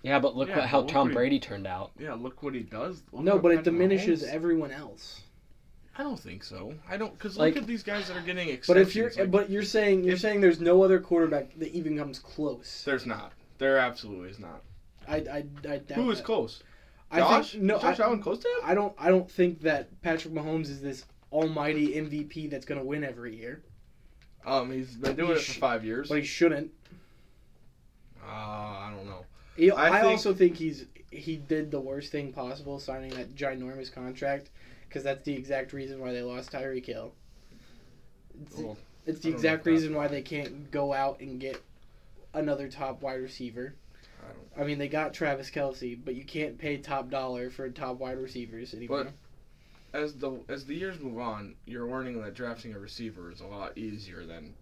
Yeah, 0.02 0.18
but 0.18 0.36
look 0.36 0.48
Yeah, 0.48 0.58
what, 0.58 0.66
how 0.68 0.78
but 0.80 0.86
look 0.86 0.92
Tom 0.92 1.02
what 1.02 1.08
he- 1.10 1.14
Brady 1.14 1.40
turned 1.40 1.66
out. 1.66 1.90
Yeah. 1.98 2.14
Look 2.14 2.42
what 2.42 2.54
he 2.54 2.60
does. 2.60 3.02
Look 3.12 3.24
no, 3.24 3.38
but 3.38 3.52
it 3.52 3.64
diminishes 3.64 4.22
Mahomes- 4.22 4.28
everyone 4.32 4.70
else. 4.70 5.22
I 5.98 6.02
don't 6.02 6.18
think 6.20 6.44
so. 6.44 6.74
I 6.88 6.96
don't 6.96 7.12
because 7.14 7.38
Like- 7.38 7.54
look 7.54 7.62
at 7.62 7.66
these 7.66 7.82
guys 7.82 8.08
that 8.08 8.16
are 8.16 8.22
getting 8.22 8.48
exceptions. 8.48 8.66
But 8.66 8.76
if 8.78 8.94
you're 8.94 9.10
like, 9.16 9.30
but 9.30 9.50
you're 9.50 9.62
saying 9.62 10.04
you're 10.04 10.14
if- 10.14 10.20
saying 10.20 10.40
there's 10.42 10.60
no 10.60 10.82
other 10.82 11.00
quarterback 11.00 11.58
that 11.58 11.72
even 11.72 11.96
comes 11.96 12.18
close. 12.18 12.82
there's 12.84 13.06
not. 13.06 13.32
There 13.58 13.78
absolutely 13.78 14.28
is 14.30 14.38
not. 14.38 14.62
I 15.08 15.16
I, 15.16 15.36
I 15.68 15.78
doubt 15.78 15.92
Who 15.92 16.10
is 16.10 16.18
that. 16.18 16.24
close? 16.24 16.62
I 17.10 17.20
Josh? 17.20 17.52
think 17.52 17.64
no 17.64 17.78
Josh 17.78 17.98
I, 18.00 18.04
Allen 18.04 18.20
close 18.22 18.38
to 18.40 18.48
him? 18.48 18.54
I 18.64 18.74
don't 18.74 18.94
I 18.98 19.08
don't 19.08 19.30
think 19.30 19.62
that 19.62 20.02
Patrick 20.02 20.34
Mahomes 20.34 20.68
is 20.68 20.82
this 20.82 21.06
almighty 21.32 21.94
MVP 21.94 22.50
that's 22.50 22.66
going 22.66 22.80
to 22.80 22.86
win 22.86 23.02
every 23.02 23.34
year. 23.36 23.62
Um, 24.44 24.70
he's 24.70 24.94
been 24.96 25.16
doing 25.16 25.28
He 25.28 25.34
it 25.34 25.42
for 25.42 25.52
sh- 25.52 25.58
five 25.58 25.84
years. 25.84 26.08
But 26.08 26.18
he 26.18 26.24
shouldn't. 26.24 26.70
Uh, 28.22 28.26
I 28.28 28.92
don't 28.94 29.06
know. 29.06 29.24
He, 29.56 29.70
I 29.70 29.88
I, 29.88 30.00
think- 30.00 30.12
also 30.12 30.34
think 30.34 30.56
he's 30.56 30.86
he 31.10 31.36
did 31.36 31.70
the 31.70 31.80
worst 31.80 32.12
thing 32.12 32.32
possible 32.32 32.78
signing 32.78 33.10
that 33.10 33.34
ginormous 33.34 33.92
contract 33.92 34.50
because 34.88 35.02
that's 35.02 35.24
the 35.24 35.32
exact 35.34 35.72
reason 35.72 36.00
why 36.00 36.12
they 36.12 36.22
lost 36.22 36.52
Tyreek 36.52 36.84
Hill. 36.86 37.12
It's, 38.42 38.56
Well, 38.56 38.76
it's 39.06 39.20
the 39.20 39.30
exact 39.30 39.66
reason 39.66 39.94
why 39.94 40.08
they 40.08 40.20
can't 40.22 40.70
go 40.70 40.92
out 40.92 41.20
and 41.20 41.40
get 41.40 41.62
another 42.34 42.68
top 42.68 43.02
wide 43.02 43.20
receiver. 43.20 43.74
I 44.22 44.26
don't. 44.32 44.62
I 44.64 44.66
mean, 44.66 44.78
they 44.78 44.88
got 44.88 45.14
Travis 45.14 45.50
Kelce, 45.50 45.98
but 46.02 46.14
you 46.14 46.24
can't 46.24 46.58
pay 46.58 46.76
top 46.76 47.08
dollar 47.08 47.50
for 47.50 47.68
top 47.70 47.98
wide 47.98 48.18
receivers 48.18 48.74
anymore. 48.74 49.04
But- 49.04 49.98
As 49.98 50.14
the 50.14 50.38
as 50.48 50.66
the 50.66 50.74
years 50.74 51.00
move 51.00 51.18
on, 51.18 51.54
you're 51.64 51.88
learning 51.88 52.20
that 52.20 52.34
drafting 52.34 52.74
a 52.74 52.78
receiver 52.78 53.30
is 53.32 53.40
a 53.40 53.46
lot 53.46 53.78
easier 53.78 54.26
than 54.26 54.52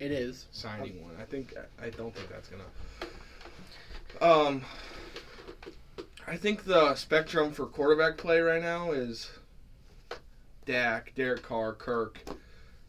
it 0.00 0.10
is. 0.10 0.46
signing 0.50 1.04
one. 1.04 1.14
I 1.20 1.24
think 1.24 1.54
I 1.80 1.90
don't 1.90 2.12
think 2.14 2.28
that's 2.28 2.48
gonna. 2.48 2.64
Um, 4.20 4.62
I 6.26 6.36
think 6.36 6.64
the 6.64 6.94
spectrum 6.94 7.52
for 7.52 7.66
quarterback 7.66 8.16
play 8.16 8.40
right 8.40 8.62
now 8.62 8.92
is 8.92 9.30
Dak, 10.66 11.12
Derek 11.14 11.42
Carr, 11.42 11.74
Kirk, 11.74 12.18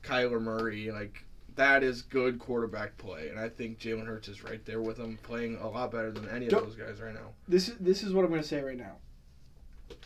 Kyler 0.03 0.41
Murray. 0.41 0.91
Like 0.91 1.25
that 1.55 1.83
is 1.83 2.01
good 2.01 2.39
quarterback 2.39 2.97
play, 2.97 3.29
and 3.29 3.39
I 3.39 3.49
think 3.49 3.79
Jalen 3.79 4.05
Hurts 4.05 4.27
is 4.27 4.43
right 4.43 4.63
there 4.65 4.81
with 4.81 4.97
him, 4.97 5.17
playing 5.23 5.57
a 5.57 5.67
lot 5.69 5.91
better 5.91 6.11
than 6.11 6.29
any 6.29 6.45
of 6.45 6.51
Don't- 6.51 6.65
those 6.65 6.75
guys 6.75 7.01
right 7.01 7.13
now. 7.13 7.31
This 7.47 7.69
is 7.69 7.77
this 7.79 8.03
is 8.03 8.13
what 8.13 8.23
I'm 8.23 8.29
going 8.29 8.41
to 8.41 8.47
say 8.47 8.61
right 8.61 8.77
now. 8.77 8.97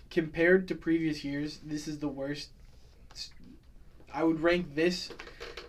Compared 0.10 0.68
to 0.70 0.76
previous 0.76 1.24
years, 1.24 1.60
this 1.64 1.88
is 1.88 2.00
the 2.00 2.08
worst. 2.08 2.50
I 4.14 4.24
would 4.24 4.40
rank 4.40 4.76
this 4.76 5.10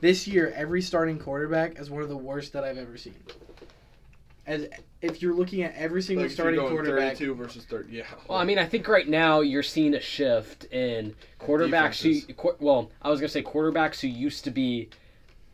this 0.01 0.26
year 0.28 0.53
every 0.55 0.82
starting 0.82 1.18
quarterback 1.18 1.76
as 1.78 1.90
one 1.90 2.03
of 2.03 2.09
the 2.09 2.16
worst 2.16 2.53
that 2.53 2.62
I've 2.62 2.78
ever 2.78 2.97
seen. 2.97 3.16
As 4.47 4.68
if 5.07 5.22
you're 5.22 5.34
looking 5.34 5.62
at 5.62 5.74
every 5.74 6.02
single 6.02 6.24
Like 6.24 6.32
if 6.32 6.38
you're 6.38 6.44
starting 6.44 6.61
going 6.61 6.74
quarterback, 6.74 7.16
32 7.16 7.34
versus 7.34 7.64
30. 7.64 7.92
Yeah. 7.92 8.04
Well, 8.28 8.38
I 8.38 8.44
mean, 8.44 8.59
I 8.59 8.66
think 8.66 8.88
right 8.88 9.09
now 9.09 9.40
you're 9.40 9.62
seeing 9.62 9.94
a 9.94 10.00
shift 10.00 10.64
in 10.72 11.14
quarterbacks 11.40 12.02
who, 12.02 12.34
qu- 12.34 12.57
well, 12.61 12.90
I 13.02 13.11
was 13.11 13.20
gonna 13.20 13.28
say 13.28 13.42
quarterbacks 13.42 14.00
who 14.00 14.09
used 14.09 14.44
to 14.44 14.50
be 14.50 14.90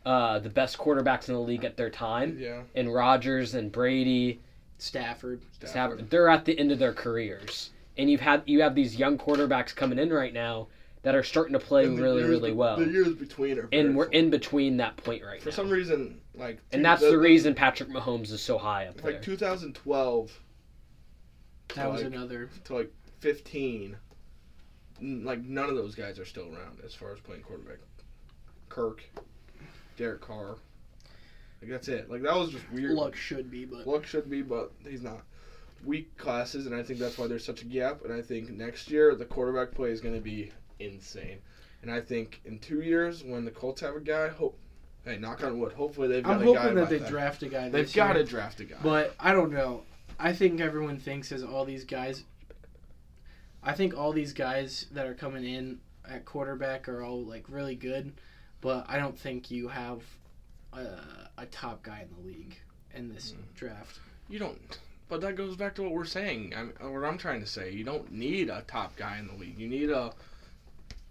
uh, 0.05 0.39
the 0.39 0.49
best 0.49 0.77
quarterbacks 0.77 1.29
in 1.29 1.35
the 1.35 1.41
league 1.41 1.63
at 1.63 1.77
their 1.77 1.89
time, 1.89 2.37
yeah. 2.39 2.63
and 2.75 2.93
Rodgers 2.93 3.55
and 3.55 3.71
Brady, 3.71 4.41
Stafford. 4.77 5.41
Stafford, 5.63 6.09
they're 6.09 6.29
at 6.29 6.45
the 6.45 6.57
end 6.59 6.71
of 6.71 6.79
their 6.79 6.93
careers, 6.93 7.71
and 7.97 8.09
you've 8.09 8.21
had 8.21 8.43
you 8.45 8.61
have 8.61 8.75
these 8.75 8.97
young 8.97 9.17
quarterbacks 9.17 9.73
coming 9.73 9.99
in 9.99 10.11
right 10.11 10.33
now 10.33 10.67
that 11.03 11.15
are 11.15 11.23
starting 11.23 11.53
to 11.53 11.59
play 11.59 11.85
really, 11.87 12.19
years 12.21 12.29
really 12.29 12.51
be- 12.51 12.55
well, 12.57 12.77
The 12.77 12.85
years 12.87 13.13
between 13.13 13.59
are 13.59 13.69
and 13.71 13.95
we're 13.95 14.05
in 14.09 14.29
between 14.29 14.77
that 14.77 14.97
point 14.97 15.23
right 15.23 15.41
For 15.41 15.49
now. 15.49 15.55
some 15.55 15.69
reason, 15.69 16.21
like 16.33 16.59
and 16.71 16.79
two- 16.79 16.83
that's 16.83 17.01
the 17.01 17.17
reason 17.17 17.53
Patrick 17.53 17.89
Mahomes 17.89 18.31
is 18.31 18.41
so 18.41 18.57
high 18.57 18.87
up 18.87 18.99
there. 19.01 19.11
Like 19.13 19.21
2012 19.21 20.39
That 21.75 21.91
was 21.91 22.03
Like- 22.03 22.13
another. 22.13 22.49
to 22.65 22.73
like 22.75 22.91
15, 23.19 23.97
like 25.01 25.41
none 25.43 25.69
of 25.69 25.75
those 25.75 25.95
guys 25.95 26.19
are 26.19 26.25
still 26.25 26.53
around 26.53 26.79
as 26.85 26.93
far 26.93 27.11
as 27.11 27.19
playing 27.19 27.41
quarterback. 27.43 27.77
Kirk, 28.69 29.03
Derek 29.97 30.21
Carr, 30.21 30.55
like 31.61 31.69
that's 31.69 31.87
it. 31.87 32.09
Like 32.09 32.21
that 32.23 32.35
was 32.35 32.51
just 32.51 32.69
weird. 32.71 32.91
Luck 32.93 33.15
should 33.15 33.49
be, 33.51 33.65
but 33.65 33.85
Luck 33.87 34.05
should 34.05 34.29
be, 34.29 34.41
but 34.41 34.71
he's 34.87 35.01
not. 35.01 35.23
Weak 35.83 36.15
classes, 36.17 36.65
and 36.65 36.73
I 36.73 36.81
think 36.81 36.99
that's 36.99 37.17
why 37.17 37.27
there's 37.27 37.43
such 37.43 37.61
a 37.61 37.65
gap. 37.65 38.03
And 38.05 38.13
I 38.13 38.21
think 38.21 38.49
next 38.51 38.89
year 38.89 39.15
the 39.15 39.25
quarterback 39.25 39.71
play 39.73 39.91
is 39.91 39.99
going 39.99 40.15
to 40.15 40.21
be 40.21 40.51
insane. 40.79 41.39
And 41.81 41.91
I 41.91 41.99
think 42.01 42.41
in 42.45 42.59
two 42.59 42.81
years, 42.81 43.23
when 43.23 43.45
the 43.45 43.51
Colts 43.51 43.81
have 43.81 43.95
a 43.95 43.99
guy, 43.99 44.29
hope, 44.29 44.57
hey, 45.03 45.17
knock 45.17 45.43
on 45.43 45.59
wood. 45.59 45.73
Hopefully 45.73 46.07
they've 46.07 46.23
got 46.23 46.41
I'm 46.41 46.47
a 46.47 46.53
guy 46.53 46.61
hoping 46.61 46.75
that 46.75 46.89
they 46.89 46.99
draft 46.99 47.43
a 47.43 47.47
guy. 47.47 47.69
They've 47.69 47.93
got 47.93 48.13
to 48.13 48.23
draft 48.23 48.59
a 48.61 48.65
guy. 48.65 48.77
But 48.81 49.15
I 49.19 49.33
don't 49.33 49.51
know. 49.51 49.83
I 50.19 50.31
think 50.33 50.61
everyone 50.61 50.97
thinks 50.97 51.31
as 51.31 51.43
all 51.43 51.65
these 51.65 51.83
guys. 51.83 52.23
I 53.61 53.73
think 53.73 53.97
all 53.97 54.11
these 54.11 54.33
guys 54.33 54.87
that 54.91 55.05
are 55.05 55.13
coming 55.13 55.45
in 55.45 55.79
at 56.07 56.25
quarterback 56.25 56.89
are 56.89 57.01
all 57.01 57.23
like 57.23 57.45
really 57.47 57.75
good, 57.75 58.13
but 58.61 58.85
I 58.89 58.97
don't 58.97 59.17
think 59.17 59.49
you 59.51 59.69
have 59.69 60.01
a, 60.73 60.87
a 61.37 61.45
top 61.47 61.81
guy 61.83 62.05
in 62.07 62.15
the 62.15 62.27
league 62.27 62.57
in 62.93 63.13
this 63.13 63.31
Mm. 63.33 63.55
draft. 63.55 63.99
You 64.29 64.39
don't. 64.39 64.79
But 65.09 65.21
that 65.21 65.35
goes 65.35 65.55
back 65.55 65.75
to 65.75 65.83
what 65.83 65.91
we're 65.91 66.05
saying. 66.05 66.53
I'm, 66.55 66.73
what 66.91 67.05
I'm 67.05 67.17
trying 67.17 67.41
to 67.41 67.47
say. 67.47 67.71
You 67.71 67.83
don't 67.83 68.11
need 68.11 68.49
a 68.49 68.63
top 68.67 68.95
guy 68.95 69.17
in 69.17 69.27
the 69.27 69.33
league. 69.33 69.57
You 69.59 69.67
need 69.67 69.89
a 69.89 70.11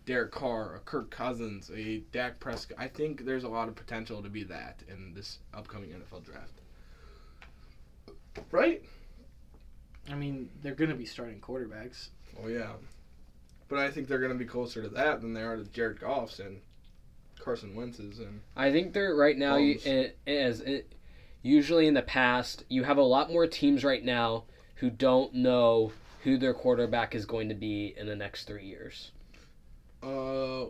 Derek 0.05 0.33
Carr, 0.33 0.77
a 0.77 0.81
Kirk 0.81 1.11
Cousins, 1.11 1.71
a 1.75 1.99
Dak 2.13 2.41
Prescott. 2.41 2.79
I 2.81 2.89
think 2.89 3.25
there's 3.25 3.45
a 3.45 3.49
lot 3.49 3.69
of 3.69 3.77
potential 3.77 4.23
to 4.23 4.29
be 4.29 4.43
that 4.45 4.83
in 4.89 5.15
this 5.15 5.39
upcoming 5.55 5.91
NFL 5.91 6.25
draft. 6.25 6.61
Right? 8.51 8.83
I 10.11 10.15
mean, 10.15 10.51
they're 10.63 10.75
going 10.75 10.91
to 10.91 10.97
be 10.97 11.07
starting 11.07 11.41
quarterbacks. 11.41 12.09
Oh 12.43 12.49
yeah. 12.49 12.73
But 13.69 13.79
I 13.79 13.91
think 13.91 14.09
they're 14.09 14.19
going 14.19 14.33
to 14.33 14.39
be 14.39 14.45
closer 14.45 14.83
to 14.83 14.89
that 14.91 15.21
than 15.21 15.35
they 15.35 15.43
are 15.43 15.57
to 15.57 15.65
Jared 15.65 16.01
Goff's 16.01 16.41
and 16.41 16.61
Carson 17.39 17.75
Wentz's 17.75 18.19
and 18.19 18.41
I 18.57 18.71
think 18.71 18.93
they're 18.93 19.15
right 19.15 19.37
now. 19.37 19.57
You, 19.57 19.77
Mahomes. 19.77 19.87
it, 19.87 20.19
as 20.27 20.61
it, 20.61 20.93
usually 21.43 21.87
in 21.87 21.95
the 21.95 22.03
past, 22.03 22.65
you 22.69 22.85
have 22.85 22.99
a 22.99 23.03
lot 23.03 23.31
more 23.31 23.47
teams 23.47 23.85
right 23.85 24.05
now 24.05 24.45
who 24.77 24.91
don't 24.91 25.35
know 25.35 25.93
who 26.23 26.37
their 26.37 26.55
quarterback 26.55 27.15
is 27.15 27.27
going 27.27 27.49
to 27.49 27.55
be 27.55 27.95
in 27.97 28.07
the 28.07 28.17
next 28.17 28.45
three 28.45 28.67
years. 28.67 29.11
Uh. 30.03 30.67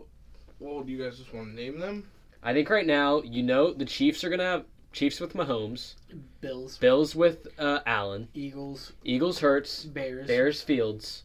Well, 0.59 0.81
do 0.83 0.91
you 0.91 1.03
guys 1.03 1.17
just 1.17 1.33
want 1.33 1.49
to 1.49 1.53
name 1.55 1.79
them? 1.79 2.09
I 2.41 2.53
think 2.53 2.69
right 2.69 2.85
now, 2.85 3.21
you 3.21 3.43
know, 3.43 3.73
the 3.73 3.85
Chiefs 3.85 4.23
are 4.23 4.29
gonna 4.29 4.43
have 4.43 4.65
Chiefs 4.93 5.19
with 5.19 5.33
Mahomes, 5.33 5.95
Bills, 6.39 6.77
Bills 6.77 7.15
with 7.15 7.47
uh, 7.57 7.79
Allen, 7.85 8.27
Eagles, 8.33 8.93
Eagles 9.03 9.39
Hurts, 9.39 9.83
Bears, 9.85 10.27
Bears 10.27 10.61
Fields. 10.61 11.23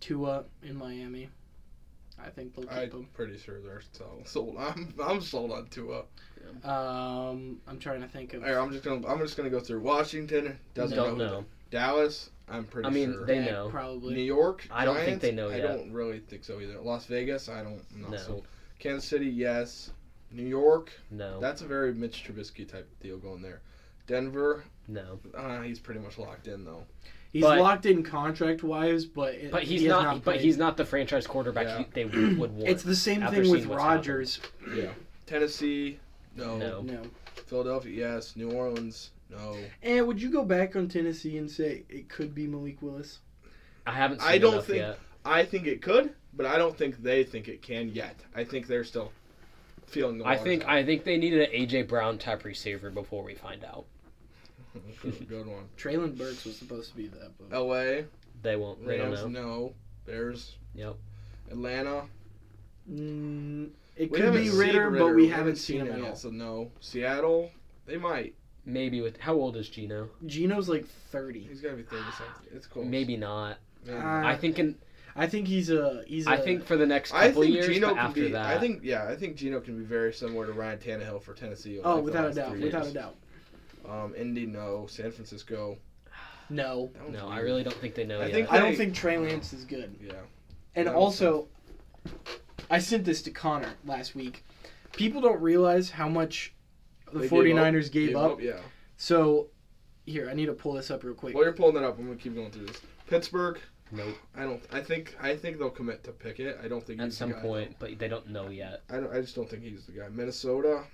Tua 0.00 0.44
in 0.62 0.76
Miami. 0.76 1.28
I 2.22 2.28
think 2.30 2.54
they'll 2.54 2.64
keep 2.64 2.72
I'm 2.72 2.90
him. 2.90 3.08
pretty 3.14 3.38
sure 3.38 3.60
they're 3.60 3.82
sold. 3.92 4.28
sold. 4.28 4.56
I'm 4.58 4.92
I'm 5.02 5.20
sold 5.20 5.52
on 5.52 5.66
Tua. 5.68 6.02
Um, 6.64 7.60
I'm 7.66 7.78
trying 7.78 8.00
to 8.02 8.08
think 8.08 8.34
of. 8.34 8.42
Here, 8.42 8.58
I'm 8.58 8.72
just 8.72 8.84
gonna 8.84 9.06
I'm 9.06 9.18
just 9.20 9.36
gonna 9.36 9.50
go 9.50 9.60
through 9.60 9.80
Washington. 9.80 10.58
Doesn't 10.74 10.96
Don't 10.96 11.16
know. 11.18 11.26
know. 11.26 11.44
Dallas. 11.70 12.30
I'm 12.48 12.64
pretty 12.64 12.88
sure. 12.88 12.90
I 12.90 12.94
mean, 12.94 13.12
sure. 13.14 13.26
they 13.26 13.38
Dak, 13.38 13.50
know. 13.52 13.98
New. 14.02 14.20
York. 14.20 14.66
I 14.70 14.84
don't 14.84 14.96
think 14.96 15.20
they 15.20 15.30
know 15.32 15.48
I 15.50 15.56
yet. 15.56 15.62
don't 15.68 15.92
really 15.92 16.18
think 16.18 16.44
so 16.44 16.60
either. 16.60 16.80
Las 16.80 17.06
Vegas. 17.06 17.48
I 17.48 17.62
don't. 17.62 17.80
I'm 17.94 18.02
not 18.02 18.10
No. 18.10 18.16
sold. 18.16 18.46
Kansas 18.80 19.08
City, 19.08 19.26
yes. 19.26 19.90
New 20.32 20.46
York, 20.46 20.92
No. 21.10 21.40
that's 21.40 21.60
a 21.60 21.66
very 21.66 21.92
Mitch 21.92 22.24
Trubisky 22.24 22.66
type 22.66 22.88
deal 23.00 23.18
going 23.18 23.42
there. 23.42 23.60
Denver, 24.06 24.64
no. 24.86 25.18
uh, 25.34 25.60
he's 25.62 25.80
pretty 25.80 25.98
much 26.00 26.18
locked 26.18 26.46
in 26.46 26.64
though. 26.64 26.84
He's 27.32 27.42
But- 27.42 27.58
locked 27.58 27.86
in 27.86 28.02
contract 28.04 28.62
wise, 28.62 29.06
but 29.06 29.34
it, 29.34 29.50
But 29.50 29.64
he's 29.64 29.80
he 29.82 29.86
has 29.88 30.02
not, 30.02 30.24
but 30.24 30.40
he's 30.40 30.56
not 30.56 30.76
the 30.76 30.84
franchise 30.84 31.26
quarterback 31.26 31.66
Yeah. 31.66 31.78
he, 31.78 31.84
they 31.92 32.04
would 32.04 32.52
want. 32.52 32.68
It's 32.68 32.82
the 32.84 32.94
same 32.96 33.20
thing 33.26 33.40
with 33.40 33.46
seeing 33.60 33.68
what's 33.68 33.78
Rodgers. 33.82 34.40
Yeah. 34.74 34.92
Tennessee, 35.26 35.98
no. 36.36 36.56
No. 36.56 36.82
No. 36.82 37.02
Philadelphia, 37.46 37.92
yes. 38.14 38.36
New 38.36 38.50
Orleans, 38.52 39.10
no. 39.30 39.56
And 39.82 40.06
would 40.06 40.20
you 40.20 40.30
go 40.30 40.44
back 40.44 40.76
on 40.76 40.88
Tennessee 40.88 41.38
and 41.38 41.50
say 41.50 41.84
it 41.88 42.08
could 42.08 42.34
be 42.34 42.46
Malik 42.46 42.82
Willis? 42.82 43.20
I 43.86 43.92
haven't 43.92 44.20
seen 44.20 44.30
I 44.30 44.38
don't 44.38 44.64
think- 44.64 44.78
yet. 44.78 44.98
I 45.24 45.44
think 45.44 45.66
it 45.66 45.82
could, 45.82 46.14
but 46.32 46.46
I 46.46 46.56
don't 46.56 46.76
think 46.76 47.02
they 47.02 47.24
think 47.24 47.48
it 47.48 47.60
can 47.60 47.90
yet. 47.90 48.16
I 48.34 48.42
think 48.44 48.66
they're 48.66 48.84
still 48.84 49.12
feeling 49.86 50.16
the 50.18 50.24
I 50.26 50.36
think 50.36 50.64
out. 50.64 50.70
I 50.70 50.84
think 50.84 51.04
they 51.04 51.18
needed 51.18 51.42
an 51.42 51.54
AJ 51.54 51.88
Brown 51.88 52.16
type 52.16 52.44
receiver 52.44 52.90
before 52.90 53.22
we 53.22 53.34
find 53.34 53.62
out. 53.64 53.84
good, 55.02 55.28
good 55.28 55.46
one. 55.46 55.68
Treylon 55.76 56.16
Burks 56.16 56.44
was 56.46 56.56
supposed 56.56 56.90
to 56.92 56.96
be 56.96 57.08
that, 57.08 57.32
but 57.38 57.50
LA, 57.54 58.04
They 58.42 58.56
won't. 58.56 58.86
They 58.86 58.96
don't 58.96 59.08
Rams, 59.12 59.24
know. 59.26 59.28
no. 59.42 59.74
Bears, 60.06 60.56
Yep. 60.74 60.96
Atlanta. 61.50 62.04
mm, 62.90 63.68
it 63.96 64.10
We 64.10 64.20
could 64.20 64.32
be 64.32 64.48
seen 64.48 64.58
Ridder, 64.58 64.90
but 64.90 65.14
we 65.14 65.28
haven't 65.28 65.56
seen 65.56 65.80
him 65.82 65.88
it 65.88 65.92
at 65.92 65.98
yet, 65.98 66.08
all. 66.10 66.16
so 66.16 66.30
no. 66.30 66.70
Seattle, 66.80 67.50
they 67.86 67.96
might. 67.98 68.34
Maybe 68.64 69.00
with 69.00 69.18
how 69.18 69.34
old 69.34 69.56
is 69.56 69.68
Geno? 69.68 70.08
Geno's 70.26 70.68
like 70.68 70.86
thirty. 70.86 71.40
He's 71.40 71.60
got 71.60 71.70
to 71.70 71.76
be 71.76 71.82
30 71.82 72.02
something. 72.02 72.24
It's 72.54 72.66
close. 72.66 72.86
Maybe 72.86 73.16
not. 73.16 73.56
Maybe. 73.86 73.98
Uh, 73.98 74.02
I 74.26 74.36
think 74.36 74.58
in 74.58 74.76
I 75.16 75.26
think 75.26 75.48
he's 75.48 75.70
a 75.70 76.04
he's. 76.06 76.26
a 76.26 76.30
I 76.30 76.36
think 76.36 76.64
for 76.64 76.76
the 76.76 76.86
next 76.86 77.12
I 77.12 77.28
couple 77.28 77.42
think 77.42 77.54
years, 77.54 77.66
Geno 77.68 77.88
but 77.88 77.94
can 77.96 78.06
after 78.06 78.20
be. 78.20 78.32
that, 78.32 78.46
I 78.46 78.58
think 78.58 78.80
yeah, 78.82 79.06
I 79.08 79.16
think 79.16 79.36
Geno 79.36 79.60
can 79.60 79.78
be 79.78 79.84
very 79.84 80.12
similar 80.12 80.46
to 80.46 80.52
Ryan 80.52 80.78
Tannehill 80.78 81.22
for 81.22 81.34
Tennessee. 81.34 81.80
Oh, 81.82 81.96
like 81.96 82.04
without 82.04 82.30
a 82.30 82.34
doubt, 82.34 82.52
three 82.52 82.64
without 82.64 82.86
a 82.86 82.92
doubt. 82.92 83.16
Um, 83.88 84.14
Indy, 84.16 84.46
no. 84.46 84.86
San 84.88 85.10
Francisco. 85.10 85.78
No, 86.52 86.90
That 86.94 87.04
one's 87.04 87.16
no, 87.16 87.28
I 87.28 87.38
really 87.38 87.62
don't 87.62 87.76
think 87.76 87.94
they 87.94 88.04
know 88.04 88.18
I 88.20 88.24
yet. 88.24 88.32
think 88.32 88.52
I 88.52 88.58
don't 88.58 88.74
think 88.74 88.92
Trey 88.92 89.18
Lance 89.18 89.52
is 89.52 89.64
good. 89.64 89.94
Yeah. 90.02 90.14
And 90.74 90.88
That 90.88 90.94
makes 90.94 91.00
also, 91.00 91.46
I 92.68 92.80
sent 92.80 93.04
this 93.04 93.22
to 93.22 93.30
Connor 93.30 93.72
last 93.84 94.16
week. 94.16 94.44
People 94.92 95.20
don't 95.20 95.40
realize 95.40 95.90
how 95.90 96.08
much 96.08 96.52
the 97.12 97.20
They 97.20 97.28
49ers 97.28 97.90
gave, 97.90 98.08
Gave 98.08 98.16
up. 98.16 98.40
Yeah. 98.40 98.60
So, 98.96 99.48
here, 100.06 100.28
I 100.28 100.34
need 100.34 100.46
to 100.46 100.52
pull 100.52 100.74
this 100.74 100.90
up 100.90 101.04
real 101.04 101.14
quick. 101.14 101.34
While 101.34 101.44
you're 101.44 101.52
pulling 101.52 101.74
that 101.74 101.84
up, 101.84 101.98
I'm 101.98 102.06
gonna 102.06 102.16
keep 102.16 102.34
going 102.34 102.50
through 102.50 102.66
this. 102.66 102.80
Pittsburgh. 103.06 103.58
Nope. 103.92 104.16
I 104.36 104.42
don't. 104.42 104.62
I 104.72 104.80
think. 104.80 105.16
I 105.20 105.36
think 105.36 105.58
they'll 105.58 105.70
commit 105.70 106.04
to 106.04 106.12
Pickett. 106.12 106.58
I 106.62 106.68
don't 106.68 106.84
think 106.84 107.00
At 107.00 107.06
he's 107.06 107.16
some 107.16 107.30
the 107.30 107.36
guy, 107.36 107.42
point, 107.42 107.76
but 107.78 107.98
they 107.98 108.08
don't 108.08 108.28
know 108.28 108.48
yet. 108.48 108.82
I 108.88 108.96
don't. 108.96 109.12
I 109.12 109.20
just 109.20 109.34
don't 109.34 109.48
think 109.48 109.62
he's 109.62 109.86
the 109.86 109.92
guy. 109.92 110.08
Minnesota. 110.08 110.84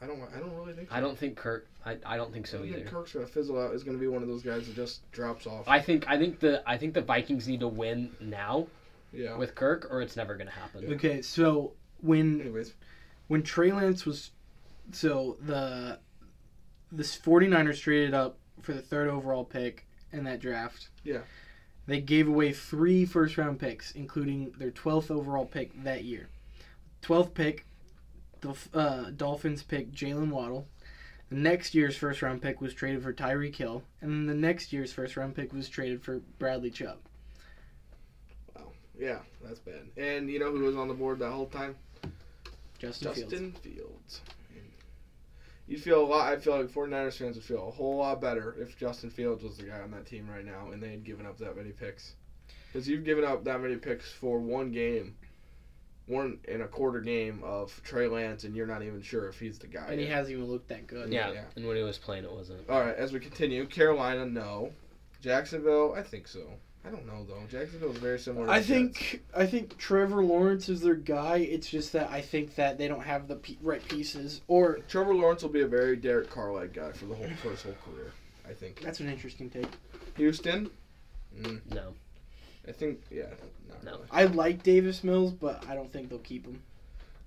I 0.00 0.06
don't. 0.06 0.20
I 0.34 0.40
don't 0.40 0.54
really 0.54 0.72
think. 0.72 0.88
I 0.90 1.00
don't 1.00 1.18
think 1.18 1.36
Kirk. 1.36 1.66
I, 1.84 1.96
I 2.04 2.16
don't 2.16 2.32
think 2.32 2.46
so 2.46 2.58
I 2.58 2.62
think 2.62 2.76
either. 2.76 2.86
Kirk's 2.86 3.12
gonna 3.12 3.26
fizzle 3.26 3.60
out. 3.60 3.74
Is 3.74 3.84
gonna 3.84 3.98
be 3.98 4.08
one 4.08 4.22
of 4.22 4.28
those 4.28 4.42
guys 4.42 4.66
that 4.66 4.76
just 4.76 5.10
drops 5.12 5.46
off. 5.46 5.66
I 5.66 5.80
think 5.80 6.08
I 6.08 6.18
think 6.18 6.40
the 6.40 6.62
I 6.66 6.76
think 6.76 6.94
the 6.94 7.02
Vikings 7.02 7.48
need 7.48 7.60
to 7.60 7.68
win 7.68 8.14
now 8.20 8.66
yeah. 9.12 9.36
with 9.36 9.54
Kirk, 9.54 9.88
or 9.90 10.02
it's 10.02 10.16
never 10.16 10.34
gonna 10.34 10.50
happen. 10.50 10.92
Okay, 10.94 11.22
so 11.22 11.72
when 12.00 12.40
Anyways, 12.40 12.74
when 13.28 13.42
Trey 13.42 13.72
Lance 13.72 14.04
was 14.04 14.30
so 14.92 15.36
the 15.40 15.98
this 16.92 17.16
49ers 17.18 17.80
traded 17.80 18.14
up 18.14 18.38
for 18.62 18.72
the 18.72 18.82
third 18.82 19.08
overall 19.08 19.44
pick 19.44 19.86
in 20.12 20.24
that 20.24 20.40
draft. 20.40 20.88
Yeah. 21.04 21.20
They 21.86 22.00
gave 22.00 22.26
away 22.26 22.52
three 22.52 23.04
first 23.04 23.38
round 23.38 23.58
picks, 23.58 23.92
including 23.92 24.52
their 24.58 24.70
12th 24.70 25.10
overall 25.10 25.46
pick 25.46 25.82
that 25.84 26.04
year. 26.04 26.28
12th 27.02 27.34
pick, 27.34 27.66
the 28.40 28.54
uh, 28.74 29.10
Dolphins 29.16 29.62
picked 29.62 29.94
Jaylen 29.94 30.30
Waddle. 30.30 30.66
The 31.28 31.36
next 31.36 31.74
year's 31.74 31.96
first 31.96 32.22
round 32.22 32.42
pick 32.42 32.60
was 32.60 32.74
traded 32.74 33.02
for 33.02 33.12
Tyreek 33.12 33.56
Hill, 33.56 33.82
and 34.00 34.10
then 34.10 34.26
the 34.26 34.34
next 34.34 34.72
year's 34.72 34.92
first 34.92 35.16
round 35.16 35.34
pick 35.34 35.52
was 35.52 35.68
traded 35.68 36.02
for 36.02 36.20
Bradley 36.38 36.70
Chubb. 36.70 36.98
Wow. 38.54 38.72
yeah, 38.98 39.18
that's 39.42 39.58
bad. 39.58 39.88
And 39.96 40.30
you 40.30 40.38
know 40.38 40.52
who 40.52 40.60
was 40.60 40.76
on 40.76 40.88
the 40.88 40.94
board 40.94 41.18
that 41.20 41.30
whole 41.30 41.46
time? 41.46 41.76
Justin, 42.78 43.14
Fields. 43.14 43.30
Justin 43.30 43.52
Fields. 43.52 44.20
You'd 45.68 45.82
feel 45.82 46.04
a 46.04 46.06
lot. 46.06 46.32
I 46.32 46.38
feel 46.38 46.56
like 46.56 46.68
49ers 46.68 47.18
fans 47.18 47.36
would 47.36 47.44
feel 47.44 47.68
a 47.68 47.70
whole 47.72 47.96
lot 47.96 48.20
better 48.20 48.54
if 48.60 48.78
Justin 48.78 49.10
Fields 49.10 49.42
was 49.42 49.56
the 49.56 49.64
guy 49.64 49.80
on 49.80 49.90
that 49.90 50.06
team 50.06 50.28
right 50.30 50.44
now, 50.44 50.70
and 50.72 50.80
they 50.82 50.90
had 50.90 51.04
given 51.04 51.26
up 51.26 51.38
that 51.38 51.56
many 51.56 51.70
picks. 51.70 52.14
Because 52.72 52.88
you've 52.88 53.04
given 53.04 53.24
up 53.24 53.44
that 53.44 53.60
many 53.60 53.76
picks 53.76 54.10
for 54.12 54.38
one 54.38 54.70
game, 54.70 55.16
one 56.06 56.38
and 56.46 56.62
a 56.62 56.68
quarter 56.68 57.00
game 57.00 57.40
of 57.44 57.80
Trey 57.82 58.06
Lance, 58.06 58.44
and 58.44 58.54
you're 58.54 58.66
not 58.66 58.82
even 58.82 59.02
sure 59.02 59.28
if 59.28 59.40
he's 59.40 59.58
the 59.58 59.66
guy. 59.66 59.86
And 59.88 59.98
he 59.98 60.06
hasn't 60.06 60.36
even 60.36 60.48
looked 60.48 60.68
that 60.68 60.86
good. 60.86 61.12
Yeah, 61.12 61.32
Yeah. 61.32 61.44
and 61.56 61.66
when 61.66 61.76
he 61.76 61.82
was 61.82 61.98
playing, 61.98 62.24
it 62.24 62.30
wasn't. 62.32 62.68
All 62.70 62.80
right, 62.80 62.94
as 62.94 63.12
we 63.12 63.18
continue, 63.18 63.66
Carolina, 63.66 64.24
no. 64.24 64.72
Jacksonville, 65.20 65.94
I 65.96 66.02
think 66.02 66.28
so. 66.28 66.48
I 66.86 66.90
don't 66.90 67.06
know 67.06 67.24
though. 67.28 67.42
Jacksonville 67.50 67.90
is 67.90 67.96
very 67.98 68.18
similar. 68.18 68.46
To 68.46 68.52
I 68.52 68.60
the 68.60 68.66
Jets. 68.66 68.98
think 68.98 69.22
I 69.36 69.46
think 69.46 69.76
Trevor 69.76 70.22
Lawrence 70.22 70.68
is 70.68 70.80
their 70.80 70.94
guy. 70.94 71.38
It's 71.38 71.68
just 71.68 71.92
that 71.94 72.10
I 72.10 72.20
think 72.20 72.54
that 72.54 72.78
they 72.78 72.86
don't 72.86 73.02
have 73.02 73.26
the 73.26 73.36
pe- 73.36 73.56
right 73.60 73.86
pieces. 73.88 74.40
Or 74.46 74.78
Trevor 74.88 75.14
Lawrence 75.14 75.42
will 75.42 75.50
be 75.50 75.62
a 75.62 75.66
very 75.68 75.96
Derek 75.96 76.30
Carr-like 76.30 76.72
guy 76.74 76.92
for 76.92 77.06
the 77.06 77.14
whole 77.14 77.28
for 77.42 77.50
his 77.50 77.62
whole 77.62 77.74
career. 77.84 78.12
I 78.48 78.52
think. 78.52 78.80
that's 78.80 79.00
an 79.00 79.08
interesting 79.08 79.50
take. 79.50 79.66
Houston, 80.16 80.70
mm, 81.36 81.60
No, 81.74 81.94
I 82.68 82.72
think 82.72 83.00
yeah. 83.10 83.24
Not 83.68 83.82
No. 83.84 83.90
really. 83.92 84.04
I 84.12 84.24
like 84.26 84.62
Davis 84.62 85.02
Mills, 85.02 85.32
but 85.32 85.66
I 85.68 85.74
don't 85.74 85.92
think 85.92 86.08
they'll 86.08 86.18
keep 86.20 86.46
him. 86.46 86.62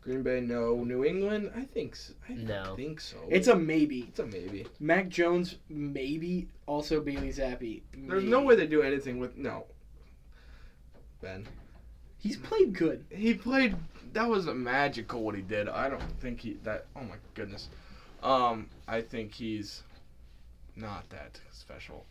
Green 0.02 0.24
Bay, 0.24 0.40
no. 0.42 0.84
New 0.84 1.04
England, 1.04 1.52
I 1.56 1.66
think. 1.66 1.92
s- 1.94 2.14
I 2.28 2.34
No. 2.34 2.76
think 2.76 3.02
so. 3.02 3.18
It's 3.30 3.48
a 3.48 3.56
maybe. 3.56 4.02
it's 4.10 4.20
a 4.20 4.26
maybe. 4.26 4.66
Mac 4.80 5.10
Jones, 5.10 5.58
maybe. 5.68 6.48
Also 6.66 7.02
Bailey 7.02 7.30
Zappe. 7.30 7.82
There's 7.92 8.24
maybe. 8.24 8.28
no 8.32 8.42
way 8.44 8.56
they 8.56 8.66
do 8.68 8.82
anything 8.82 9.20
with 9.20 9.38
no. 9.38 9.66
Ben, 11.22 11.46
He's 12.18 12.38
played 12.38 12.74
good. 12.74 13.06
he 13.10 13.34
played. 13.34 13.76
That 14.14 14.28
was 14.30 14.46
magical 14.48 15.22
what 15.22 15.36
he 15.36 15.42
did. 15.42 15.68
I 15.70 15.90
don't 15.90 16.02
think 16.22 16.40
he 16.42 16.54
that. 16.64 16.86
Oh 16.96 17.04
my 17.04 17.16
goodness. 17.34 17.70
Um, 18.24 18.68
I 18.88 19.02
think 19.02 19.34
he's 19.34 19.84
not 20.76 21.10
that 21.10 21.40
special. 21.52 22.06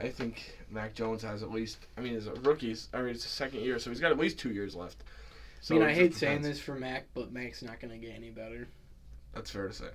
I 0.00 0.08
think 0.08 0.58
Mac 0.70 0.94
Jones 0.94 1.22
has 1.22 1.42
at 1.42 1.50
least. 1.50 1.78
I 1.96 2.00
mean, 2.00 2.14
as 2.16 2.26
a 2.26 2.34
rookies. 2.34 2.88
I 2.94 2.98
mean, 3.02 3.10
it's 3.10 3.24
his 3.24 3.32
second 3.32 3.60
year, 3.60 3.78
so 3.78 3.90
he's 3.90 4.00
got 4.00 4.12
at 4.12 4.18
least 4.18 4.38
two 4.38 4.52
years 4.52 4.74
left. 4.74 5.02
I 5.70 5.74
mean, 5.74 5.82
I 5.82 5.88
just 5.88 6.00
hate 6.00 6.14
saying 6.14 6.42
this 6.42 6.58
for 6.58 6.74
Mac, 6.74 7.06
but 7.14 7.32
Mac's 7.32 7.62
not 7.62 7.80
going 7.80 7.92
to 7.92 8.04
get 8.04 8.16
any 8.16 8.30
better. 8.30 8.68
That's 9.34 9.50
fair 9.50 9.68
to 9.68 9.72
say. 9.74 9.88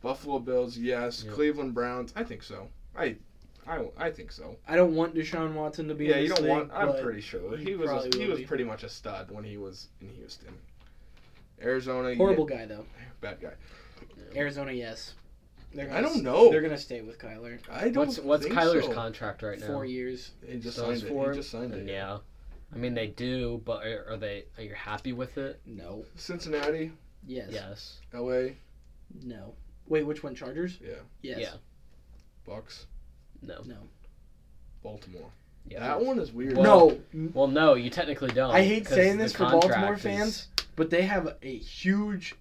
Buffalo 0.00 0.38
Bills, 0.38 0.76
yes. 0.76 1.24
Yep. 1.24 1.34
Cleveland 1.34 1.74
Browns, 1.74 2.12
I 2.14 2.22
think 2.22 2.42
so. 2.42 2.68
I, 2.96 3.16
I, 3.66 3.84
I 3.98 4.10
think 4.10 4.30
so. 4.30 4.56
I 4.68 4.76
don't 4.76 4.94
want 4.94 5.14
Deshaun 5.14 5.54
Watson 5.54 5.88
to 5.88 5.94
be. 5.94 6.06
yeah, 6.06 6.16
in 6.16 6.22
you 6.22 6.28
this 6.28 6.38
don't 6.38 6.44
league, 6.46 6.70
want. 6.70 6.72
I'm 6.72 7.02
pretty 7.02 7.20
sure 7.20 7.56
he 7.56 7.64
he 7.64 7.76
was. 7.76 7.90
A, 7.90 8.16
he 8.16 8.26
was 8.26 8.38
be. 8.38 8.44
pretty 8.46 8.64
much 8.64 8.84
a 8.84 8.88
stud 8.88 9.30
when 9.30 9.42
he 9.44 9.56
was 9.56 9.88
in 10.00 10.08
Houston. 10.10 10.54
Arizona, 11.60 12.14
Horrible 12.14 12.46
yeah, 12.50 12.56
guy 12.58 12.66
though. 12.66 12.84
bad 13.20 13.40
guy. 13.40 13.52
Arizona, 14.36 14.72
yes. 14.72 15.14
They're 15.74 15.92
I 15.92 16.00
don't 16.00 16.22
know. 16.22 16.50
They're 16.50 16.60
gonna 16.62 16.78
stay 16.78 17.00
with 17.00 17.18
Kyler. 17.18 17.58
I 17.70 17.88
don't. 17.88 18.06
what's 18.06 18.18
what's 18.18 18.44
think 18.44 18.56
Kyler's 18.56 18.86
so. 18.86 18.92
contract 18.92 19.42
right 19.42 19.58
now? 19.58 19.66
Four 19.66 19.84
years. 19.84 20.30
He 20.46 20.58
just 20.58 20.76
Still 20.76 20.90
has 20.90 21.00
signed 21.00 21.10
it. 21.10 21.14
four? 21.14 21.30
He 21.32 21.36
just 21.36 21.50
signed 21.50 21.74
it. 21.74 21.88
yeah, 21.88 22.18
I 22.74 22.78
mean 22.78 22.94
they 22.94 23.06
do, 23.08 23.62
but 23.64 23.86
are, 23.86 24.06
are 24.10 24.16
they? 24.16 24.44
Are 24.58 24.62
you 24.62 24.74
happy 24.74 25.12
with 25.12 25.38
it? 25.38 25.60
No. 25.66 26.04
Cincinnati, 26.16 26.92
Yes. 27.26 27.48
Yes. 27.50 28.00
L.A., 28.14 28.56
No. 29.24 29.54
Wait, 29.88 30.04
which 30.04 30.22
one? 30.22 30.34
Chargers? 30.34 30.78
yeah, 30.82 30.94
Yes. 31.22 31.38
Yeah. 31.40 31.54
Bucks, 32.46 32.86
No. 33.42 33.62
No. 33.64 33.76
Baltimore. 34.82 35.30
Yeah. 35.68 35.80
That 35.80 36.00
one 36.04 36.18
is 36.18 36.32
weird. 36.32 36.56
Well- 36.56 36.90
no. 37.12 37.30
Well, 37.34 37.48
no, 37.48 37.74
you 37.74 37.90
technically 37.90 38.30
don't. 38.30 38.54
I 38.54 38.62
hate 38.62 38.84
'cause 38.86 38.94
saying 38.94 39.16
the 39.18 39.24
this 39.24 39.32
for 39.32 39.44
Baltimore 39.50 39.94
is- 39.94 40.02
fans, 40.02 40.48
but 40.76 40.90
they 40.90 41.02
have 41.02 41.36
a 41.42 41.58
huge, 41.58 42.34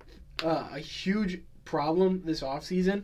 uh, 0.44 0.70
a 0.72 0.80
huge 0.80 1.42
problem 1.66 2.22
this 2.26 2.42
offseason. 2.42 3.04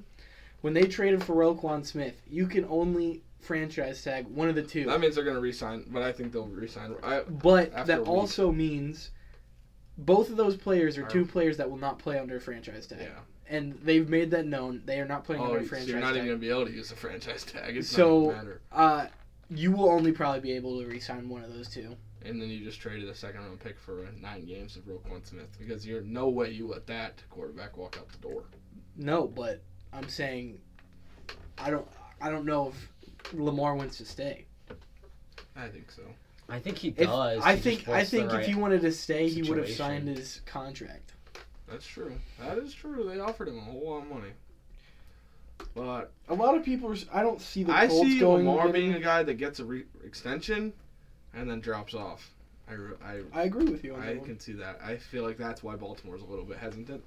When 0.62 0.74
they 0.74 0.84
traded 0.84 1.24
for 1.24 1.36
Roquan 1.36 1.84
Smith, 1.86 2.22
you 2.30 2.46
can 2.46 2.66
only 2.66 3.24
franchise 3.42 4.04
tag 4.04 4.28
one 4.28 4.48
of 4.50 4.56
the 4.56 4.62
two. 4.64 4.86
that 4.86 5.00
means 5.00 5.16
they're 5.16 5.24
gonna 5.24 5.40
resign, 5.40 5.86
but 5.90 6.02
I 6.04 6.12
think 6.12 6.32
they'll 6.32 6.48
resign. 6.48 6.96
I, 7.04 7.22
but 7.22 7.86
that 7.88 8.02
also 8.02 8.52
means 8.52 9.12
both 9.98 10.30
of 10.30 10.38
those 10.38 10.56
players 10.56 10.98
are 10.98 11.06
Are- 11.06 11.10
two 11.10 11.26
players 11.26 11.58
that 11.58 11.70
will 11.70 11.78
not 11.78 12.00
play 12.00 12.18
under 12.20 12.38
a 12.38 12.42
franchise 12.42 12.88
tag. 12.88 13.00
yeah. 13.02 13.20
And 13.48 13.74
they've 13.84 14.08
made 14.08 14.32
that 14.32 14.46
known. 14.46 14.82
They 14.86 15.00
are 15.02 15.06
not 15.08 15.26
playing 15.26 15.42
Oh, 15.42 15.46
under 15.48 15.58
a 15.60 15.64
so 15.64 15.68
franchise 15.70 15.90
you're 15.90 16.00
not 16.00 16.10
tag. 16.10 16.18
even 16.18 16.28
gonna 16.28 16.40
be 16.40 16.50
able 16.50 16.66
to 16.68 16.72
use 16.72 16.90
the 16.90 16.96
franchise 16.96 17.44
tag. 17.44 17.76
It's 17.76 17.90
So- 17.90 18.32
uh, 18.72 19.08
you 19.50 19.72
will 19.72 19.90
only 19.90 20.14
probably 20.14 20.40
be 20.40 20.54
able 20.54 20.80
to 20.80 20.88
re-sign 20.88 21.28
one 21.28 21.44
of 21.44 21.54
those 21.54 21.68
two. 21.70 21.98
And 22.24 22.40
then 22.42 22.50
you 22.50 22.64
just 22.64 22.80
traded 22.80 23.10
a 23.10 23.16
second 23.16 23.42
round 23.42 23.60
pick 23.60 23.78
for 23.80 24.08
nine 24.22 24.46
games 24.46 24.78
of 24.78 24.84
Roquan 24.84 25.26
Smith 25.26 25.50
because 25.60 25.86
you're 25.86 26.02
no 26.04 26.30
way 26.30 26.52
you 26.52 26.68
let 26.68 26.86
that 26.88 27.22
quarterback 27.30 27.76
walk 27.78 27.98
out 28.00 28.08
the 28.10 28.20
door. 28.20 28.44
No, 28.96 29.28
but 29.28 29.62
I'm 29.92 30.08
saying 30.08 30.62
I 31.58 31.70
don't 31.72 31.88
I 32.22 32.30
don't 32.30 32.46
know 32.46 32.70
if 32.70 32.90
Lamar 33.34 33.76
wants 33.76 33.98
to 33.98 34.06
stay. 34.06 34.46
I 35.56 35.68
think 35.68 35.92
so. 35.92 36.04
I 36.50 36.60
think 36.60 36.78
he 36.78 36.90
If, 36.90 37.08
does. 37.08 37.42
I 37.44 37.52
He 37.56 37.62
just 37.62 37.64
think 37.64 37.88
I 37.88 37.92
wants 37.92 38.12
the 38.12 38.18
think 38.18 38.32
right- 38.32 38.42
if 38.42 38.48
he 38.48 38.56
wanted 38.56 38.82
to 38.82 38.92
stay, 38.92 39.30
he 39.30 39.42
would 39.44 39.58
have 39.58 39.68
situation. 39.68 40.06
signed 40.06 40.18
his 40.18 40.42
contract. 40.46 41.14
That's 41.70 41.86
true. 41.88 42.14
That 42.40 42.58
is 42.58 42.74
true. 42.74 43.06
They 43.10 43.20
offered 43.20 43.48
him 43.48 43.58
a 43.58 43.62
whole 43.62 43.90
lot 43.90 44.04
of 44.04 44.10
money. 44.10 44.32
But 45.76 46.12
A 46.28 46.34
lot 46.34 46.56
of 46.58 46.66
people, 46.66 46.92
are, 46.92 46.96
I 47.14 47.22
don't 47.22 47.40
see 47.40 47.64
the 47.64 47.72
I 47.74 47.88
Colts 47.88 48.10
see 48.10 48.20
going. 48.20 48.46
Lamar 48.48 48.68
getting- 48.68 48.82
being 48.92 48.94
a 48.96 49.00
guy 49.00 49.24
that 49.24 49.36
gets 49.36 49.60
a 49.60 49.66
re- 49.66 49.86
extension 50.04 50.74
and 51.34 51.50
then 51.50 51.62
drops 51.62 51.94
off. 51.94 52.32
I, 52.68 52.74
re- 52.74 52.96
I, 53.04 53.22
I 53.34 53.44
agree 53.44 53.66
with 53.66 53.84
you 53.84 53.94
on 53.96 54.02
I 54.02 54.08
that 54.08 54.18
one. 54.18 54.26
can 54.26 54.40
see 54.40 54.54
that. 54.54 54.80
I 54.84 54.98
feel 54.98 55.24
like 55.24 55.38
that's 55.38 55.62
why 55.64 55.76
Baltimore's 55.76 56.22
a 56.22 56.26
little 56.26 56.46
bit 56.46 56.58
hesitant 56.58 57.04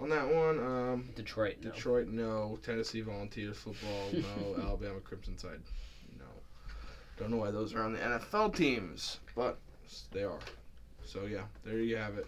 on 0.00 0.08
that 0.10 0.26
one. 0.26 0.58
Um, 0.58 1.08
Detroit. 1.14 1.56
No. 1.62 1.70
Detroit, 1.70 2.08
no. 2.08 2.58
Tennessee 2.62 3.00
Volunteers 3.00 3.58
football, 3.58 4.10
no. 4.12 4.62
Alabama 4.62 5.00
Crimson 5.00 5.36
Tide, 5.36 5.60
no. 6.18 6.24
Don't 7.18 7.30
know 7.30 7.36
why 7.36 7.50
those 7.50 7.74
are 7.74 7.82
on 7.82 7.92
the 7.92 7.98
NFL 7.98 8.54
teams, 8.56 9.20
but 9.34 9.58
they 10.12 10.24
are. 10.24 10.38
So 11.04 11.26
yeah, 11.26 11.42
there 11.64 11.78
you 11.78 11.96
have 11.96 12.18
it. 12.18 12.26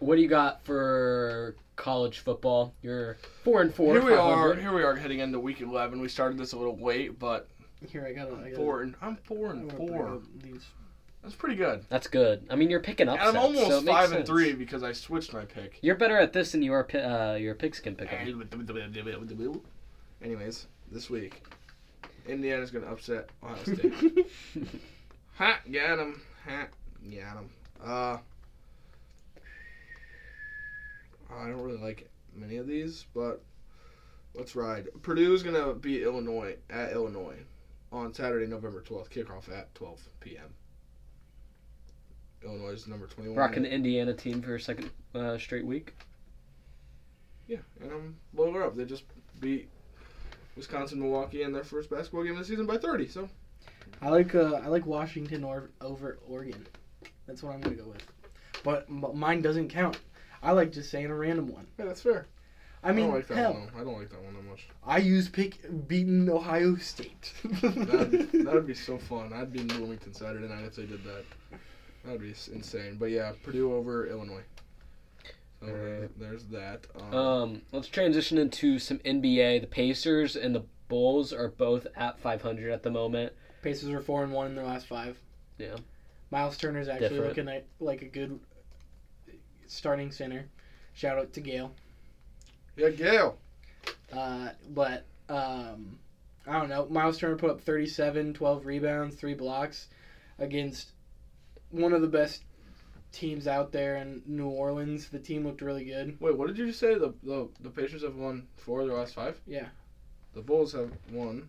What 0.00 0.16
do 0.16 0.22
you 0.22 0.28
got 0.28 0.62
for 0.64 1.54
college 1.76 2.18
football? 2.18 2.74
You're 2.82 3.16
four 3.42 3.62
and 3.62 3.74
four. 3.74 3.94
here 3.94 4.04
we 4.04 4.12
are. 4.12 4.54
Here 4.54 4.74
we 4.74 4.82
are 4.82 4.94
heading 4.96 5.20
into 5.20 5.38
week 5.38 5.60
eleven. 5.60 6.00
We 6.00 6.08
started 6.08 6.36
this 6.36 6.52
a 6.52 6.58
little 6.58 6.76
late, 6.76 7.18
but 7.18 7.48
Here 7.88 8.04
I 8.06 8.12
got. 8.12 8.32
I 8.32 8.50
got 8.50 8.56
four 8.56 8.82
and 8.82 8.94
I'm 9.00 9.16
four 9.16 9.52
and 9.52 9.72
four. 9.72 10.20
These. 10.42 10.66
That's 11.24 11.34
pretty 11.34 11.56
good. 11.56 11.86
That's 11.88 12.06
good. 12.06 12.46
I 12.50 12.54
mean, 12.54 12.68
you're 12.68 12.80
picking 12.80 13.08
up. 13.08 13.18
I'm 13.18 13.38
almost 13.38 13.66
so 13.66 13.80
five 13.80 14.10
and 14.10 14.18
sense. 14.18 14.28
three 14.28 14.52
because 14.52 14.82
I 14.82 14.92
switched 14.92 15.32
my 15.32 15.46
pick. 15.46 15.78
You're 15.80 15.94
better 15.94 16.18
at 16.18 16.34
this 16.34 16.52
than 16.52 16.62
you 16.62 16.74
are 16.74 16.86
uh, 16.94 17.36
your 17.36 17.54
pigskin 17.54 17.96
picker. 17.96 18.14
Anyways, 20.22 20.66
this 20.92 21.08
week, 21.08 21.42
Indiana's 22.28 22.70
gonna 22.70 22.92
upset 22.92 23.30
Ohio 23.42 23.56
State. 23.62 24.30
ha, 25.36 25.60
get 25.70 25.98
him. 25.98 26.20
Ha, 26.46 26.66
get 27.08 27.22
him. 27.22 27.48
Uh, 27.82 28.18
I 31.34 31.48
don't 31.48 31.62
really 31.62 31.80
like 31.80 32.10
many 32.34 32.58
of 32.58 32.66
these, 32.66 33.06
but 33.14 33.42
let's 34.34 34.54
ride. 34.54 34.88
Purdue's 35.00 35.42
gonna 35.42 35.72
beat 35.72 36.02
Illinois 36.02 36.56
at 36.68 36.92
Illinois 36.92 37.38
on 37.90 38.12
Saturday, 38.12 38.46
November 38.46 38.82
twelfth. 38.82 39.08
Kickoff 39.10 39.50
at 39.50 39.74
twelve 39.74 40.06
p.m. 40.20 40.52
Illinois 42.44 42.70
is 42.70 42.86
number 42.86 43.06
twenty-one. 43.06 43.38
Rocking 43.38 43.62
the 43.62 43.72
Indiana 43.72 44.14
team 44.14 44.42
for 44.42 44.54
a 44.54 44.60
second 44.60 44.90
uh, 45.14 45.38
straight 45.38 45.64
week. 45.64 45.94
Yeah, 47.46 47.58
and 47.80 47.92
I'm 47.92 48.16
blowing 48.32 48.54
her 48.54 48.62
up. 48.62 48.74
They 48.74 48.84
just 48.84 49.04
beat 49.40 49.68
Wisconsin, 50.56 51.00
Milwaukee 51.00 51.42
in 51.42 51.52
their 51.52 51.64
first 51.64 51.90
basketball 51.90 52.24
game 52.24 52.32
of 52.32 52.38
the 52.38 52.44
season 52.44 52.66
by 52.66 52.78
30. 52.78 53.08
So 53.08 53.28
I 54.00 54.08
like. 54.08 54.34
Uh, 54.34 54.60
I 54.62 54.68
like 54.68 54.86
Washington 54.86 55.44
or, 55.44 55.70
over 55.80 56.18
Oregon. 56.28 56.66
That's 57.26 57.42
what 57.42 57.54
I'm 57.54 57.60
gonna 57.60 57.76
go 57.76 57.88
with. 57.88 58.02
But, 58.62 58.86
but 58.88 59.14
mine 59.14 59.42
doesn't 59.42 59.68
count. 59.68 59.98
I 60.42 60.52
like 60.52 60.72
just 60.72 60.90
saying 60.90 61.06
a 61.06 61.14
random 61.14 61.48
one. 61.48 61.66
yeah, 61.78 61.86
that's 61.86 62.02
fair. 62.02 62.26
I 62.82 62.92
mean, 62.92 63.06
don't 63.06 63.14
like 63.14 63.28
that 63.28 63.36
hell, 63.38 63.54
one. 63.54 63.70
I 63.74 63.82
don't 63.82 63.98
like 63.98 64.10
that 64.10 64.22
one 64.22 64.34
that 64.34 64.44
much. 64.44 64.68
I 64.86 64.98
use 64.98 65.28
pick 65.28 65.88
beating 65.88 66.28
Ohio 66.28 66.76
State. 66.76 67.32
That'd, 67.62 68.30
that'd 68.44 68.66
be 68.66 68.74
so 68.74 68.98
fun. 68.98 69.32
I'd 69.32 69.52
be 69.52 69.60
in 69.60 69.68
Bloomington 69.68 70.12
Saturday 70.12 70.46
night 70.46 70.64
if 70.64 70.76
they 70.76 70.84
did 70.84 71.02
that. 71.04 71.24
That'd 72.04 72.20
be 72.20 72.34
insane. 72.52 72.96
But 72.98 73.06
yeah, 73.10 73.32
Purdue 73.42 73.74
over 73.74 74.06
Illinois. 74.06 74.42
So 75.60 75.68
Alright. 75.68 76.18
there's 76.18 76.44
that. 76.46 76.86
Um, 77.00 77.14
Um, 77.14 77.62
let's 77.72 77.88
transition 77.88 78.36
into 78.38 78.78
some 78.78 78.98
NBA. 78.98 79.60
The 79.62 79.66
Pacers 79.66 80.36
and 80.36 80.54
the 80.54 80.64
Bulls 80.88 81.32
are 81.32 81.48
both 81.48 81.86
at 81.96 82.18
500 82.20 82.70
at 82.70 82.82
the 82.82 82.90
moment. 82.90 83.32
Pacers 83.62 83.88
are 83.88 84.00
four 84.00 84.22
and 84.22 84.32
one 84.32 84.48
in 84.48 84.54
their 84.54 84.66
last 84.66 84.86
five. 84.86 85.16
Yeah. 85.56 85.76
Miles 86.30 86.58
Turner's 86.58 86.88
actually 86.88 87.08
Different. 87.10 87.28
looking 87.28 87.48
at 87.48 87.64
like 87.80 88.02
a 88.02 88.06
good 88.08 88.38
starting 89.66 90.10
center. 90.12 90.44
Shout 90.92 91.18
out 91.18 91.32
to 91.32 91.40
Gale. 91.40 91.72
yeah, 92.76 92.90
Gail. 92.90 93.38
Uh, 94.12 94.50
but 94.70 95.04
um, 95.30 95.98
I 96.46 96.58
don't 96.58 96.68
know. 96.68 96.86
Miles 96.90 97.18
Turner 97.18 97.36
put 97.36 97.50
up 97.50 97.60
37, 97.62 98.34
12 98.34 98.66
rebounds, 98.66 99.16
three 99.16 99.34
blocks 99.34 99.88
against 100.38 100.90
one 101.74 101.92
of 101.92 102.00
the 102.02 102.08
best 102.08 102.44
teams 103.12 103.46
out 103.46 103.72
there 103.72 103.96
in 103.96 104.22
New 104.26 104.48
Orleans. 104.48 105.08
The 105.08 105.18
team 105.18 105.44
looked 105.46 105.60
really 105.62 105.84
good. 105.84 106.16
Wait, 106.20 106.36
what 106.36 106.48
did 106.48 106.58
you 106.58 106.66
just 106.66 106.80
say? 106.80 106.94
The, 106.94 107.12
the 107.22 107.48
the 107.60 107.70
Pacers 107.70 108.02
have 108.02 108.16
won 108.16 108.46
four 108.56 108.80
of 108.80 108.88
their 108.88 108.96
last 108.96 109.14
five. 109.14 109.40
Yeah. 109.46 109.66
The 110.34 110.40
Bulls 110.42 110.72
have 110.72 110.90
won 111.12 111.48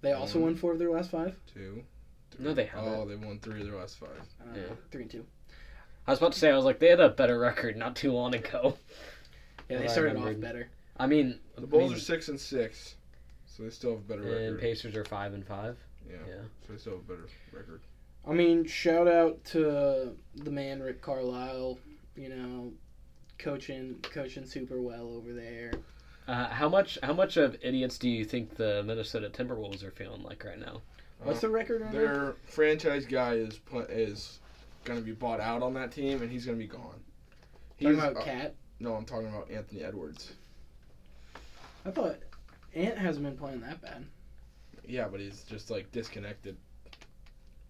They 0.00 0.12
also 0.12 0.38
won 0.38 0.54
four 0.56 0.72
of 0.72 0.78
their 0.78 0.90
last 0.90 1.10
five. 1.10 1.36
two. 1.52 1.82
No, 2.38 2.54
they 2.54 2.64
haven't. 2.66 2.88
Oh, 2.94 3.04
they've 3.06 3.20
won 3.22 3.38
three 3.40 3.60
of 3.60 3.66
their 3.66 3.76
last 3.76 3.98
five. 3.98 4.08
Uh, 4.40 4.56
Yeah. 4.56 4.62
Three 4.90 5.02
and 5.02 5.10
two. 5.10 5.26
I 6.06 6.12
was 6.12 6.18
about 6.20 6.32
to 6.32 6.38
say, 6.38 6.50
I 6.50 6.56
was 6.56 6.64
like, 6.64 6.78
they 6.78 6.88
had 6.88 7.00
a 7.00 7.08
better 7.10 7.38
record 7.38 7.76
not 7.76 7.94
too 7.96 8.12
long 8.12 8.34
ago. 8.34 8.76
Yeah, 9.68 9.78
they 9.78 9.88
started 9.88 10.16
off 10.16 10.40
better. 10.40 10.68
I 10.98 11.06
mean, 11.06 11.38
The 11.56 11.66
Bulls 11.66 11.82
I 11.82 11.86
mean, 11.88 11.96
are 11.96 12.00
six 12.00 12.28
and 12.28 12.40
six, 12.40 12.94
so 13.46 13.62
they 13.62 13.70
still 13.70 13.90
have 13.92 14.00
a 14.00 14.02
better 14.02 14.22
and 14.22 14.30
record. 14.56 14.60
Pacers 14.60 14.96
are 14.96 15.04
five 15.04 15.32
and 15.34 15.46
five. 15.46 15.76
yeah, 16.08 16.16
Yeah. 16.26 16.34
so 16.66 16.72
they 16.72 16.78
still 16.78 16.92
have 16.94 17.00
a 17.02 17.04
better 17.04 17.28
record. 17.52 17.80
I 18.26 18.32
mean, 18.32 18.64
shout 18.66 19.08
out 19.08 19.42
to 19.46 20.16
the 20.36 20.50
man 20.50 20.80
Rick 20.82 21.00
Carlisle. 21.02 21.78
You 22.16 22.28
know, 22.28 22.72
coaching 23.38 23.96
coaching 24.02 24.44
super 24.44 24.80
well 24.80 25.08
over 25.14 25.32
there. 25.32 25.72
Uh, 26.28 26.48
how 26.48 26.68
much? 26.68 26.98
How 27.02 27.12
much 27.14 27.36
of 27.36 27.56
idiots 27.62 27.98
do 27.98 28.08
you 28.08 28.24
think 28.24 28.56
the 28.56 28.82
Minnesota 28.84 29.30
Timberwolves 29.30 29.82
are 29.82 29.90
feeling 29.90 30.22
like 30.22 30.44
right 30.44 30.58
now? 30.58 30.82
What's 31.22 31.38
Uh, 31.38 31.42
the 31.42 31.48
record 31.50 31.82
on 31.82 31.92
that? 31.92 31.98
their 31.98 32.34
franchise 32.44 33.06
guy 33.06 33.34
is 33.34 33.58
pl- 33.58 33.80
is 33.88 34.38
going 34.84 34.98
to 34.98 35.04
be 35.04 35.12
bought 35.12 35.40
out 35.40 35.62
on 35.62 35.74
that 35.74 35.92
team, 35.92 36.22
and 36.22 36.30
he's 36.30 36.46
going 36.46 36.58
to 36.58 36.62
be 36.64 36.68
gone. 36.70 37.00
Talking 37.78 37.94
He's- 37.96 37.98
about 38.10 38.16
uh, 38.16 38.24
Cat. 38.24 38.54
no, 38.80 38.94
I'm 38.94 39.04
talking 39.04 39.28
about 39.28 39.50
Anthony 39.50 39.82
Edwards. 39.82 40.32
I 41.84 41.90
thought 41.90 42.18
Ant 42.74 42.98
hasn't 42.98 43.24
been 43.24 43.36
playing 43.36 43.60
that 43.62 43.80
bad. 43.80 44.04
Yeah, 44.86 45.08
but 45.08 45.20
he's 45.20 45.42
just 45.44 45.70
like 45.70 45.90
disconnected. 45.92 46.56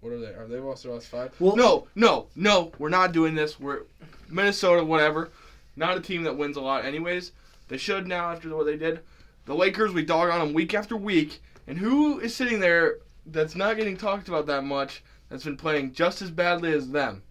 What 0.00 0.12
are 0.12 0.18
they? 0.18 0.26
Are 0.28 0.46
they 0.46 0.58
lost 0.58 0.82
their 0.84 0.92
last 0.92 1.08
five? 1.08 1.34
Well- 1.40 1.56
no, 1.56 1.86
no, 1.94 2.26
no. 2.34 2.72
We're 2.78 2.88
not 2.88 3.12
doing 3.12 3.34
this. 3.34 3.60
We're 3.60 3.82
Minnesota, 4.28 4.84
whatever. 4.84 5.30
Not 5.76 5.96
a 5.96 6.00
team 6.00 6.22
that 6.24 6.36
wins 6.36 6.56
a 6.56 6.60
lot, 6.60 6.84
anyways. 6.84 7.32
They 7.68 7.76
should 7.76 8.06
now 8.06 8.30
after 8.32 8.54
what 8.56 8.66
they 8.66 8.76
did. 8.76 9.00
The 9.46 9.54
Lakers, 9.54 9.92
we 9.92 10.04
dog 10.04 10.30
on 10.30 10.38
them 10.40 10.52
week 10.54 10.74
after 10.74 10.96
week, 10.96 11.40
and 11.66 11.78
who 11.78 12.18
is 12.20 12.34
sitting 12.34 12.60
there 12.60 12.98
that's 13.26 13.54
not 13.54 13.76
getting 13.76 13.96
talked 13.96 14.28
about 14.28 14.46
that 14.46 14.64
much? 14.64 15.02
That's 15.28 15.44
been 15.44 15.56
playing 15.56 15.92
just 15.92 16.22
as 16.22 16.30
badly 16.30 16.72
as 16.72 16.90
them. 16.90 17.22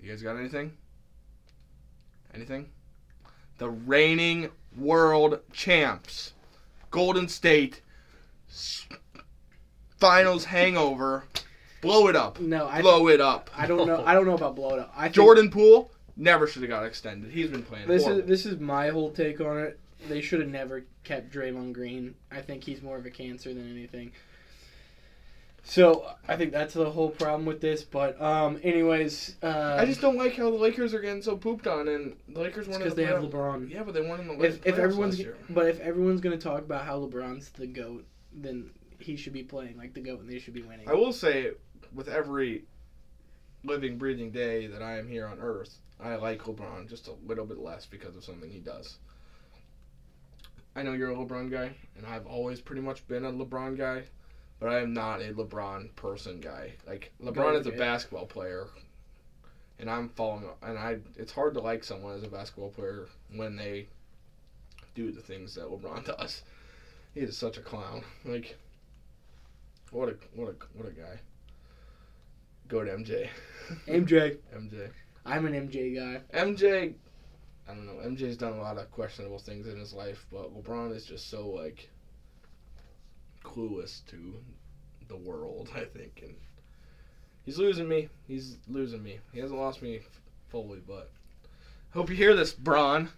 You 0.00 0.10
guys 0.10 0.22
got 0.22 0.36
anything? 0.36 0.72
Anything? 2.34 2.68
The 3.58 3.70
reigning 3.70 4.50
world 4.76 5.40
champs, 5.52 6.32
Golden 6.90 7.28
State. 7.28 7.80
s- 8.48 8.86
Finals 9.98 10.44
hangover. 10.44 11.24
Blow 11.80 12.08
it 12.08 12.16
up. 12.16 12.40
No, 12.40 12.66
I 12.66 12.80
Blow 12.82 13.08
it 13.08 13.20
up. 13.20 13.50
I 13.56 13.66
don't 13.66 13.86
know. 13.86 14.02
I 14.04 14.14
don't 14.14 14.26
know 14.26 14.34
about 14.34 14.56
blow 14.56 14.70
it 14.74 14.78
up. 14.80 14.92
I 14.96 15.04
think 15.04 15.14
Jordan 15.14 15.50
Poole 15.50 15.90
never 16.16 16.46
should 16.46 16.62
have 16.62 16.70
got 16.70 16.84
extended. 16.84 17.30
He's 17.30 17.48
been 17.48 17.62
playing 17.62 17.86
This 17.86 18.02
horrible. 18.04 18.22
is 18.22 18.28
this 18.28 18.46
is 18.46 18.58
my 18.58 18.88
whole 18.88 19.10
take 19.10 19.40
on 19.40 19.58
it. 19.58 19.78
They 20.08 20.20
should 20.20 20.40
have 20.40 20.48
never 20.50 20.84
kept 21.04 21.32
Draymond 21.32 21.72
Green. 21.72 22.14
I 22.30 22.40
think 22.40 22.64
he's 22.64 22.82
more 22.82 22.96
of 22.96 23.06
a 23.06 23.10
cancer 23.10 23.52
than 23.54 23.70
anything. 23.70 24.12
So 25.64 26.06
I 26.28 26.36
think 26.36 26.52
that's 26.52 26.74
the 26.74 26.90
whole 26.90 27.10
problem 27.10 27.44
with 27.44 27.60
this. 27.60 27.82
But 27.82 28.20
um, 28.22 28.60
anyways, 28.62 29.34
uh, 29.42 29.76
I 29.78 29.84
just 29.84 30.00
don't 30.00 30.16
like 30.16 30.36
how 30.36 30.50
the 30.50 30.56
Lakers 30.56 30.94
are 30.94 31.00
getting 31.00 31.22
so 31.22 31.36
pooped 31.36 31.66
on, 31.66 31.88
and 31.88 32.16
the 32.28 32.40
Lakers 32.40 32.66
in 32.68 32.74
because 32.74 32.94
the 32.94 33.02
they 33.02 33.06
have. 33.06 33.22
LeBron. 33.22 33.70
Yeah, 33.70 33.82
but 33.82 33.92
they 33.94 34.00
weren't 34.00 34.20
in 34.20 34.38
the 34.38 34.44
If 34.44 34.64
if 34.66 34.78
everyone's 34.78 35.14
last 35.18 35.24
year. 35.24 35.36
but 35.50 35.66
if 35.66 35.80
everyone's 35.80 36.20
gonna 36.20 36.38
talk 36.38 36.60
about 36.60 36.84
how 36.84 37.00
LeBron's 37.00 37.48
the 37.50 37.66
goat, 37.66 38.04
then 38.32 38.70
he 38.98 39.16
should 39.16 39.32
be 39.32 39.42
playing 39.42 39.76
like 39.76 39.94
the 39.94 40.00
goat, 40.00 40.20
and 40.20 40.30
they 40.30 40.38
should 40.38 40.54
be 40.54 40.62
winning. 40.62 40.88
I 40.88 40.94
will 40.94 41.12
say, 41.12 41.52
with 41.94 42.08
every 42.08 42.64
living, 43.64 43.98
breathing 43.98 44.30
day 44.30 44.66
that 44.66 44.82
I 44.82 44.98
am 44.98 45.08
here 45.08 45.26
on 45.26 45.38
Earth, 45.40 45.78
I 46.00 46.16
like 46.16 46.42
LeBron 46.42 46.88
just 46.88 47.08
a 47.08 47.14
little 47.26 47.46
bit 47.46 47.58
less 47.58 47.86
because 47.86 48.16
of 48.16 48.24
something 48.24 48.50
he 48.50 48.60
does. 48.60 48.98
I 50.74 50.82
know 50.82 50.92
you're 50.92 51.10
a 51.10 51.14
LeBron 51.14 51.50
guy, 51.50 51.74
and 51.96 52.06
I've 52.06 52.26
always 52.26 52.60
pretty 52.60 52.82
much 52.82 53.06
been 53.08 53.24
a 53.24 53.32
LeBron 53.32 53.78
guy, 53.78 54.04
but 54.60 54.68
I 54.68 54.80
am 54.80 54.92
not 54.92 55.22
a 55.22 55.32
LeBron 55.32 55.94
person 55.96 56.40
guy. 56.40 56.74
Like 56.86 57.12
LeBron 57.22 57.58
is 57.60 57.66
a 57.66 57.72
basketball 57.72 58.26
player, 58.26 58.66
and 59.78 59.90
I'm 59.90 60.10
following. 60.10 60.48
And 60.62 60.78
I, 60.78 60.98
it's 61.16 61.32
hard 61.32 61.54
to 61.54 61.60
like 61.60 61.82
someone 61.82 62.14
as 62.14 62.22
a 62.22 62.28
basketball 62.28 62.70
player 62.70 63.08
when 63.34 63.56
they 63.56 63.88
do 64.94 65.12
the 65.12 65.22
things 65.22 65.54
that 65.54 65.66
LeBron 65.66 66.04
does. 66.18 66.42
He 67.14 67.20
is 67.20 67.36
such 67.36 67.56
a 67.56 67.62
clown. 67.62 68.02
Like, 68.26 68.56
what 69.96 70.10
a 70.10 70.16
what 70.34 70.48
a 70.48 70.54
what 70.74 70.88
a 70.88 70.92
guy. 70.92 71.18
Go 72.68 72.84
to 72.84 72.90
MJ. 72.90 73.28
MJ, 73.88 74.36
MJ. 74.54 74.90
I'm 75.24 75.46
an 75.46 75.54
MJ 75.54 75.96
guy. 75.96 76.20
MJ. 76.38 76.94
I 77.68 77.74
don't 77.74 77.86
know. 77.86 77.94
MJ's 78.04 78.36
done 78.36 78.52
a 78.52 78.60
lot 78.60 78.76
of 78.76 78.90
questionable 78.92 79.38
things 79.38 79.66
in 79.66 79.78
his 79.78 79.92
life, 79.92 80.26
but 80.30 80.54
LeBron 80.54 80.94
is 80.94 81.06
just 81.06 81.30
so 81.30 81.48
like 81.48 81.88
clueless 83.42 84.04
to 84.06 84.34
the 85.08 85.16
world. 85.16 85.70
I 85.74 85.84
think, 85.84 86.20
and 86.22 86.34
he's 87.44 87.58
losing 87.58 87.88
me. 87.88 88.08
He's 88.28 88.58
losing 88.68 89.02
me. 89.02 89.18
He 89.32 89.40
hasn't 89.40 89.58
lost 89.58 89.80
me 89.80 90.00
fully, 90.48 90.80
but 90.86 91.10
hope 91.90 92.10
you 92.10 92.16
hear 92.16 92.36
this, 92.36 92.52
Bron. 92.52 93.08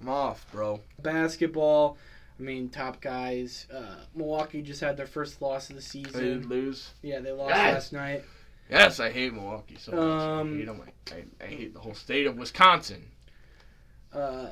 I'm 0.00 0.08
off, 0.10 0.46
bro. 0.52 0.80
Basketball. 1.00 1.96
I 2.38 2.42
mean, 2.42 2.68
top 2.68 3.00
guys. 3.00 3.66
Uh, 3.74 3.96
Milwaukee 4.14 4.62
just 4.62 4.80
had 4.80 4.96
their 4.96 5.06
first 5.06 5.42
loss 5.42 5.70
of 5.70 5.76
the 5.76 5.82
They 5.82 5.86
season. 5.88 6.20
did 6.20 6.46
lose. 6.46 6.90
Yeah, 7.02 7.20
they 7.20 7.32
lost 7.32 7.50
Yes. 7.54 7.74
last 7.74 7.92
night. 7.92 8.24
Yes, 8.70 9.00
I 9.00 9.10
hate 9.10 9.32
Milwaukee 9.32 9.76
so 9.78 9.92
much. 9.92 10.00
Um, 10.00 10.52
I 10.54 10.56
hate 10.58 10.68
'em. 10.68 10.82
I, 10.82 11.14
I, 11.14 11.24
I 11.44 11.46
hate 11.48 11.74
the 11.74 11.80
whole 11.80 11.94
state 11.94 12.26
of 12.26 12.36
Wisconsin. 12.36 13.10
Uh, 14.12 14.50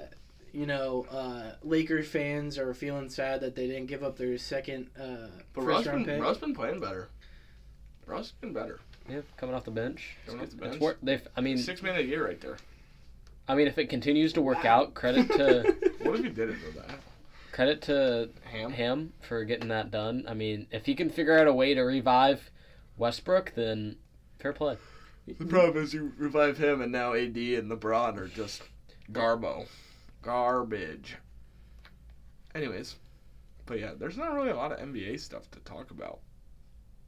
you 0.52 0.66
know, 0.66 1.06
uh, 1.10 1.52
Lakers 1.62 2.08
fans 2.08 2.58
are 2.58 2.72
feeling 2.74 3.08
sad 3.10 3.40
that 3.42 3.54
they 3.54 3.66
didn't 3.66 3.86
give 3.86 4.02
up 4.02 4.16
their 4.16 4.36
second 4.38 4.88
uh, 4.98 5.28
But 5.52 5.64
first 5.64 5.66
Russ 5.66 5.86
round 5.86 6.06
been, 6.06 6.14
pick. 6.16 6.22
Russ 6.24 6.38
been 6.38 6.54
playing 6.54 6.80
better. 6.80 7.08
Russ 8.06 8.32
been 8.40 8.52
better. 8.52 8.80
Yeah, 9.08 9.20
coming 9.36 9.54
off 9.54 9.64
the 9.64 9.70
bench. 9.70 10.16
Coming 10.26 10.42
off 10.42 10.50
the 10.50 10.56
bench. 10.56 10.80
wor- 10.80 10.96
they've, 11.02 11.26
I 11.36 11.40
mean, 11.40 11.58
Six 11.58 11.82
man 11.82 11.96
a 11.96 12.00
year 12.00 12.24
right 12.26 12.40
there. 12.40 12.56
I 13.48 13.54
mean, 13.54 13.66
if 13.68 13.78
it 13.78 13.88
continues 13.88 14.32
to 14.32 14.42
work 14.42 14.64
Wow. 14.64 14.80
out, 14.82 14.94
credit 14.94 15.28
to 15.32 15.76
What 16.02 16.16
if 16.18 16.24
he 16.24 16.30
didn't 16.30 16.58
do 16.60 16.72
that? 16.80 16.98
Credit 17.56 17.80
to 17.80 18.28
Ham. 18.44 18.70
him 18.70 19.12
for 19.22 19.42
getting 19.44 19.68
that 19.68 19.90
done. 19.90 20.26
I 20.28 20.34
mean, 20.34 20.66
if 20.70 20.84
he 20.84 20.94
can 20.94 21.08
figure 21.08 21.38
out 21.38 21.46
a 21.46 21.52
way 21.54 21.72
to 21.72 21.80
revive 21.80 22.50
Westbrook, 22.98 23.54
then 23.56 23.96
fair 24.38 24.52
play. 24.52 24.76
The 25.26 25.46
problem 25.46 25.82
is 25.82 25.94
you 25.94 26.12
revive 26.18 26.58
him, 26.58 26.82
and 26.82 26.92
now 26.92 27.14
AD 27.14 27.34
and 27.36 27.70
LeBron 27.70 28.18
are 28.18 28.28
just 28.28 28.62
garbo, 29.10 29.66
garbage. 30.20 31.16
Anyways, 32.54 32.96
but 33.64 33.80
yeah, 33.80 33.92
there's 33.98 34.18
not 34.18 34.34
really 34.34 34.50
a 34.50 34.56
lot 34.56 34.72
of 34.72 34.78
NBA 34.78 35.18
stuff 35.18 35.50
to 35.52 35.58
talk 35.60 35.90
about. 35.90 36.20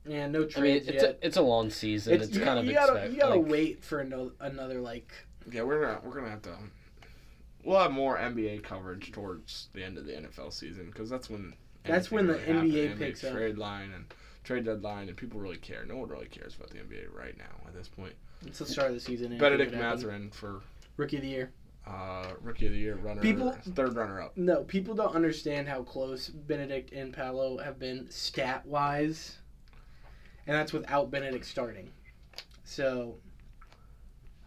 yeah, 0.06 0.26
no 0.26 0.46
trades 0.46 0.56
I 0.56 0.60
mean, 0.62 0.76
it's 0.94 1.02
yet. 1.04 1.18
a, 1.22 1.26
it's 1.26 1.36
a 1.36 1.42
long 1.42 1.68
season. 1.68 2.14
It's, 2.14 2.34
you, 2.34 2.42
kind 2.42 2.58
of 2.58 2.64
you 2.64 2.72
gotta 2.72 2.94
expect- 2.94 3.12
you 3.12 3.20
gotta 3.20 3.34
like, 3.38 3.50
wait 3.50 3.84
for 3.84 4.00
another 4.00 4.30
another 4.40 4.80
like 4.80 5.12
Yeah, 5.52 5.62
we're 5.62 5.80
gonna 5.84 6.00
we're 6.02 6.14
gonna 6.14 6.30
have 6.30 6.42
to. 6.42 6.56
We'll 7.68 7.80
have 7.80 7.92
more 7.92 8.16
NBA 8.16 8.62
coverage 8.62 9.12
towards 9.12 9.68
the 9.74 9.84
end 9.84 9.98
of 9.98 10.06
the 10.06 10.12
NFL 10.12 10.54
season 10.54 10.86
because 10.86 11.10
that's 11.10 11.28
when 11.28 11.52
That's 11.84 12.10
when 12.10 12.26
the 12.26 12.38
really 12.48 12.70
NBA 12.88 12.98
picks 12.98 13.22
up. 13.22 13.34
trade 13.34 13.58
line 13.58 13.92
and 13.94 14.06
trade 14.42 14.64
deadline, 14.64 15.08
and 15.08 15.16
people 15.18 15.38
really 15.38 15.58
care. 15.58 15.84
No 15.84 15.98
one 15.98 16.08
really 16.08 16.28
cares 16.28 16.56
about 16.56 16.70
the 16.70 16.78
NBA 16.78 17.14
right 17.14 17.36
now 17.36 17.66
at 17.66 17.74
this 17.74 17.86
point. 17.86 18.14
it's 18.46 18.58
the 18.60 18.64
start 18.64 18.88
of 18.88 18.94
the 18.94 19.00
season. 19.00 19.36
Bennedict. 19.36 19.74
Mathurin 19.74 20.30
for 20.30 20.62
rookie 20.96 21.16
of 21.16 21.22
the 21.22 21.28
year. 21.28 21.50
uh, 21.86 22.32
rookie 22.40 22.64
of 22.68 22.72
the 22.72 22.78
year 22.78 22.94
runner, 22.96 23.20
People- 23.20 23.52
third 23.52 23.94
runner 23.94 24.18
up. 24.22 24.34
No, 24.34 24.64
people 24.64 24.94
don't 24.94 25.14
understand 25.14 25.68
how 25.68 25.82
close 25.82 26.30
Bennedict 26.30 26.92
and 26.92 27.12
Paolo 27.12 27.58
have 27.58 27.78
been 27.78 28.08
stat 28.10 28.64
wise, 28.64 29.36
and 30.46 30.56
that's 30.56 30.72
without 30.72 31.10
Bennedict 31.10 31.44
starting. 31.44 31.90
So 32.64 33.18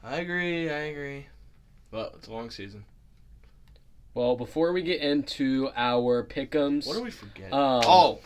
I 0.04 0.16
agree. 0.18 0.72
I 0.72 0.80
agree. 0.86 1.28
But 1.92 2.14
it's 2.16 2.28
a 2.28 2.32
long 2.34 2.50
season. 2.50 2.84
Well, 4.14 4.36
before 4.36 4.74
we 4.74 4.82
get 4.82 5.02
into 5.02 5.70
our 5.76 6.24
pick'ems, 6.24 6.86
What 6.86 6.98
do 6.98 7.04
we 7.04 7.12
forget? 7.12 7.54
Um, 7.54 7.82
oh, 7.86 8.20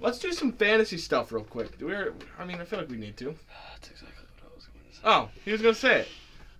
let's 0.00 0.18
do 0.18 0.32
some 0.32 0.52
fantasy 0.52 0.96
stuff 0.98 1.30
real 1.30 1.44
quick. 1.44 1.78
Do 1.78 1.86
we? 1.86 1.94
I 2.38 2.44
mean, 2.44 2.60
I 2.60 2.64
feel 2.64 2.80
like 2.80 2.90
we 2.90 2.96
need 2.96 3.16
to. 3.18 3.26
That's 3.72 3.90
exactly 3.90 4.24
what 4.40 4.50
I 4.50 4.54
was 4.56 4.66
going 4.66 4.84
to 4.90 4.94
say. 4.94 5.02
Oh, 5.04 5.28
he 5.44 5.52
was 5.52 5.62
gonna 5.62 5.74
say 5.74 6.00
it. 6.00 6.08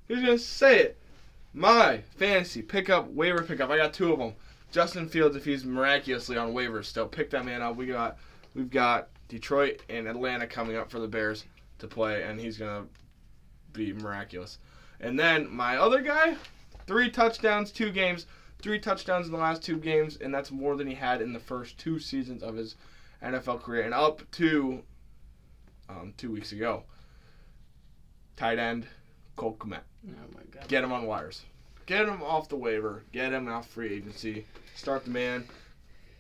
He 0.07 0.15
was 0.15 0.23
gonna 0.23 0.39
say 0.39 0.79
it. 0.81 0.97
My 1.53 2.03
fantasy 2.17 2.63
pickup 2.63 3.11
waiver 3.11 3.43
pickup. 3.43 3.71
I 3.71 3.77
got 3.77 3.93
two 3.93 4.13
of 4.13 4.21
them. 4.21 4.35
Justin 4.71 5.09
Fields, 5.09 5.35
if 5.35 5.45
he's 5.45 5.65
miraculously 5.65 6.37
on 6.37 6.53
waivers 6.53 6.85
still, 6.85 7.09
pick 7.09 7.31
that 7.31 7.45
man 7.45 7.61
up. 7.61 7.75
We 7.75 7.87
got, 7.87 8.19
we've 8.55 8.71
got 8.71 9.09
Detroit 9.29 9.83
and 9.89 10.07
Atlanta 10.07 10.47
coming 10.47 10.77
up 10.77 10.89
for 10.89 11.01
the 11.01 11.09
Bears 11.09 11.45
to 11.81 11.89
play, 11.89 12.23
and 12.23 12.39
he's 12.39 12.57
gonna 12.57 12.87
be 13.73 13.93
miraculous. 13.93 14.59
And 15.01 15.19
then 15.19 15.53
my 15.53 15.77
other 15.77 16.03
guy, 16.03 16.37
three 16.87 17.11
touchdowns, 17.11 17.71
two 17.71 17.91
games, 17.91 18.27
three 18.61 18.79
touchdowns 18.79 19.27
in 19.27 19.33
the 19.33 19.39
last 19.39 19.63
two 19.63 19.77
games, 19.77 20.19
and 20.21 20.33
that's 20.33 20.51
more 20.51 20.77
than 20.77 20.87
he 20.87 20.95
had 20.95 21.23
in 21.23 21.33
the 21.33 21.41
first 21.41 21.79
two 21.79 21.99
seasons 21.99 22.43
of 22.43 22.57
his 22.57 22.77
NFL 23.23 23.63
career, 23.63 23.83
and 23.83 23.95
up 23.95 24.29
to 24.33 24.83
um, 25.89 26.15
two 26.17 26.31
weeks 26.31 26.53
ago. 26.53 26.85
Tight 28.37 28.59
end, 28.59 28.87
Cole 29.37 29.57
Kmet. 29.59 29.81
oh 30.09 30.35
my 30.35 30.41
god. 30.51 30.69
Get 30.69 30.85
him 30.85 30.93
on 30.93 31.07
wires. 31.07 31.43
Get 31.87 32.07
him 32.07 32.23
off 32.23 32.49
the 32.49 32.57
waiver. 32.57 33.03
Get 33.13 33.33
him 33.33 33.49
off 33.49 33.69
free 33.69 33.93
agency. 33.95 34.47
Start 34.77 35.05
the 35.05 35.11
man 35.11 35.45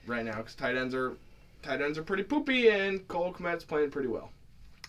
right 0.06 0.24
now 0.24 0.36
because 0.36 0.54
tight 0.54 0.76
ends 0.76 0.94
are 0.94 1.14
tight 1.62 1.80
ends 1.80 1.96
are 1.96 2.02
pretty 2.02 2.24
poopy, 2.24 2.68
and 2.68 3.06
Cole 3.08 3.32
Kmet's 3.32 3.64
playing 3.64 3.90
pretty 3.90 4.08
well. 4.08 4.30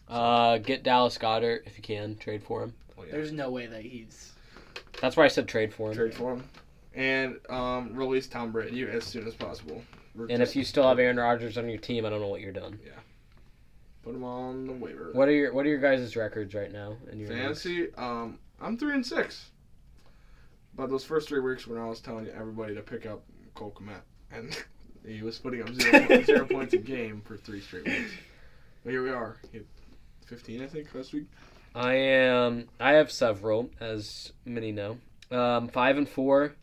Uh, 0.10 0.58
get 0.58 0.84
Dallas 0.84 1.18
Goedert 1.18 1.62
if 1.66 1.78
you 1.78 1.84
can. 1.84 2.18
Trade 2.18 2.44
for 2.44 2.64
him. 2.64 2.74
Oh, 2.98 3.04
yeah. 3.04 3.12
There's 3.12 3.32
no 3.32 3.50
way 3.50 3.68
that 3.68 3.82
he's 3.82 4.34
That's 5.00 5.16
why 5.16 5.26
I 5.26 5.28
said 5.28 5.48
trade 5.48 5.74
for 5.74 5.90
him. 5.90 5.96
Trade 5.96 6.14
for 6.14 6.34
him. 6.34 6.44
And 6.94 7.40
um, 7.50 7.94
release 7.96 8.28
Tom 8.28 8.52
Brady 8.52 8.84
as 8.84 9.06
soon 9.06 9.28
as 9.28 9.34
possible. 9.34 9.82
We're 10.14 10.28
And 10.28 10.44
if 10.44 10.56
you 10.56 10.64
still 10.64 10.88
have 10.88 11.00
Aaron 11.00 11.18
Rodgers 11.18 11.58
on 11.58 11.70
your 11.70 11.78
team, 11.78 12.06
I 12.06 12.10
don't 12.10 12.20
know 12.20 12.28
what 12.28 12.42
you're 12.42 12.52
doing. 12.52 12.78
Yeah. 12.84 12.92
Put 14.04 14.16
him 14.16 14.24
on 14.24 14.68
the 14.68 14.74
waiver. 14.74 15.12
What 15.14 15.28
are 15.28 15.34
your 15.34 15.54
What 15.54 15.66
are 15.66 15.70
your 15.70 15.80
guys' 15.80 16.16
records 16.16 16.54
right 16.54 16.72
now 16.72 16.98
in 17.12 17.20
your? 17.20 17.30
Fantasy, 17.30 17.94
um, 17.96 18.40
I'm 18.60 18.78
three 18.78 18.96
and 18.96 19.06
six. 19.06 19.52
But 20.74 20.90
those 20.90 21.04
first 21.04 21.30
three 21.30 21.40
weeks 21.40 21.68
when 21.68 21.80
I 21.80 21.86
was 21.86 22.00
telling 22.00 22.28
everybody 22.30 22.74
to 22.76 22.82
pick 22.82 23.06
up 23.06 23.24
Cole 23.54 23.76
Kmet, 23.78 24.02
and 24.32 24.58
he 25.06 25.22
was 25.22 25.38
putting 25.38 25.62
up 25.62 25.74
zero, 25.74 26.24
zero 26.24 26.46
points 26.46 26.74
a 26.74 26.78
game 26.78 27.22
for 27.26 27.38
three 27.38 27.62
straight 27.62 27.86
weeks. 27.86 28.12
But 28.84 28.92
here 28.92 29.04
we 29.04 29.12
are. 29.12 29.38
He 29.52 29.60
had 29.60 29.68
15, 30.26 30.64
I 30.64 30.68
think, 30.68 30.94
last 30.96 31.14
week. 31.14 31.28
I 31.74 31.94
am. 31.94 32.68
I 32.80 32.94
have 32.94 33.12
several, 33.12 33.70
as 33.80 34.34
many 34.46 34.72
know. 34.72 34.98
Um, 35.32 35.70
five 35.70 35.98
and 35.98 36.08
four, 36.08 36.56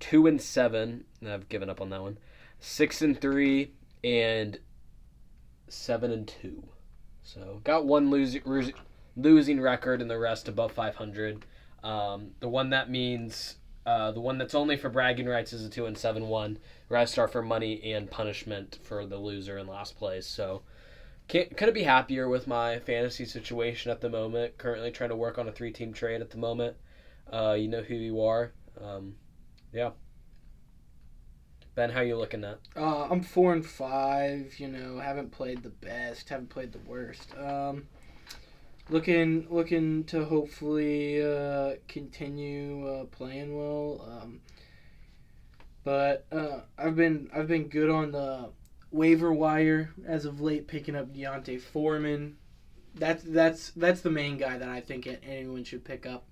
two 0.00 0.26
and 0.26 0.40
seven. 0.40 1.04
and 1.20 1.30
I've 1.30 1.48
given 1.48 1.68
up 1.68 1.80
on 1.80 1.90
that 1.90 2.02
one. 2.02 2.18
Six 2.58 3.02
and 3.02 3.20
three, 3.20 3.72
and 4.02 4.58
seven 5.68 6.10
and 6.10 6.26
two. 6.26 6.64
So 7.22 7.60
got 7.64 7.84
one 7.84 8.10
losing 8.10 8.72
losing 9.16 9.60
record, 9.60 10.00
and 10.00 10.10
the 10.10 10.18
rest 10.18 10.48
above 10.48 10.72
five 10.72 10.96
hundred. 10.96 11.44
Um, 11.84 12.30
the 12.40 12.48
one 12.48 12.70
that 12.70 12.90
means 12.90 13.56
uh, 13.84 14.12
the 14.12 14.20
one 14.20 14.38
that's 14.38 14.54
only 14.54 14.76
for 14.76 14.88
bragging 14.88 15.26
rights 15.26 15.52
is 15.52 15.64
a 15.64 15.70
two 15.70 15.86
and 15.86 15.96
seven 15.96 16.28
one. 16.28 16.58
Rest 16.88 17.18
are 17.18 17.28
for 17.28 17.42
money 17.42 17.92
and 17.92 18.10
punishment 18.10 18.78
for 18.82 19.04
the 19.04 19.18
loser 19.18 19.58
in 19.58 19.66
last 19.66 19.98
place. 19.98 20.26
So 20.26 20.62
can't, 21.28 21.56
couldn't 21.56 21.74
be 21.74 21.82
happier 21.82 22.28
with 22.28 22.46
my 22.46 22.78
fantasy 22.80 23.26
situation 23.26 23.90
at 23.90 24.00
the 24.00 24.08
moment. 24.08 24.58
Currently 24.58 24.90
trying 24.90 25.10
to 25.10 25.16
work 25.16 25.38
on 25.38 25.46
a 25.46 25.52
three 25.52 25.70
team 25.70 25.92
trade 25.92 26.20
at 26.20 26.30
the 26.30 26.38
moment. 26.38 26.76
Uh, 27.30 27.54
you 27.58 27.68
know 27.68 27.82
who 27.82 27.94
you 27.94 28.22
are. 28.22 28.52
Um, 28.82 29.14
yeah. 29.72 29.90
Ben, 31.74 31.90
how 31.90 32.00
you 32.00 32.16
looking 32.16 32.44
at? 32.44 32.58
Uh, 32.74 33.04
I'm 33.04 33.22
four 33.22 33.52
and 33.52 33.64
five. 33.64 34.58
You 34.58 34.68
know, 34.68 34.98
haven't 34.98 35.30
played 35.30 35.62
the 35.62 35.68
best, 35.68 36.30
haven't 36.30 36.48
played 36.48 36.72
the 36.72 36.80
worst. 36.80 37.36
Um, 37.38 37.86
looking, 38.88 39.46
looking 39.50 40.04
to 40.04 40.24
hopefully 40.24 41.22
uh, 41.22 41.74
continue 41.86 42.88
uh, 42.88 43.04
playing 43.04 43.56
well. 43.56 44.04
Um, 44.10 44.40
but 45.84 46.26
uh, 46.32 46.60
I've 46.76 46.96
been, 46.96 47.30
I've 47.34 47.48
been 47.48 47.68
good 47.68 47.90
on 47.90 48.12
the 48.12 48.50
waiver 48.90 49.32
wire 49.32 49.92
as 50.06 50.24
of 50.24 50.40
late, 50.40 50.66
picking 50.68 50.96
up 50.96 51.12
D'Onta 51.12 51.60
Foreman. 51.60 52.36
That's 52.94 53.22
that's 53.22 53.70
that's 53.70 54.00
the 54.00 54.10
main 54.10 54.38
guy 54.38 54.58
that 54.58 54.68
I 54.68 54.80
think 54.80 55.06
anyone 55.22 55.64
should 55.64 55.84
pick 55.84 56.06
up 56.06 56.24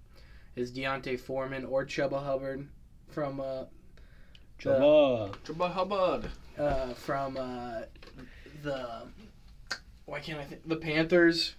is 0.57 0.71
D'Onta 0.73 1.19
Foreman 1.19 1.65
or 1.65 1.85
Chuba 1.85 2.23
Hubbard 2.25 2.67
from 3.09 3.41
uh, 3.41 3.65
the- 4.63 4.71
Jabba. 4.71 5.35
Jabba 5.45 5.71
Hubbard. 5.73 6.31
uh, 6.59 6.95
from 6.95 7.37
uh, 7.37 7.83
the 8.63 9.03
why 10.07 10.21
can't 10.21 10.41
I 10.41 10.45
think 10.45 10.67
the 10.67 10.77
Panthers 10.77 11.55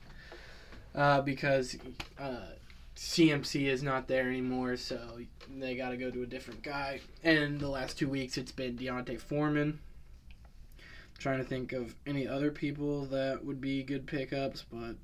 uh, 0.96 1.22
because 1.22 1.78
uh, 2.20 2.48
CMC 2.96 3.68
is 3.68 3.84
not 3.84 4.08
there 4.08 4.28
anymore, 4.28 4.76
so 4.78 5.20
they 5.60 5.76
got 5.76 5.90
to 5.90 5.98
go 5.98 6.10
to 6.10 6.24
a 6.24 6.26
different 6.26 6.64
guy. 6.64 7.00
And 7.24 7.60
the 7.60 7.70
last 7.70 8.00
two 8.00 8.10
weeks, 8.10 8.38
it's 8.38 8.52
been 8.52 8.76
D'Onta 8.76 9.20
Foreman. 9.22 9.80
Trying 11.18 11.40
to 11.40 11.44
think 11.44 11.74
of 11.74 11.96
any 12.06 12.28
other 12.28 12.52
people 12.52 13.06
that 13.08 13.44
would 13.44 13.60
be 13.60 13.84
good 13.84 14.06
pickups, 14.08 14.66
but 14.72 14.96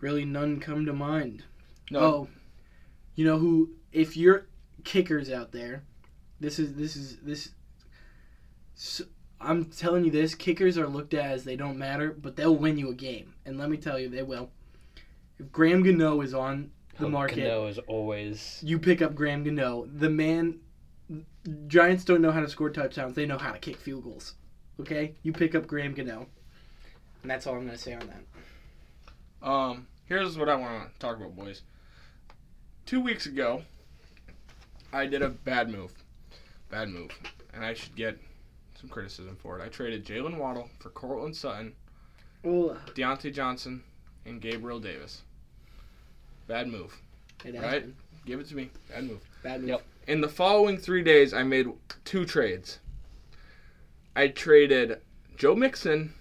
really 0.00 0.24
none 0.24 0.60
come 0.60 0.86
to 0.86 0.92
mind. 0.92 1.44
No. 1.90 2.00
Oh, 2.00 2.28
you 3.14 3.24
know 3.24 3.38
who? 3.38 3.70
If 3.92 4.16
you're 4.16 4.46
kickers 4.84 5.30
out 5.30 5.52
there, 5.52 5.84
this 6.40 6.58
is 6.58 6.74
this 6.74 6.96
is 6.96 7.16
this. 7.18 7.50
So, 8.74 9.04
I'm 9.40 9.66
telling 9.66 10.04
you 10.04 10.10
this: 10.10 10.34
kickers 10.34 10.78
are 10.78 10.86
looked 10.86 11.14
at 11.14 11.30
as 11.30 11.44
they 11.44 11.56
don't 11.56 11.78
matter, 11.78 12.12
but 12.12 12.36
they'll 12.36 12.56
win 12.56 12.78
you 12.78 12.90
a 12.90 12.94
game. 12.94 13.34
And 13.44 13.58
let 13.58 13.70
me 13.70 13.76
tell 13.76 13.98
you, 13.98 14.08
they 14.08 14.22
will. 14.22 14.50
If 15.38 15.50
Graham 15.50 15.82
Gano 15.82 16.20
is 16.20 16.34
on 16.34 16.70
the 16.98 17.08
market, 17.08 17.36
Cano 17.36 17.66
is 17.66 17.78
always. 17.78 18.60
you 18.62 18.78
pick 18.78 19.02
up 19.02 19.14
Graham 19.14 19.44
Gano. 19.44 19.86
The 19.86 20.10
man, 20.10 20.60
Giants 21.66 22.04
don't 22.04 22.20
know 22.22 22.32
how 22.32 22.40
to 22.40 22.48
score 22.48 22.70
touchdowns; 22.70 23.14
they 23.14 23.26
know 23.26 23.38
how 23.38 23.52
to 23.52 23.58
kick 23.58 23.76
field 23.76 24.04
goals. 24.04 24.34
Okay, 24.80 25.14
you 25.22 25.32
pick 25.32 25.54
up 25.54 25.66
Graham 25.66 25.94
Gano. 25.94 26.26
And 27.22 27.30
that's 27.30 27.46
all 27.46 27.54
I'm 27.54 27.64
gonna 27.64 27.78
say 27.78 27.94
on 27.94 28.08
that. 28.08 29.46
Um, 29.48 29.86
here's 30.06 30.36
what 30.36 30.48
I 30.48 30.56
want 30.56 30.92
to 30.92 30.98
talk 30.98 31.16
about, 31.16 31.36
boys. 31.36 31.62
Two 32.86 33.00
weeks 33.00 33.26
ago, 33.26 33.62
I 34.92 35.06
did 35.06 35.22
a 35.22 35.28
bad 35.30 35.70
move. 35.70 35.92
Bad 36.70 36.88
move. 36.88 37.10
And 37.52 37.64
I 37.64 37.72
should 37.74 37.94
get 37.94 38.18
some 38.78 38.88
criticism 38.90 39.36
for 39.40 39.58
it. 39.58 39.62
I 39.64 39.68
traded 39.68 40.04
Jaylen 40.04 40.38
Waddle 40.38 40.68
for 40.80 40.90
Courtland 40.90 41.36
Sutton, 41.36 41.72
Well, 42.42 42.76
Diontae 42.94 43.32
Johnson, 43.32 43.82
and 44.26 44.40
Gabriel 44.40 44.80
Davis. 44.80 45.22
Bad 46.46 46.68
move. 46.68 47.00
it 47.44 47.54
Right. 47.54 47.82
been. 47.82 47.96
Give 48.26 48.40
it 48.40 48.48
to 48.48 48.56
me. 48.56 48.70
Bad 48.90 49.04
move. 49.04 49.20
Bad 49.42 49.60
move. 49.60 49.68
Yep. 49.70 49.82
In 50.08 50.20
the 50.20 50.28
following 50.28 50.76
three 50.78 51.02
days, 51.02 51.32
I 51.32 51.42
made 51.42 51.68
two 52.04 52.24
trades. 52.26 52.80
I 54.16 54.28
traded 54.28 55.00
Joe 55.36 55.56
Mixon, 55.56 56.14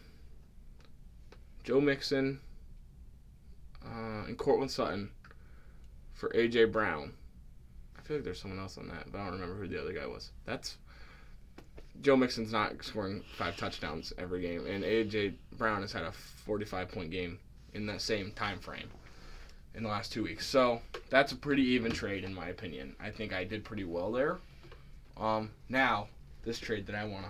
Joe 1.64 1.80
Mixon, 1.80 2.40
uh, 3.86 4.26
and 4.28 4.38
Courtland 4.38 4.72
Sutton 4.72 5.12
for 6.14 6.30
AJ 6.30 6.72
Brown. 6.72 7.14
I 7.98 8.02
feel 8.02 8.18
like 8.18 8.24
there's 8.24 8.42
someone 8.42 8.60
else 8.60 8.80
on 8.80 8.88
that, 8.88 9.12
but 9.12 9.20
I 9.20 9.26
don't 9.26 9.34
remember 9.34 9.56
who 9.56 9.68
the 9.68 9.80
other 9.80 9.94
guy 9.94 10.08
was. 10.08 10.32
That's 10.46 10.78
Joe 12.02 12.18
Mixon's 12.18 12.52
not 12.52 12.84
scoring 12.84 13.24
five 13.38 13.58
touchdowns 13.58 14.12
every 14.18 14.42
game, 14.42 14.66
and 14.66 14.84
AJ 14.84 15.36
Brown 15.58 15.82
has 15.82 15.92
had 15.92 16.04
a 16.04 16.12
45 16.12 16.92
point 16.92 17.12
game 17.12 17.38
in 17.74 17.86
that 17.86 18.02
same 18.02 18.32
time 18.32 18.58
frame 18.58 18.90
in 19.76 19.84
the 19.84 19.90
last 19.90 20.12
two 20.12 20.24
weeks. 20.24 20.48
So 20.48 20.82
that's 21.12 21.32
a 21.32 21.36
pretty 21.36 21.64
even 21.64 21.92
trade 21.92 22.24
in 22.24 22.34
my 22.34 22.48
opinion. 22.48 22.96
I 23.00 23.12
think 23.12 23.34
I 23.34 23.44
did 23.44 23.64
pretty 23.64 23.84
well 23.84 24.12
there. 24.12 24.40
Um, 25.16 25.52
now 25.70 26.08
this 26.44 26.58
trade 26.58 26.88
that 26.88 26.96
I 26.96 27.06
wanna 27.06 27.30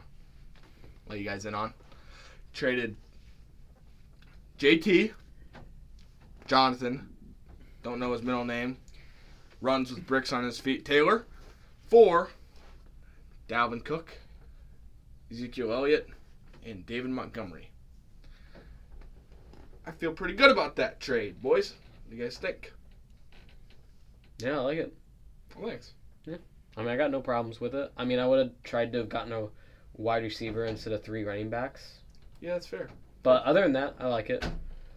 let 1.07 1.19
you 1.19 1.25
guys 1.25 1.45
in 1.45 1.55
on, 1.55 1.73
traded 2.53 2.95
JT 4.59 5.11
Jonathan, 6.45 7.09
don't 7.83 7.99
know 7.99 8.11
his 8.11 8.21
middle 8.21 8.45
name, 8.45 8.77
runs 9.61 9.91
with 9.91 10.05
bricks 10.05 10.33
on 10.33 10.43
his 10.43 10.59
feet. 10.59 10.85
Taylor 10.85 11.25
for 11.87 12.29
Dalvin 13.47 13.83
Cook, 13.83 14.17
Ezekiel 15.31 15.71
Elliott, 15.71 16.09
and 16.65 16.85
David 16.85 17.11
Montgomery. 17.11 17.69
I 19.85 19.91
feel 19.91 20.13
pretty 20.13 20.33
good 20.33 20.51
about 20.51 20.75
that 20.77 20.99
trade, 20.99 21.41
boys. 21.41 21.73
What 22.05 22.11
do 22.11 22.17
you 22.17 22.23
guys 22.23 22.37
think? 22.37 22.73
Yeah, 24.39 24.59
I 24.59 24.61
like 24.61 24.77
it. 24.77 24.93
Well, 25.57 25.73
Yeah. 26.25 26.37
I 26.75 26.81
mean, 26.81 26.89
I 26.89 26.97
got 26.97 27.11
no 27.11 27.21
problems 27.21 27.61
with 27.61 27.75
it. 27.75 27.91
I 27.95 28.05
mean, 28.05 28.19
I 28.19 28.27
would 28.27 28.39
have 28.39 28.51
tried 28.63 28.91
to 28.93 28.99
have 28.99 29.09
gotten 29.09 29.31
a 29.31 29.47
wide 29.95 30.23
receiver 30.23 30.65
instead 30.65 30.93
of 30.93 31.03
three 31.03 31.23
running 31.23 31.49
backs. 31.49 31.99
Yeah, 32.41 32.53
that's 32.53 32.67
fair. 32.67 32.89
But 33.23 33.43
other 33.43 33.61
than 33.61 33.73
that, 33.73 33.95
I 33.99 34.07
like 34.07 34.29
it. 34.29 34.45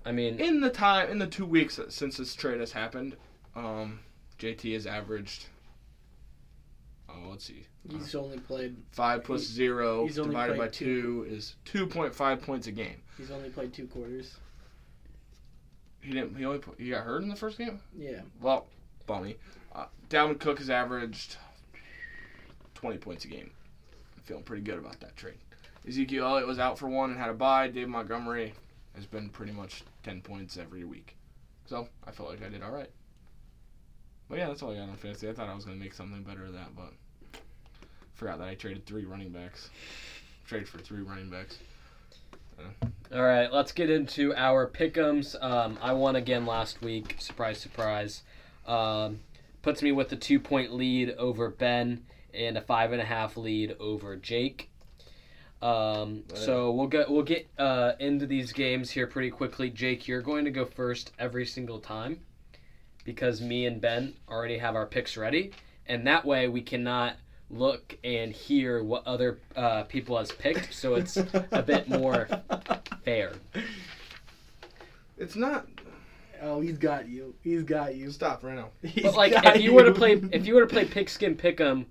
I 0.04 0.12
mean, 0.12 0.38
In 0.40 0.60
the 0.60 0.70
time, 0.70 1.10
in 1.10 1.18
the 1.18 1.26
two 1.26 1.46
weeks 1.46 1.78
since 1.88 2.16
this 2.16 2.34
trade 2.34 2.60
has 2.60 2.72
happened, 2.72 3.16
um, 3.54 4.00
JT 4.38 4.72
has 4.74 4.86
averaged. 4.86 5.46
Oh, 7.08 7.28
let's 7.30 7.44
see. 7.44 7.66
He's 7.88 8.14
only 8.14 8.38
played. 8.38 8.76
Five 8.92 9.22
plus 9.24 9.42
He- 9.46 9.54
zero 9.54 10.04
he's 10.06 10.18
only 10.18 10.30
divided 10.30 10.52
by 10.58 10.64
played 10.66 10.72
two 10.72 11.26
is 11.28 11.54
two 11.64 11.86
point 11.86 12.14
five 12.14 12.42
points 12.42 12.66
a 12.66 12.72
game. 12.72 13.00
He's 13.16 13.30
only 13.30 13.48
played 13.50 13.72
two 13.72 13.86
quarters. 13.86 14.36
He 16.00 16.12
didn't. 16.12 16.36
He 16.36 16.44
only. 16.44 16.58
put- 16.58 16.78
He 16.78 16.90
got 16.90 17.04
hurt 17.04 17.22
in 17.22 17.28
the 17.28 17.36
first 17.36 17.58
game. 17.58 17.80
Yeah. 17.96 18.20
Well, 18.40 18.66
bummy. 19.06 19.36
Uh, 19.72 19.86
Dalvin 20.10 20.38
Cook 20.38 20.58
has 20.58 20.68
averaged 20.70 21.36
twenty 22.74 22.98
points 22.98 23.24
a 23.24 23.28
game. 23.28 23.50
Feeling 24.26 24.42
pretty 24.42 24.62
good 24.62 24.78
about 24.78 25.00
that 25.00 25.16
trade. 25.16 25.38
Ezekiel 25.86 26.26
Elliott 26.26 26.48
was 26.48 26.58
out 26.58 26.78
for 26.78 26.88
one 26.88 27.10
and 27.10 27.18
had 27.18 27.30
a 27.30 27.34
bye. 27.34 27.68
Dave 27.68 27.88
Montgomery 27.88 28.54
has 28.94 29.06
been 29.06 29.28
pretty 29.28 29.52
much 29.52 29.84
ten 30.02 30.20
points 30.20 30.56
every 30.56 30.84
week. 30.84 31.16
So 31.66 31.88
I 32.04 32.10
felt 32.10 32.28
like 32.28 32.44
I 32.44 32.48
did 32.48 32.62
all 32.62 32.72
right. 32.72 32.90
But 34.28 34.38
yeah, 34.38 34.48
that's 34.48 34.62
all 34.62 34.72
I 34.72 34.76
got 34.76 34.88
on 34.88 34.96
fantasy. 34.96 35.28
I 35.28 35.32
thought 35.32 35.48
I 35.48 35.54
was 35.54 35.64
gonna 35.64 35.76
make 35.76 35.94
something 35.94 36.22
better 36.24 36.44
of 36.44 36.52
that, 36.54 36.74
but 36.74 36.92
forgot 38.14 38.38
that 38.38 38.48
I 38.48 38.56
traded 38.56 38.84
three 38.84 39.04
running 39.04 39.30
backs. 39.30 39.70
Traded 40.44 40.68
for 40.68 40.78
three 40.78 41.02
running 41.02 41.30
backs. 41.30 41.58
all 43.14 43.22
right, 43.22 43.52
let's 43.52 43.70
get 43.70 43.90
into 43.90 44.34
our 44.34 44.66
pickums. 44.66 45.40
Um, 45.40 45.78
I 45.80 45.92
won 45.92 46.16
again 46.16 46.46
last 46.46 46.82
week. 46.82 47.14
Surprise, 47.20 47.60
surprise. 47.60 48.22
Um, 48.66 49.20
puts 49.62 49.82
me 49.82 49.92
with 49.92 50.10
a 50.10 50.16
two 50.16 50.40
point 50.40 50.72
lead 50.72 51.10
over 51.12 51.48
Ben 51.48 52.04
and 52.36 52.56
a 52.58 52.60
five 52.60 52.92
and 52.92 53.00
a 53.00 53.04
half 53.04 53.36
lead 53.36 53.76
over 53.80 54.16
Jake. 54.16 54.70
Um, 55.62 56.24
so 56.34 56.70
we'll 56.70 56.86
get 56.86 57.10
we'll 57.10 57.22
get 57.22 57.48
uh, 57.58 57.92
into 57.98 58.26
these 58.26 58.52
games 58.52 58.90
here 58.90 59.06
pretty 59.06 59.30
quickly. 59.30 59.70
Jake, 59.70 60.06
you're 60.06 60.22
going 60.22 60.44
to 60.44 60.50
go 60.50 60.64
first 60.64 61.12
every 61.18 61.46
single 61.46 61.78
time 61.78 62.20
because 63.04 63.40
me 63.40 63.66
and 63.66 63.80
Ben 63.80 64.14
already 64.28 64.58
have 64.58 64.74
our 64.74 64.86
picks 64.86 65.16
ready, 65.16 65.52
and 65.86 66.06
that 66.06 66.24
way 66.24 66.48
we 66.48 66.60
cannot 66.60 67.16
look 67.48 67.96
and 68.04 68.32
hear 68.32 68.82
what 68.82 69.06
other 69.06 69.38
uh, 69.54 69.84
people 69.84 70.18
has 70.18 70.30
picked. 70.32 70.74
So 70.74 70.94
it's 70.94 71.16
a 71.16 71.62
bit 71.66 71.88
more 71.88 72.28
fair. 73.04 73.32
It's 75.16 75.36
not. 75.36 75.66
Oh, 76.42 76.60
he's 76.60 76.76
got 76.76 77.08
you. 77.08 77.34
He's 77.42 77.62
got 77.62 77.96
you. 77.96 78.10
Stop 78.10 78.44
right 78.44 78.56
now. 78.56 78.68
He's 78.82 79.04
But 79.04 79.14
like, 79.14 79.32
if 79.32 79.62
you 79.62 79.72
were 79.72 79.84
to 79.84 79.92
play, 79.92 80.20
if 80.32 80.46
you 80.46 80.54
were 80.54 80.60
to 80.60 80.66
play 80.66 80.84
Pigskin 80.84 81.34
Pick'em 81.34 81.86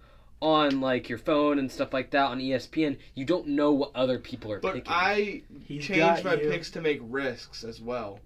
on 0.46 0.80
like 0.80 1.10
your 1.10 1.18
phone 1.18 1.58
and 1.58 1.72
stuff 1.72 1.92
like 1.92 2.12
that 2.12 2.26
on 2.30 2.40
ESPN, 2.40 2.98
you 3.16 3.26
don't 3.26 3.48
know 3.48 3.72
what 3.72 3.92
other 3.96 4.20
people 4.20 4.52
are 4.52 4.60
But 4.60 4.76
picking. 4.76 4.92
I 4.94 5.42
He's 5.66 5.84
change 5.86 6.24
my 6.24 6.36
you. 6.36 6.50
picks 6.50 6.70
to 6.72 6.82
make 6.82 7.00
risks 7.04 7.64
as 7.64 7.82
well. 7.82 8.20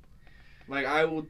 Like 0.67 0.86
I 0.86 1.05
will 1.05 1.26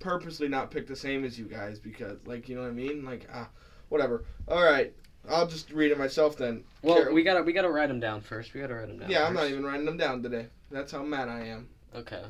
purposely 0.00 0.48
not 0.48 0.72
pick 0.72 0.88
the 0.88 0.96
same 0.96 1.24
as 1.24 1.38
you 1.38 1.44
guys 1.44 1.78
because, 1.78 2.18
like, 2.26 2.48
you 2.48 2.56
know 2.56 2.62
what 2.62 2.68
I 2.70 2.72
mean? 2.72 3.04
Like, 3.04 3.28
ah, 3.32 3.48
whatever. 3.88 4.24
All 4.48 4.64
right, 4.64 4.92
I'll 5.30 5.46
just 5.46 5.70
read 5.70 5.92
it 5.92 5.98
myself 5.98 6.36
then. 6.36 6.64
well, 6.82 6.96
Carol- 6.96 7.14
we 7.14 7.22
gotta 7.22 7.42
we 7.44 7.52
gotta 7.52 7.70
write 7.70 7.86
them 7.88 8.00
down 8.00 8.20
first. 8.20 8.52
We 8.52 8.60
gotta 8.60 8.74
write 8.74 8.88
them 8.88 8.98
down. 8.98 9.10
yeah, 9.10 9.24
I'm 9.26 9.34
not 9.34 9.48
even 9.48 9.64
writing 9.64 9.86
them 9.86 9.96
down 9.96 10.22
today. 10.24 10.46
That's 10.72 10.90
how 10.90 11.04
mad 11.04 11.28
I 11.28 11.44
am. 11.46 11.68
Okay. 11.94 12.22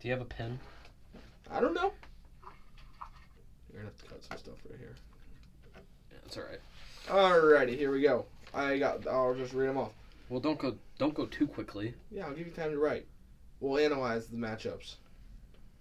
Do 0.00 0.06
you 0.08 0.12
have 0.12 0.22
a 0.22 0.26
pen? 0.26 0.60
I 1.50 1.60
don't 1.60 1.74
know. 1.74 1.92
You're 3.72 3.82
gonna 3.82 3.86
have 3.86 3.96
to 3.98 4.04
cut 4.06 4.22
some 4.24 4.38
stuff 4.38 4.54
right 4.70 4.78
here. 4.78 4.94
Yeah, 5.74 6.18
that's 6.22 6.36
all 6.36 6.44
right. 6.44 6.60
Alrighty, 7.08 7.74
here 7.74 7.90
we 7.90 8.02
go. 8.02 8.26
I 8.52 8.78
got. 8.78 9.06
I'll 9.06 9.34
just 9.34 9.54
read 9.54 9.70
them 9.70 9.78
off. 9.78 9.92
Well, 10.28 10.40
don't 10.40 10.58
go 10.58 10.76
don't 10.98 11.14
go 11.14 11.24
too 11.24 11.46
quickly. 11.46 11.94
Yeah, 12.10 12.26
I'll 12.26 12.34
give 12.34 12.46
you 12.46 12.52
time 12.52 12.72
to 12.72 12.78
write. 12.78 13.06
We'll 13.60 13.78
analyze 13.78 14.26
the 14.26 14.36
matchups. 14.36 14.96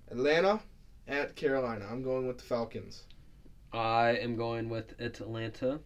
Atlanta 0.09 0.61
at 1.05 1.36
Carolina. 1.36 1.86
I'm 1.91 2.01
going 2.01 2.28
with 2.28 2.38
the 2.38 2.45
Falcons. 2.45 3.03
I 3.73 4.11
am 4.11 4.38
going 4.38 4.69
with 4.69 4.99
Atlanta. 5.01 5.82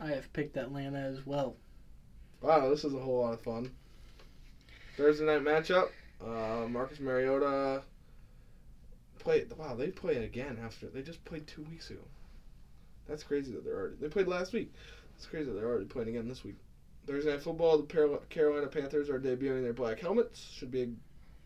I 0.00 0.08
have 0.08 0.32
picked 0.32 0.56
Atlanta 0.56 0.98
as 0.98 1.26
well. 1.26 1.56
Wow, 2.40 2.70
this 2.70 2.84
is 2.84 2.94
a 2.94 2.98
whole 2.98 3.20
lot 3.20 3.34
of 3.34 3.42
fun. 3.42 3.70
Thursday 4.96 5.26
night 5.26 5.42
matchup. 5.42 5.90
Uh, 6.24 6.66
Marcus 6.68 7.00
Mariota 7.00 7.82
play. 9.18 9.44
Wow, 9.58 9.74
they 9.74 9.88
play 9.88 10.14
it 10.14 10.24
again 10.24 10.58
after 10.64 10.86
they 10.86 11.02
just 11.02 11.22
played 11.26 11.46
two 11.46 11.64
weeks 11.64 11.90
ago. 11.90 12.00
That's 13.10 13.24
crazy 13.24 13.50
that 13.52 13.64
they're 13.64 13.76
already. 13.76 13.96
They 14.00 14.08
played 14.08 14.28
last 14.28 14.52
week. 14.52 14.72
It's 15.16 15.26
crazy 15.26 15.50
that 15.50 15.56
they're 15.56 15.68
already 15.68 15.86
playing 15.86 16.10
again 16.10 16.28
this 16.28 16.44
week. 16.44 16.54
Thursday 17.06 17.32
night 17.32 17.42
football. 17.42 17.76
The 17.78 18.18
Carolina 18.28 18.68
Panthers 18.68 19.10
are 19.10 19.18
debuting 19.18 19.62
their 19.62 19.72
black 19.72 19.98
helmets. 19.98 20.48
Should 20.52 20.70
be 20.70 20.82
a 20.82 20.88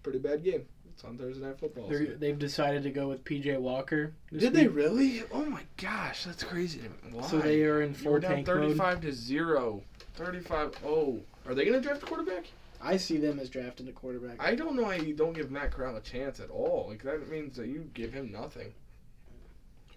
pretty 0.03 0.19
bad 0.19 0.45
game. 0.45 0.67
It's 0.91 1.03
on 1.05 1.17
Thursday 1.17 1.43
night 1.43 1.59
football. 1.59 1.89
They're, 1.89 2.17
they've 2.17 2.39
decided 2.39 2.83
to 2.83 2.91
go 2.91 3.09
with 3.09 3.25
PJ 3.25 3.59
Walker. 3.59 4.13
this 4.31 4.43
Did 4.43 4.53
they 4.53 4.69
really? 4.69 5.23
Oh 5.33 5.47
my 5.47 5.63
gosh, 5.79 6.25
that's 6.25 6.45
crazy. 6.45 6.83
Why? 7.11 7.27
So 7.27 7.39
they 7.39 7.63
are 7.63 7.81
in 7.81 7.97
We're 8.05 8.21
down 8.21 8.45
tank 8.45 8.47
mode. 8.47 8.77
35 8.77 9.01
to 9.01 9.13
0. 9.13 9.83
35 10.15 10.73
oh. 10.85 11.21
Are 11.47 11.55
they 11.55 11.65
going 11.65 11.81
to 11.81 11.87
draft 11.87 12.03
a 12.03 12.07
quarterback? 12.07 12.45
I 12.81 12.99
see 12.99 13.17
them 13.17 13.41
as 13.41 13.49
drafting 13.49 13.89
a 13.89 13.93
quarterback. 13.93 14.37
I 14.39 14.55
don't 14.55 14.77
know 14.77 14.85
how 14.85 14.93
you 14.93 15.15
don't 15.15 15.33
give 15.33 15.51
Matt 15.51 15.71
Corral 15.73 15.97
a 15.97 16.01
chance 16.03 16.39
at 16.39 16.51
all. 16.51 16.87
Like 16.91 17.03
that 17.05 17.31
means 17.31 17.57
that 17.57 17.69
you 17.69 17.89
give 17.95 18.13
him 18.13 18.31
nothing. 18.31 18.75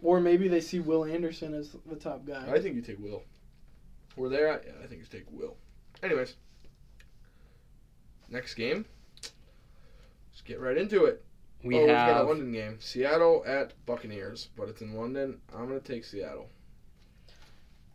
Or 0.01 0.19
maybe 0.19 0.47
they 0.47 0.61
see 0.61 0.79
Will 0.79 1.05
Anderson 1.05 1.53
as 1.53 1.75
the 1.85 1.95
top 1.95 2.25
guy. 2.25 2.51
I 2.51 2.59
think 2.59 2.75
you 2.75 2.81
take 2.81 2.99
Will. 2.99 3.23
We're 4.15 4.29
there. 4.29 4.47
Yeah, 4.47 4.73
I 4.83 4.87
think 4.87 5.01
you 5.01 5.07
take 5.19 5.31
Will. 5.31 5.55
Anyways, 6.03 6.35
next 8.29 8.53
game. 8.53 8.85
Let's 9.23 10.41
get 10.43 10.59
right 10.59 10.77
into 10.77 11.05
it. 11.05 11.23
We 11.63 11.75
oh, 11.75 11.79
we've 11.79 11.87
got 11.87 12.21
a 12.21 12.23
London 12.23 12.51
game. 12.51 12.77
Seattle 12.79 13.43
at 13.47 13.73
Buccaneers, 13.85 14.49
but 14.55 14.69
it's 14.69 14.81
in 14.81 14.95
London. 14.95 15.41
I'm 15.53 15.67
gonna 15.67 15.79
take 15.79 16.05
Seattle. 16.05 16.49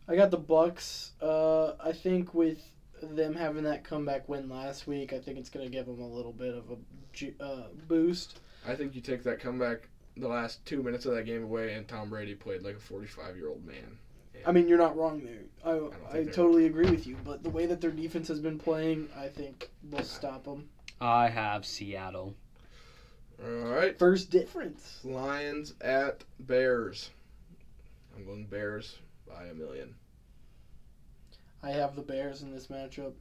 I 0.07 0.15
got 0.15 0.31
the 0.31 0.37
Bucks. 0.37 1.11
Uh, 1.21 1.73
I 1.79 1.93
think 1.93 2.33
with 2.33 2.61
them 3.01 3.35
having 3.35 3.63
that 3.63 3.83
comeback 3.83 4.27
win 4.27 4.49
last 4.49 4.87
week, 4.87 5.13
I 5.13 5.19
think 5.19 5.37
it's 5.37 5.49
going 5.49 5.65
to 5.65 5.71
give 5.71 5.85
them 5.85 5.99
a 5.99 6.07
little 6.07 6.33
bit 6.33 6.53
of 6.53 6.71
a 6.71 6.77
ju- 7.13 7.35
uh, 7.39 7.67
boost. 7.87 8.39
I 8.67 8.75
think 8.75 8.95
you 8.95 9.01
take 9.01 9.23
that 9.23 9.39
comeback 9.39 9.89
the 10.17 10.27
last 10.27 10.65
two 10.65 10.83
minutes 10.83 11.05
of 11.05 11.15
that 11.15 11.25
game 11.25 11.43
away, 11.43 11.73
and 11.73 11.87
Tom 11.87 12.09
Brady 12.09 12.35
played 12.35 12.61
like 12.61 12.75
a 12.75 12.79
45 12.79 13.35
year 13.35 13.49
old 13.49 13.65
man. 13.65 13.97
I 14.45 14.51
mean, 14.51 14.67
you're 14.67 14.77
not 14.77 14.97
wrong 14.97 15.21
there. 15.23 15.43
I, 15.63 15.79
think 16.11 16.29
I 16.29 16.31
totally 16.31 16.65
agree 16.65 16.89
with 16.89 17.07
you. 17.07 17.15
But 17.23 17.43
the 17.43 17.49
way 17.49 17.65
that 17.65 17.79
their 17.79 17.91
defense 17.91 18.27
has 18.27 18.39
been 18.39 18.59
playing, 18.59 19.09
I 19.17 19.27
think 19.27 19.69
will 19.89 20.03
stop 20.03 20.43
them. 20.43 20.69
I 20.99 21.29
have 21.29 21.65
Seattle. 21.65 22.35
All 23.43 23.49
right. 23.49 23.97
First 23.97 24.31
difference. 24.31 24.99
Lions 25.03 25.75
at 25.81 26.23
Bears. 26.39 27.11
I'm 28.15 28.25
going 28.25 28.45
Bears 28.45 28.97
by 29.27 29.45
a 29.45 29.53
million. 29.53 29.95
I 31.61 31.71
have 31.71 31.95
the 31.95 32.01
Bears 32.01 32.41
in 32.41 32.51
this 32.51 32.67
matchup. 32.67 33.13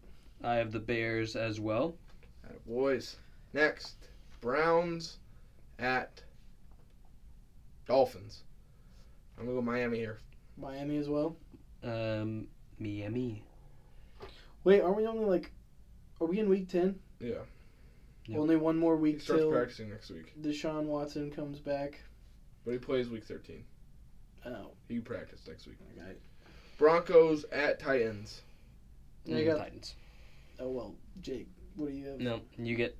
I 0.43 0.57
have 0.57 0.73
the 0.73 0.81
Bears 0.81 1.37
as 1.37 1.61
well. 1.61 1.95
All 2.45 2.51
right, 2.51 2.67
boys. 2.67 3.17
Next, 3.53 3.95
Browns 4.41 5.19
at 5.79 6.23
Dolphins. 7.87 8.43
I'm 9.39 9.45
gonna 9.47 9.57
go 9.57 9.63
Miami 9.63 9.99
here. 9.99 10.19
Miami 10.57 10.97
as 10.99 11.09
well. 11.09 11.37
Um, 11.83 12.47
Miami. 12.79 13.43
Wait, 14.65 14.81
aren't 14.81 14.97
we 14.97 15.07
only 15.07 15.25
like? 15.25 15.51
Are 16.21 16.27
we 16.27 16.39
in 16.39 16.49
week 16.49 16.69
ten? 16.69 16.99
Yeah. 17.21 17.39
Yep. 18.27 18.39
Only 18.39 18.57
one 18.57 18.79
more 18.79 18.97
He 18.97 19.03
week 19.03 19.21
starts 19.21 19.43
till 19.43 19.51
practicing 19.51 19.91
next 19.91 20.11
week, 20.11 20.33
Deshaun 20.41 20.85
Watson 20.85 21.31
comes 21.31 21.59
back. 21.59 22.01
but 22.65 22.71
he 22.71 22.79
plays 22.79 23.09
week 23.11 23.25
13. 23.25 23.65
Oh, 24.47 24.71
He 24.89 24.95
can 24.95 25.03
practice 25.03 25.41
next 25.49 25.67
week. 25.67 25.79
okay. 25.99 26.13
Broncos 26.79 27.45
at 27.51 27.81
Titans. 27.81 28.43
Yeah, 29.25 29.39
you 29.39 29.43
Mm, 29.43 29.47
got- 29.47 29.59
Titans. 29.59 29.95
Oh 30.61 30.71
well, 30.71 30.95
Jake, 31.21 31.49
what 31.75 31.89
do 31.91 31.97
you 31.97 32.07
have? 32.07 32.21
No, 32.21 32.41
you 32.57 32.77
get. 32.77 32.97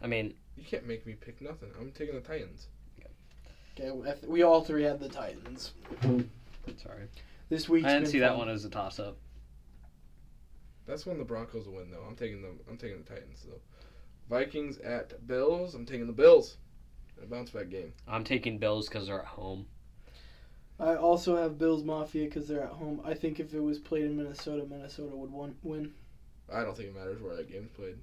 I 0.00 0.06
mean, 0.06 0.34
You 0.56 0.62
can't 0.64 0.86
make 0.86 1.04
me 1.06 1.14
pick 1.14 1.40
nothing. 1.40 1.70
I'm 1.78 1.90
taking 1.92 2.14
the 2.14 2.20
Titans. 2.20 2.68
Okay, 3.80 4.14
we 4.26 4.42
all 4.42 4.62
three 4.62 4.82
had 4.82 4.98
the 4.98 5.08
Titans. 5.08 5.72
sorry, 6.02 7.04
This 7.48 7.68
week 7.68 7.84
I 7.84 7.94
didn't 7.94 8.08
see 8.08 8.18
that 8.18 8.36
one 8.36 8.48
as 8.48 8.64
a 8.64 8.70
toss-up. 8.70 9.16
That's 10.86 11.06
when 11.06 11.18
the 11.18 11.24
Broncos 11.24 11.66
will 11.66 11.74
win, 11.74 11.90
though. 11.90 12.04
I'm 12.08 12.16
taking 12.16 12.42
the 12.42 12.48
I'm 12.68 12.76
taking 12.78 12.98
the 13.02 13.08
Titans 13.08 13.44
though. 13.46 13.60
Vikings 14.28 14.78
at 14.78 15.26
Bills. 15.26 15.74
I'm 15.74 15.86
taking 15.86 16.06
the 16.06 16.12
Bills. 16.12 16.56
A 17.22 17.26
bounce 17.26 17.50
back 17.50 17.68
game. 17.68 17.92
I'm 18.06 18.24
taking 18.24 18.58
Bills 18.58 18.88
because 18.88 19.06
they're 19.06 19.20
at 19.20 19.26
home. 19.26 19.66
I 20.80 20.94
also 20.94 21.36
have 21.36 21.58
Bills 21.58 21.82
Mafia 21.82 22.24
because 22.24 22.46
they're 22.46 22.62
at 22.62 22.70
home. 22.70 23.00
I 23.04 23.14
think 23.14 23.40
if 23.40 23.52
it 23.52 23.60
was 23.60 23.78
played 23.78 24.04
in 24.04 24.16
Minnesota, 24.16 24.64
Minnesota 24.68 25.14
would 25.16 25.30
won- 25.30 25.56
win. 25.62 25.92
I 26.52 26.62
don't 26.62 26.76
think 26.76 26.90
it 26.90 26.96
matters 26.96 27.20
where 27.20 27.36
that 27.36 27.50
game's 27.50 27.70
played. 27.70 27.96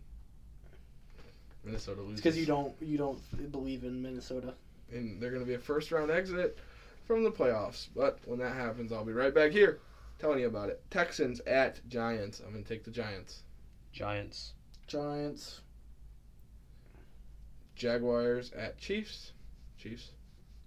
Minnesota 1.64 2.02
loses. 2.02 2.20
It's 2.20 2.22
because 2.22 2.38
you 2.38 2.46
don't 2.46 2.74
you 2.82 2.98
don't 2.98 3.52
believe 3.52 3.84
in 3.84 4.02
Minnesota. 4.02 4.54
And 4.96 5.22
they're 5.22 5.32
going 5.32 5.44
to 5.44 5.48
be 5.48 5.56
a 5.56 5.60
first 5.60 5.92
round 5.92 6.10
exit 6.10 6.58
from 7.06 7.24
the 7.24 7.32
playoffs. 7.32 7.88
But 7.96 8.20
when 8.26 8.40
that 8.40 8.56
happens, 8.56 8.92
I'll 8.92 9.06
be 9.06 9.14
right 9.14 9.34
back 9.34 9.52
here 9.52 9.80
telling 10.20 10.40
you 10.40 10.48
about 10.48 10.70
it. 10.70 10.82
Texans 10.90 11.40
at 11.42 11.88
Giants. 11.90 12.42
I'm 12.46 12.52
going 12.52 12.64
to 12.64 12.70
take 12.70 12.84
the 12.84 12.92
Giants. 12.92 13.44
Giants. 13.92 14.54
Giants. 14.88 15.62
Jaguars 17.76 18.52
at 18.54 18.78
Chiefs. 18.78 19.34
Chiefs. 19.78 20.12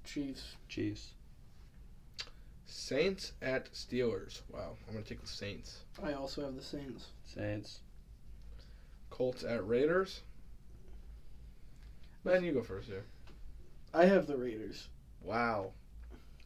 Chiefs. 0.05 0.57
Chiefs. 0.69 1.13
Saints 2.67 3.33
at 3.41 3.73
Steelers. 3.73 4.43
Wow, 4.53 4.77
I'm 4.87 4.93
going 4.93 5.05
to 5.05 5.09
take 5.09 5.23
the 5.23 5.27
Saints. 5.27 5.81
I 6.03 6.13
also 6.13 6.45
have 6.45 6.55
the 6.55 6.63
Saints. 6.63 7.07
Saints. 7.25 7.81
Colts 9.11 9.43
at 9.43 9.67
Raiders. 9.67 10.21
Man, 12.25 12.45
you 12.45 12.53
go 12.53 12.63
first 12.63 12.89
here. 12.89 13.07
I 13.93 14.05
have 14.07 14.27
the 14.27 14.37
Raiders. 14.37 14.89
Wow. 15.23 15.73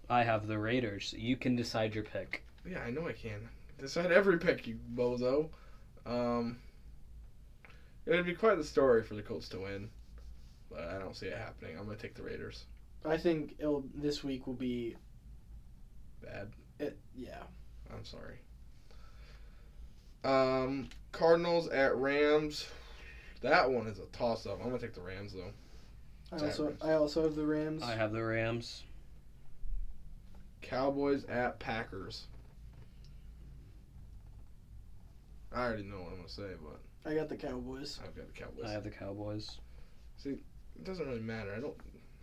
I 0.08 0.22
have 0.22 0.46
the 0.46 0.58
Raiders. 0.58 1.14
You 1.16 1.36
can 1.36 1.56
decide 1.56 1.94
your 1.94 2.04
pick. 2.04 2.44
Yeah, 2.68 2.80
I 2.80 2.90
know 2.90 3.08
I 3.08 3.12
can. 3.12 3.48
Decide 3.78 4.12
every 4.12 4.38
pick, 4.38 4.66
you 4.66 4.78
bozo. 4.94 5.48
Um, 6.06 6.58
it'd 8.06 8.26
be 8.26 8.34
quite 8.34 8.56
the 8.56 8.64
story 8.64 9.02
for 9.02 9.14
the 9.14 9.22
Colts 9.22 9.48
to 9.50 9.58
win, 9.60 9.90
but 10.70 10.80
I 10.80 10.98
don't 10.98 11.16
see 11.16 11.26
it 11.26 11.36
happening. 11.36 11.76
I'm 11.78 11.86
gonna 11.86 11.96
take 11.96 12.14
the 12.14 12.22
Raiders. 12.22 12.64
I 13.04 13.16
think 13.16 13.56
it'll, 13.58 13.84
this 13.94 14.22
week 14.22 14.46
will 14.46 14.54
be 14.54 14.96
Bad. 16.22 16.52
it. 16.78 16.96
Yeah. 17.16 17.42
I'm 17.92 18.04
sorry. 18.04 18.38
Um, 20.24 20.88
Cardinals 21.10 21.68
at 21.68 21.96
Rams. 21.96 22.66
That 23.40 23.70
one 23.70 23.88
is 23.88 23.98
a 23.98 24.06
toss 24.12 24.46
up. 24.46 24.58
I'm 24.60 24.68
gonna 24.68 24.78
take 24.78 24.94
the 24.94 25.00
Rams 25.00 25.32
though. 25.32 25.50
I 26.32 26.44
also 26.46 26.74
I 26.82 26.92
also 26.92 27.22
have 27.22 27.34
the 27.36 27.46
Rams. 27.46 27.82
I 27.82 27.94
have 27.94 28.12
the 28.12 28.22
Rams. 28.24 28.82
Cowboys 30.62 31.24
at 31.24 31.58
Packers. 31.58 32.26
I 35.54 35.64
already 35.64 35.82
know 35.82 35.96
what 35.98 36.10
I'm 36.12 36.16
gonna 36.16 36.28
say, 36.28 36.50
but 36.62 37.10
I 37.10 37.14
got 37.14 37.28
the 37.28 37.36
Cowboys. 37.36 37.98
I've 38.02 38.14
got 38.16 38.26
the 38.32 38.32
Cowboys. 38.40 38.64
I 38.66 38.70
have 38.72 38.84
the 38.84 38.90
Cowboys. 38.90 39.58
See, 40.16 40.30
it 40.76 40.84
doesn't 40.84 41.06
really 41.06 41.20
matter. 41.20 41.52
I 41.54 41.60
don't. 41.60 41.74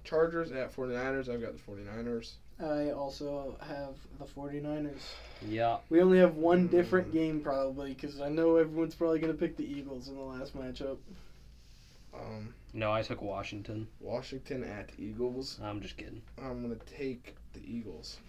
Chargers 0.03 0.51
at 0.51 0.73
49ers. 0.75 1.29
I've 1.29 1.41
got 1.41 1.53
the 1.53 1.59
49ers. 1.71 2.31
I 2.59 2.91
also 2.91 3.57
have 3.61 3.95
the 4.17 4.25
49ers. 4.25 5.01
Yeah. 5.47 5.77
We 5.89 6.01
only 6.01 6.17
have 6.19 6.35
one 6.35 6.67
Mm. 6.67 6.71
different 6.71 7.11
game 7.11 7.41
probably 7.41 7.93
because 7.93 8.19
I 8.19 8.29
know 8.29 8.55
everyone's 8.55 8.95
probably 8.95 9.19
going 9.19 9.31
to 9.33 9.37
pick 9.37 9.55
the 9.57 9.65
Eagles 9.65 10.07
in 10.07 10.15
the 10.15 10.21
last 10.23 10.55
matchup. 10.57 10.97
Um, 12.13 12.53
No, 12.73 12.91
I 12.91 13.01
took 13.01 13.21
Washington. 13.21 13.87
Washington 13.99 14.63
at 14.63 14.91
Eagles. 14.97 15.59
I'm 15.61 15.81
just 15.81 15.97
kidding. 15.97 16.21
I'm 16.41 16.61
gonna 16.61 16.75
take 16.85 17.35
the 17.53 17.61
Eagles. 17.61 18.19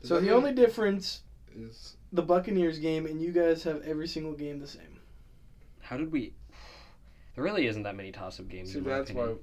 Does 0.00 0.08
So 0.08 0.20
the 0.20 0.30
only 0.30 0.52
difference, 0.52 1.22
is 1.56 1.96
the 2.12 2.22
Buccaneers 2.22 2.78
game, 2.78 3.06
and 3.06 3.20
you 3.20 3.32
guys 3.32 3.62
have 3.64 3.82
every 3.82 4.06
single 4.06 4.32
game 4.32 4.60
the 4.60 4.66
same. 4.66 5.00
How 5.80 5.96
did 5.96 6.12
we? 6.12 6.34
There 7.34 7.44
really 7.44 7.66
isn't 7.66 7.82
that 7.84 7.96
many 7.96 8.12
toss-up 8.12 8.48
games. 8.48 8.72
see 8.72 8.78
in 8.78 8.84
my 8.84 8.90
that's 8.90 9.12
why. 9.12 9.34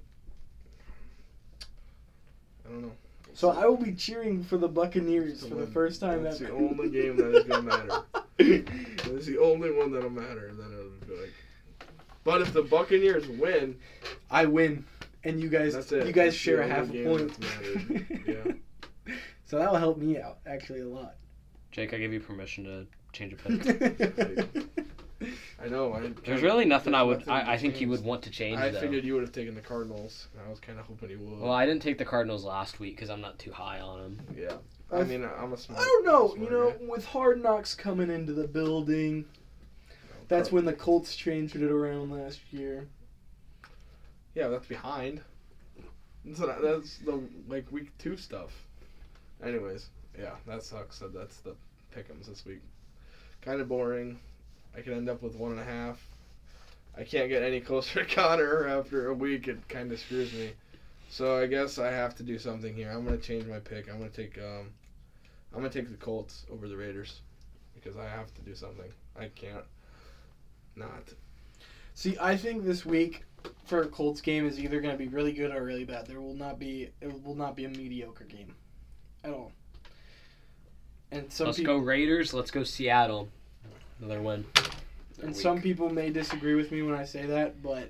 I 2.66 2.70
don't 2.70 2.82
know. 2.82 2.92
So 3.34 3.50
I 3.50 3.66
will 3.66 3.78
be 3.78 3.94
cheering 3.94 4.44
for 4.44 4.58
the 4.58 4.68
Buccaneers 4.68 5.42
To 5.44 5.50
for 5.50 5.56
the 5.56 5.68
first 5.68 6.00
time 6.00 6.24
That's 6.24 6.40
ever. 6.40 6.52
the 6.52 6.58
only 6.58 6.90
game 6.90 7.18
that 7.18 7.36
is 7.36 7.44
gonna 7.44 7.62
matter. 7.64 8.02
That's 9.12 9.26
the 9.26 9.40
only 9.42 9.72
one 9.72 9.92
that'll 9.92 10.10
matter. 10.10 10.52
Then 10.54 10.72
it'll 10.72 11.08
be 11.08 11.22
like. 11.22 11.34
But 12.26 12.42
if 12.42 12.52
the 12.52 12.64
Buccaneers 12.64 13.26
win, 13.28 13.78
I 14.30 14.46
win, 14.46 14.84
and 15.24 15.40
you 15.40 15.48
guys, 15.48 15.74
That's 15.76 15.92
it. 15.94 16.06
you 16.08 16.12
guys 16.12 16.34
That's 16.34 16.36
share 16.36 16.62
a 16.62 16.68
half 16.68 16.90
a 16.94 17.04
point. 17.06 17.38
Yeah. 18.28 19.14
So 19.46 19.60
that 19.60 19.72
will 19.72 19.78
help 19.80 19.98
me 20.00 20.20
out 20.20 20.40
actually 20.48 20.82
a 20.82 20.88
lot. 20.88 21.16
Jake, 21.72 21.94
I 21.94 21.98
give 22.00 22.12
you 22.12 22.20
permission 22.20 22.64
to 22.66 22.88
change 23.14 23.32
a 23.34 23.36
pick. 23.38 24.66
I 25.64 25.68
know. 25.70 25.94
I, 25.94 26.12
There's 26.26 26.42
really 26.42 26.66
nothing 26.66 26.94
I 26.96 27.04
would. 27.04 27.20
nothing 27.20 27.34
I, 27.34 27.54
I 27.54 27.58
think 27.58 27.80
you 27.80 27.88
would 27.90 28.04
want 28.04 28.24
to 28.24 28.30
change 28.32 28.60
I 28.60 28.70
though. 28.72 28.80
figured 28.82 29.04
you 29.06 29.14
would 29.14 29.22
have 29.24 29.32
taken 29.32 29.54
the 29.56 29.62
Cardinals. 29.62 30.28
I 30.46 30.50
was 30.50 30.60
kind 30.60 30.80
of 30.80 30.86
hoping 30.86 31.12
you 31.12 31.20
would. 31.20 31.40
Well, 31.42 31.52
I 31.54 31.66
didn't 31.66 31.82
take 31.84 31.98
the 32.00 32.06
Cardinals 32.06 32.44
last 32.44 32.80
week 32.80 32.96
because 32.96 33.10
I'm 33.12 33.22
not 33.22 33.38
too 33.40 33.52
high 33.52 33.80
on 33.80 34.02
them. 34.02 34.20
yeah. 34.38 34.54
I 34.92 35.04
mean, 35.04 35.24
I'm 35.40 35.54
a 35.54 35.58
smart. 35.58 35.80
I 35.82 35.84
don't 35.86 36.06
know. 36.06 36.28
smart 36.34 36.40
You 36.42 36.50
know, 36.50 36.70
guy. 36.72 36.78
with 36.88 37.06
Hard 37.06 37.42
Knocks 37.42 37.74
coming 37.76 38.10
into 38.10 38.34
the 38.34 38.48
building, 38.48 39.26
that's 40.28 40.52
when 40.52 40.66
the 40.66 40.74
Colts 40.74 41.16
changed 41.16 41.56
it 41.56 41.72
around 41.72 42.12
last 42.12 42.40
year. 42.52 42.88
Yeah, 44.34 44.48
that's 44.48 44.68
behind. 44.68 45.22
So 46.34 46.48
that, 46.48 46.62
that's 46.62 46.98
the 46.98 47.22
like 47.48 47.72
week 47.72 47.96
two 47.98 48.18
stuff. 48.18 48.52
Anyways, 49.44 49.90
yeah, 50.18 50.36
that 50.48 50.64
sucks. 50.64 50.98
So 50.98 51.08
that's 51.08 51.38
the 51.38 51.56
pickums 51.96 52.28
this 52.28 52.46
week. 52.46 52.62
Kind 53.42 53.62
of 53.62 53.70
boring. 53.70 54.20
I 54.76 54.82
could 54.82 54.94
end 54.94 55.10
up 55.10 55.22
with 55.22 55.36
one 55.36 55.52
and 55.52 55.60
a 55.60 55.64
half. 55.64 56.06
I 56.98 57.04
can't 57.04 57.30
get 57.30 57.44
any 57.44 57.62
closer 57.62 58.04
to 58.06 58.16
Connor 58.16 58.68
after 58.68 59.10
a 59.10 59.14
week. 59.14 59.48
It 59.48 59.68
kind 59.70 59.92
of 59.92 60.00
screws 60.00 60.34
me. 60.34 60.52
So 61.10 61.38
I 61.38 61.46
guess 61.46 61.78
I 61.78 61.92
have 61.92 62.16
to 62.16 62.24
do 62.24 62.40
something 62.40 62.74
here. 62.74 62.90
I'm 62.90 63.06
gonna 63.06 63.18
change 63.18 63.46
my 63.46 63.60
pick. 63.60 63.90
I'm 63.90 64.00
gonna 64.00 64.10
take 64.10 64.38
um, 64.38 64.72
I'm 65.54 65.60
gonna 65.60 65.70
take 65.70 65.90
the 65.90 65.98
Colts 65.98 66.46
over 66.52 66.68
the 66.68 66.76
Raiders 66.76 67.22
because 67.74 67.98
I 67.98 68.06
have 68.06 68.34
to 68.34 68.42
do 68.42 68.56
something. 68.56 68.92
I 69.18 69.28
can't 69.28 69.64
not. 70.76 71.14
See, 71.94 72.18
I 72.20 72.36
think 72.36 72.66
this 72.66 72.86
week 72.86 73.24
for 73.66 73.82
a 73.84 73.88
Colts 73.88 74.22
game 74.22 74.46
is 74.48 74.60
either 74.60 74.82
going 74.82 74.94
to 74.94 74.98
be 74.98 75.08
really 75.08 75.32
good 75.34 75.52
or 75.52 75.64
really 75.64 75.86
bad. 75.86 76.08
There 76.08 76.22
will 76.22 76.34
not 76.34 76.60
be 76.60 76.90
it 77.02 77.24
will 77.24 77.36
not 77.36 77.56
be 77.56 77.66
a 77.66 77.70
mediocre 77.70 78.26
game 78.26 78.54
at 79.24 79.32
all. 79.32 79.52
And 81.12 81.32
some 81.32 81.48
let's 81.48 81.58
people 81.58 81.78
go 81.80 81.84
Raiders. 81.84 82.34
Let's 82.34 82.52
go 82.52 82.64
Seattle. 82.64 83.30
Another 84.00 84.22
win. 84.22 84.46
and 85.20 85.28
Week. 85.30 85.36
some 85.36 85.62
people 85.62 85.90
may 85.90 86.10
disagree 86.10 86.56
with 86.56 86.72
me 86.72 86.82
when 86.82 86.96
I 86.96 87.06
say 87.06 87.26
that, 87.26 87.62
but 87.64 87.90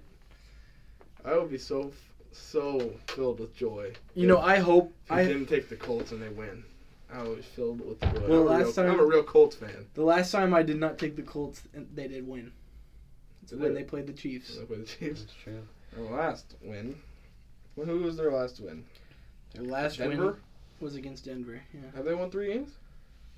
I 1.23 1.35
would 1.37 1.49
be 1.49 1.57
so 1.57 1.91
so 2.31 2.91
filled 3.07 3.39
with 3.39 3.55
joy. 3.55 3.93
you 4.13 4.27
know, 4.27 4.39
I 4.39 4.59
hope 4.59 4.93
If 5.05 5.11
I 5.11 5.25
didn't 5.25 5.47
take 5.47 5.69
the 5.69 5.77
Colts 5.77 6.11
and 6.11 6.21
they 6.21 6.29
win. 6.29 6.63
I 7.11 7.23
was 7.23 7.45
filled 7.45 7.79
with 7.87 8.01
joy. 8.01 8.27
Well, 8.27 8.41
I'm, 8.41 8.47
a 8.47 8.49
last 8.51 8.63
real, 8.65 8.73
time- 8.73 8.91
I'm 8.91 8.99
a 8.99 9.05
real 9.05 9.23
Colts 9.23 9.55
fan. 9.55 9.87
the 9.93 10.03
last 10.03 10.31
time 10.31 10.53
I 10.53 10.61
did 10.63 10.77
not 10.77 10.97
take 10.97 11.15
the 11.15 11.21
Colts 11.21 11.61
and 11.73 11.87
they 11.95 12.07
did 12.07 12.27
win. 12.27 12.51
Did 13.47 13.59
when 13.59 13.73
they? 13.73 13.81
they 13.81 13.87
played 13.87 14.07
the 14.07 14.13
Chiefs. 14.13 14.57
They 14.57 14.65
play 14.65 14.77
the 14.77 14.85
Chiefs. 14.85 15.21
That's 15.21 15.33
true. 15.43 15.67
Their 15.95 16.05
last 16.05 16.55
win. 16.61 16.95
Well, 17.75 17.85
who 17.85 17.99
was 17.99 18.17
their 18.17 18.31
last 18.31 18.59
win? 18.59 18.85
Their 19.53 19.63
last 19.63 19.97
Denver. 19.97 20.25
win 20.25 20.35
was 20.79 20.95
against 20.95 21.25
Denver. 21.25 21.61
Yeah, 21.73 21.81
Have 21.95 22.05
they 22.05 22.13
won 22.13 22.29
three 22.31 22.53
games? 22.53 22.71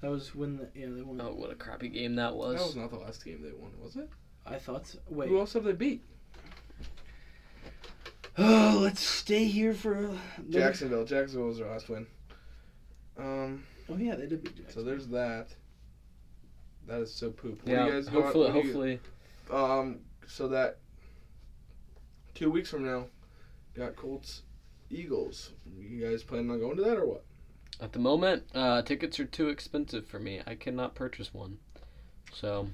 that 0.01 0.11
was 0.11 0.35
when 0.35 0.57
the, 0.57 0.67
yeah 0.75 0.87
they 0.89 1.01
won. 1.01 1.19
Oh, 1.21 1.33
what 1.33 1.51
a 1.51 1.55
crappy 1.55 1.89
game 1.89 2.15
that 2.15 2.35
was. 2.35 2.55
That 2.55 2.63
was 2.63 2.75
was. 2.75 2.75
not 2.75 2.91
the 2.91 2.97
last 2.97 3.25
game 3.25 3.41
they 3.41 3.51
won, 3.51 3.71
was 3.83 3.95
it? 3.95 4.09
I 4.45 4.57
thought 4.57 4.87
so. 4.87 4.99
Wait. 5.09 5.29
Who 5.29 5.39
else 5.39 5.53
have 5.53 5.63
they 5.63 5.73
beat? 5.73 6.03
Oh, 8.39 8.81
let's 8.83 9.01
stay 9.01 9.45
here 9.45 9.73
for. 9.73 9.95
A... 9.95 10.13
Jacksonville. 10.51 11.05
Jacksonville 11.05 11.47
was 11.47 11.57
their 11.57 11.67
last 11.71 11.89
win. 11.89 12.05
Um. 13.17 13.63
Oh 13.89 13.97
yeah, 13.97 14.15
they 14.15 14.27
did 14.27 14.43
beat 14.43 14.71
So 14.71 14.83
there's 14.83 15.07
that. 15.07 15.47
That 16.85 17.01
is 17.01 17.11
so 17.11 17.31
poop. 17.31 17.59
What 17.63 17.71
yeah, 17.71 17.85
do 17.85 17.89
you 17.89 17.93
guys 17.93 18.05
got- 18.05 18.23
hopefully, 18.23 18.45
what 18.45 18.53
do 18.53 18.59
you- 18.59 18.63
hopefully. 18.65 18.99
Um, 19.51 19.99
so 20.27 20.47
that 20.49 20.77
two 22.35 22.49
weeks 22.51 22.69
from 22.69 22.85
now, 22.85 23.05
got 23.75 23.95
Colts, 23.95 24.43
Eagles. 24.89 25.51
You 25.79 26.05
guys 26.05 26.23
planning 26.23 26.51
on 26.51 26.59
going 26.59 26.77
to 26.77 26.83
that 26.83 26.97
or 26.97 27.05
what? 27.05 27.23
At 27.79 27.93
the 27.93 27.99
moment, 27.99 28.43
uh, 28.55 28.81
tickets 28.81 29.19
are 29.19 29.25
too 29.25 29.49
expensive 29.49 30.07
for 30.07 30.19
me. 30.19 30.41
I 30.47 30.55
cannot 30.55 30.95
purchase 30.95 31.33
one. 31.33 31.59
So, 32.33 32.67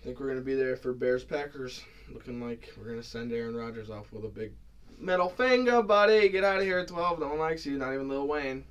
I 0.00 0.04
think 0.04 0.18
we're 0.18 0.28
gonna 0.28 0.40
be 0.40 0.54
there 0.54 0.76
for 0.76 0.92
Bears 0.92 1.24
Packers. 1.24 1.82
Looking 2.12 2.40
like 2.40 2.72
we're 2.76 2.88
gonna 2.88 3.02
send 3.02 3.32
Aaron 3.32 3.54
Rodgers 3.54 3.90
off 3.90 4.10
with 4.12 4.24
a 4.24 4.28
big 4.28 4.52
middle 4.98 5.28
finger, 5.28 5.82
buddy. 5.82 6.28
Get 6.30 6.42
out 6.42 6.58
of 6.58 6.64
here 6.64 6.78
at 6.78 6.88
twelve. 6.88 7.20
No 7.20 7.28
one 7.28 7.38
likes 7.38 7.64
you. 7.66 7.76
Not 7.78 7.92
even 7.94 8.08
Lil 8.08 8.26
Wayne. 8.26 8.64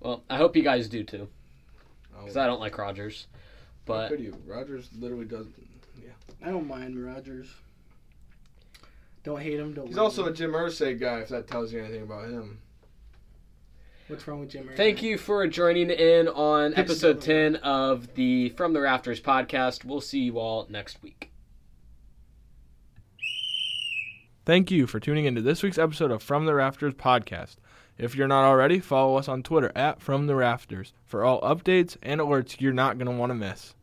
well, 0.00 0.24
I 0.30 0.36
hope 0.38 0.56
you 0.56 0.62
guys 0.62 0.88
do 0.88 1.04
too, 1.04 1.28
Oh, 2.16 2.20
because 2.20 2.36
I 2.38 2.46
don't 2.46 2.58
like 2.60 2.76
Rodgers. 2.78 3.26
how 3.32 3.38
But 3.84 4.08
could 4.08 4.20
you? 4.20 4.34
Rodgers 4.46 4.88
literally 4.98 5.26
does. 5.26 5.46
I 6.44 6.50
don't 6.50 6.66
mind 6.66 7.02
Rodgers. 7.02 7.48
Don't 9.24 9.40
hate 9.40 9.58
him. 9.58 9.74
Don't. 9.74 9.86
He's 9.86 9.96
like 9.96 10.04
also 10.04 10.26
a. 10.26 10.32
Jim 10.32 10.52
Irsay 10.52 10.98
guy. 10.98 11.20
If 11.20 11.28
that 11.28 11.46
tells 11.46 11.72
you 11.72 11.80
anything 11.80 12.02
about 12.02 12.28
him. 12.28 12.60
What's 14.08 14.26
wrong 14.26 14.40
with 14.40 14.50
Jim? 14.50 14.68
Irsay? 14.68 14.76
thank 14.76 15.02
you 15.02 15.16
for 15.16 15.46
joining 15.46 15.90
in 15.90 16.28
on 16.28 16.72
Picks 16.72 16.90
episode 16.90 17.22
10 17.22 17.56
of 17.56 18.14
the 18.14 18.50
From 18.50 18.72
the 18.72 18.80
Rafters 18.80 19.20
podcast. 19.20 19.84
We'll 19.84 20.00
see 20.00 20.20
you 20.20 20.38
all 20.38 20.66
next 20.68 21.02
week. 21.02 21.30
Thank 24.44 24.72
you 24.72 24.88
for 24.88 24.98
tuning 24.98 25.24
into 25.24 25.40
this 25.40 25.62
week's 25.62 25.78
episode 25.78 26.10
of 26.10 26.20
From 26.20 26.46
the 26.46 26.54
Rafters 26.54 26.94
podcast. 26.94 27.56
If 27.96 28.16
you're 28.16 28.26
not 28.26 28.44
already, 28.44 28.80
follow 28.80 29.16
us 29.16 29.28
on 29.28 29.44
Twitter 29.44 29.70
at 29.76 30.00
From 30.00 30.26
the 30.26 30.34
Rafters 30.34 30.92
for 31.04 31.24
all 31.24 31.40
updates 31.42 31.96
and 32.02 32.20
alerts 32.20 32.60
you're 32.60 32.72
not 32.72 32.98
going 32.98 33.06
to 33.06 33.16
want 33.16 33.30
to 33.30 33.34
miss. 33.34 33.74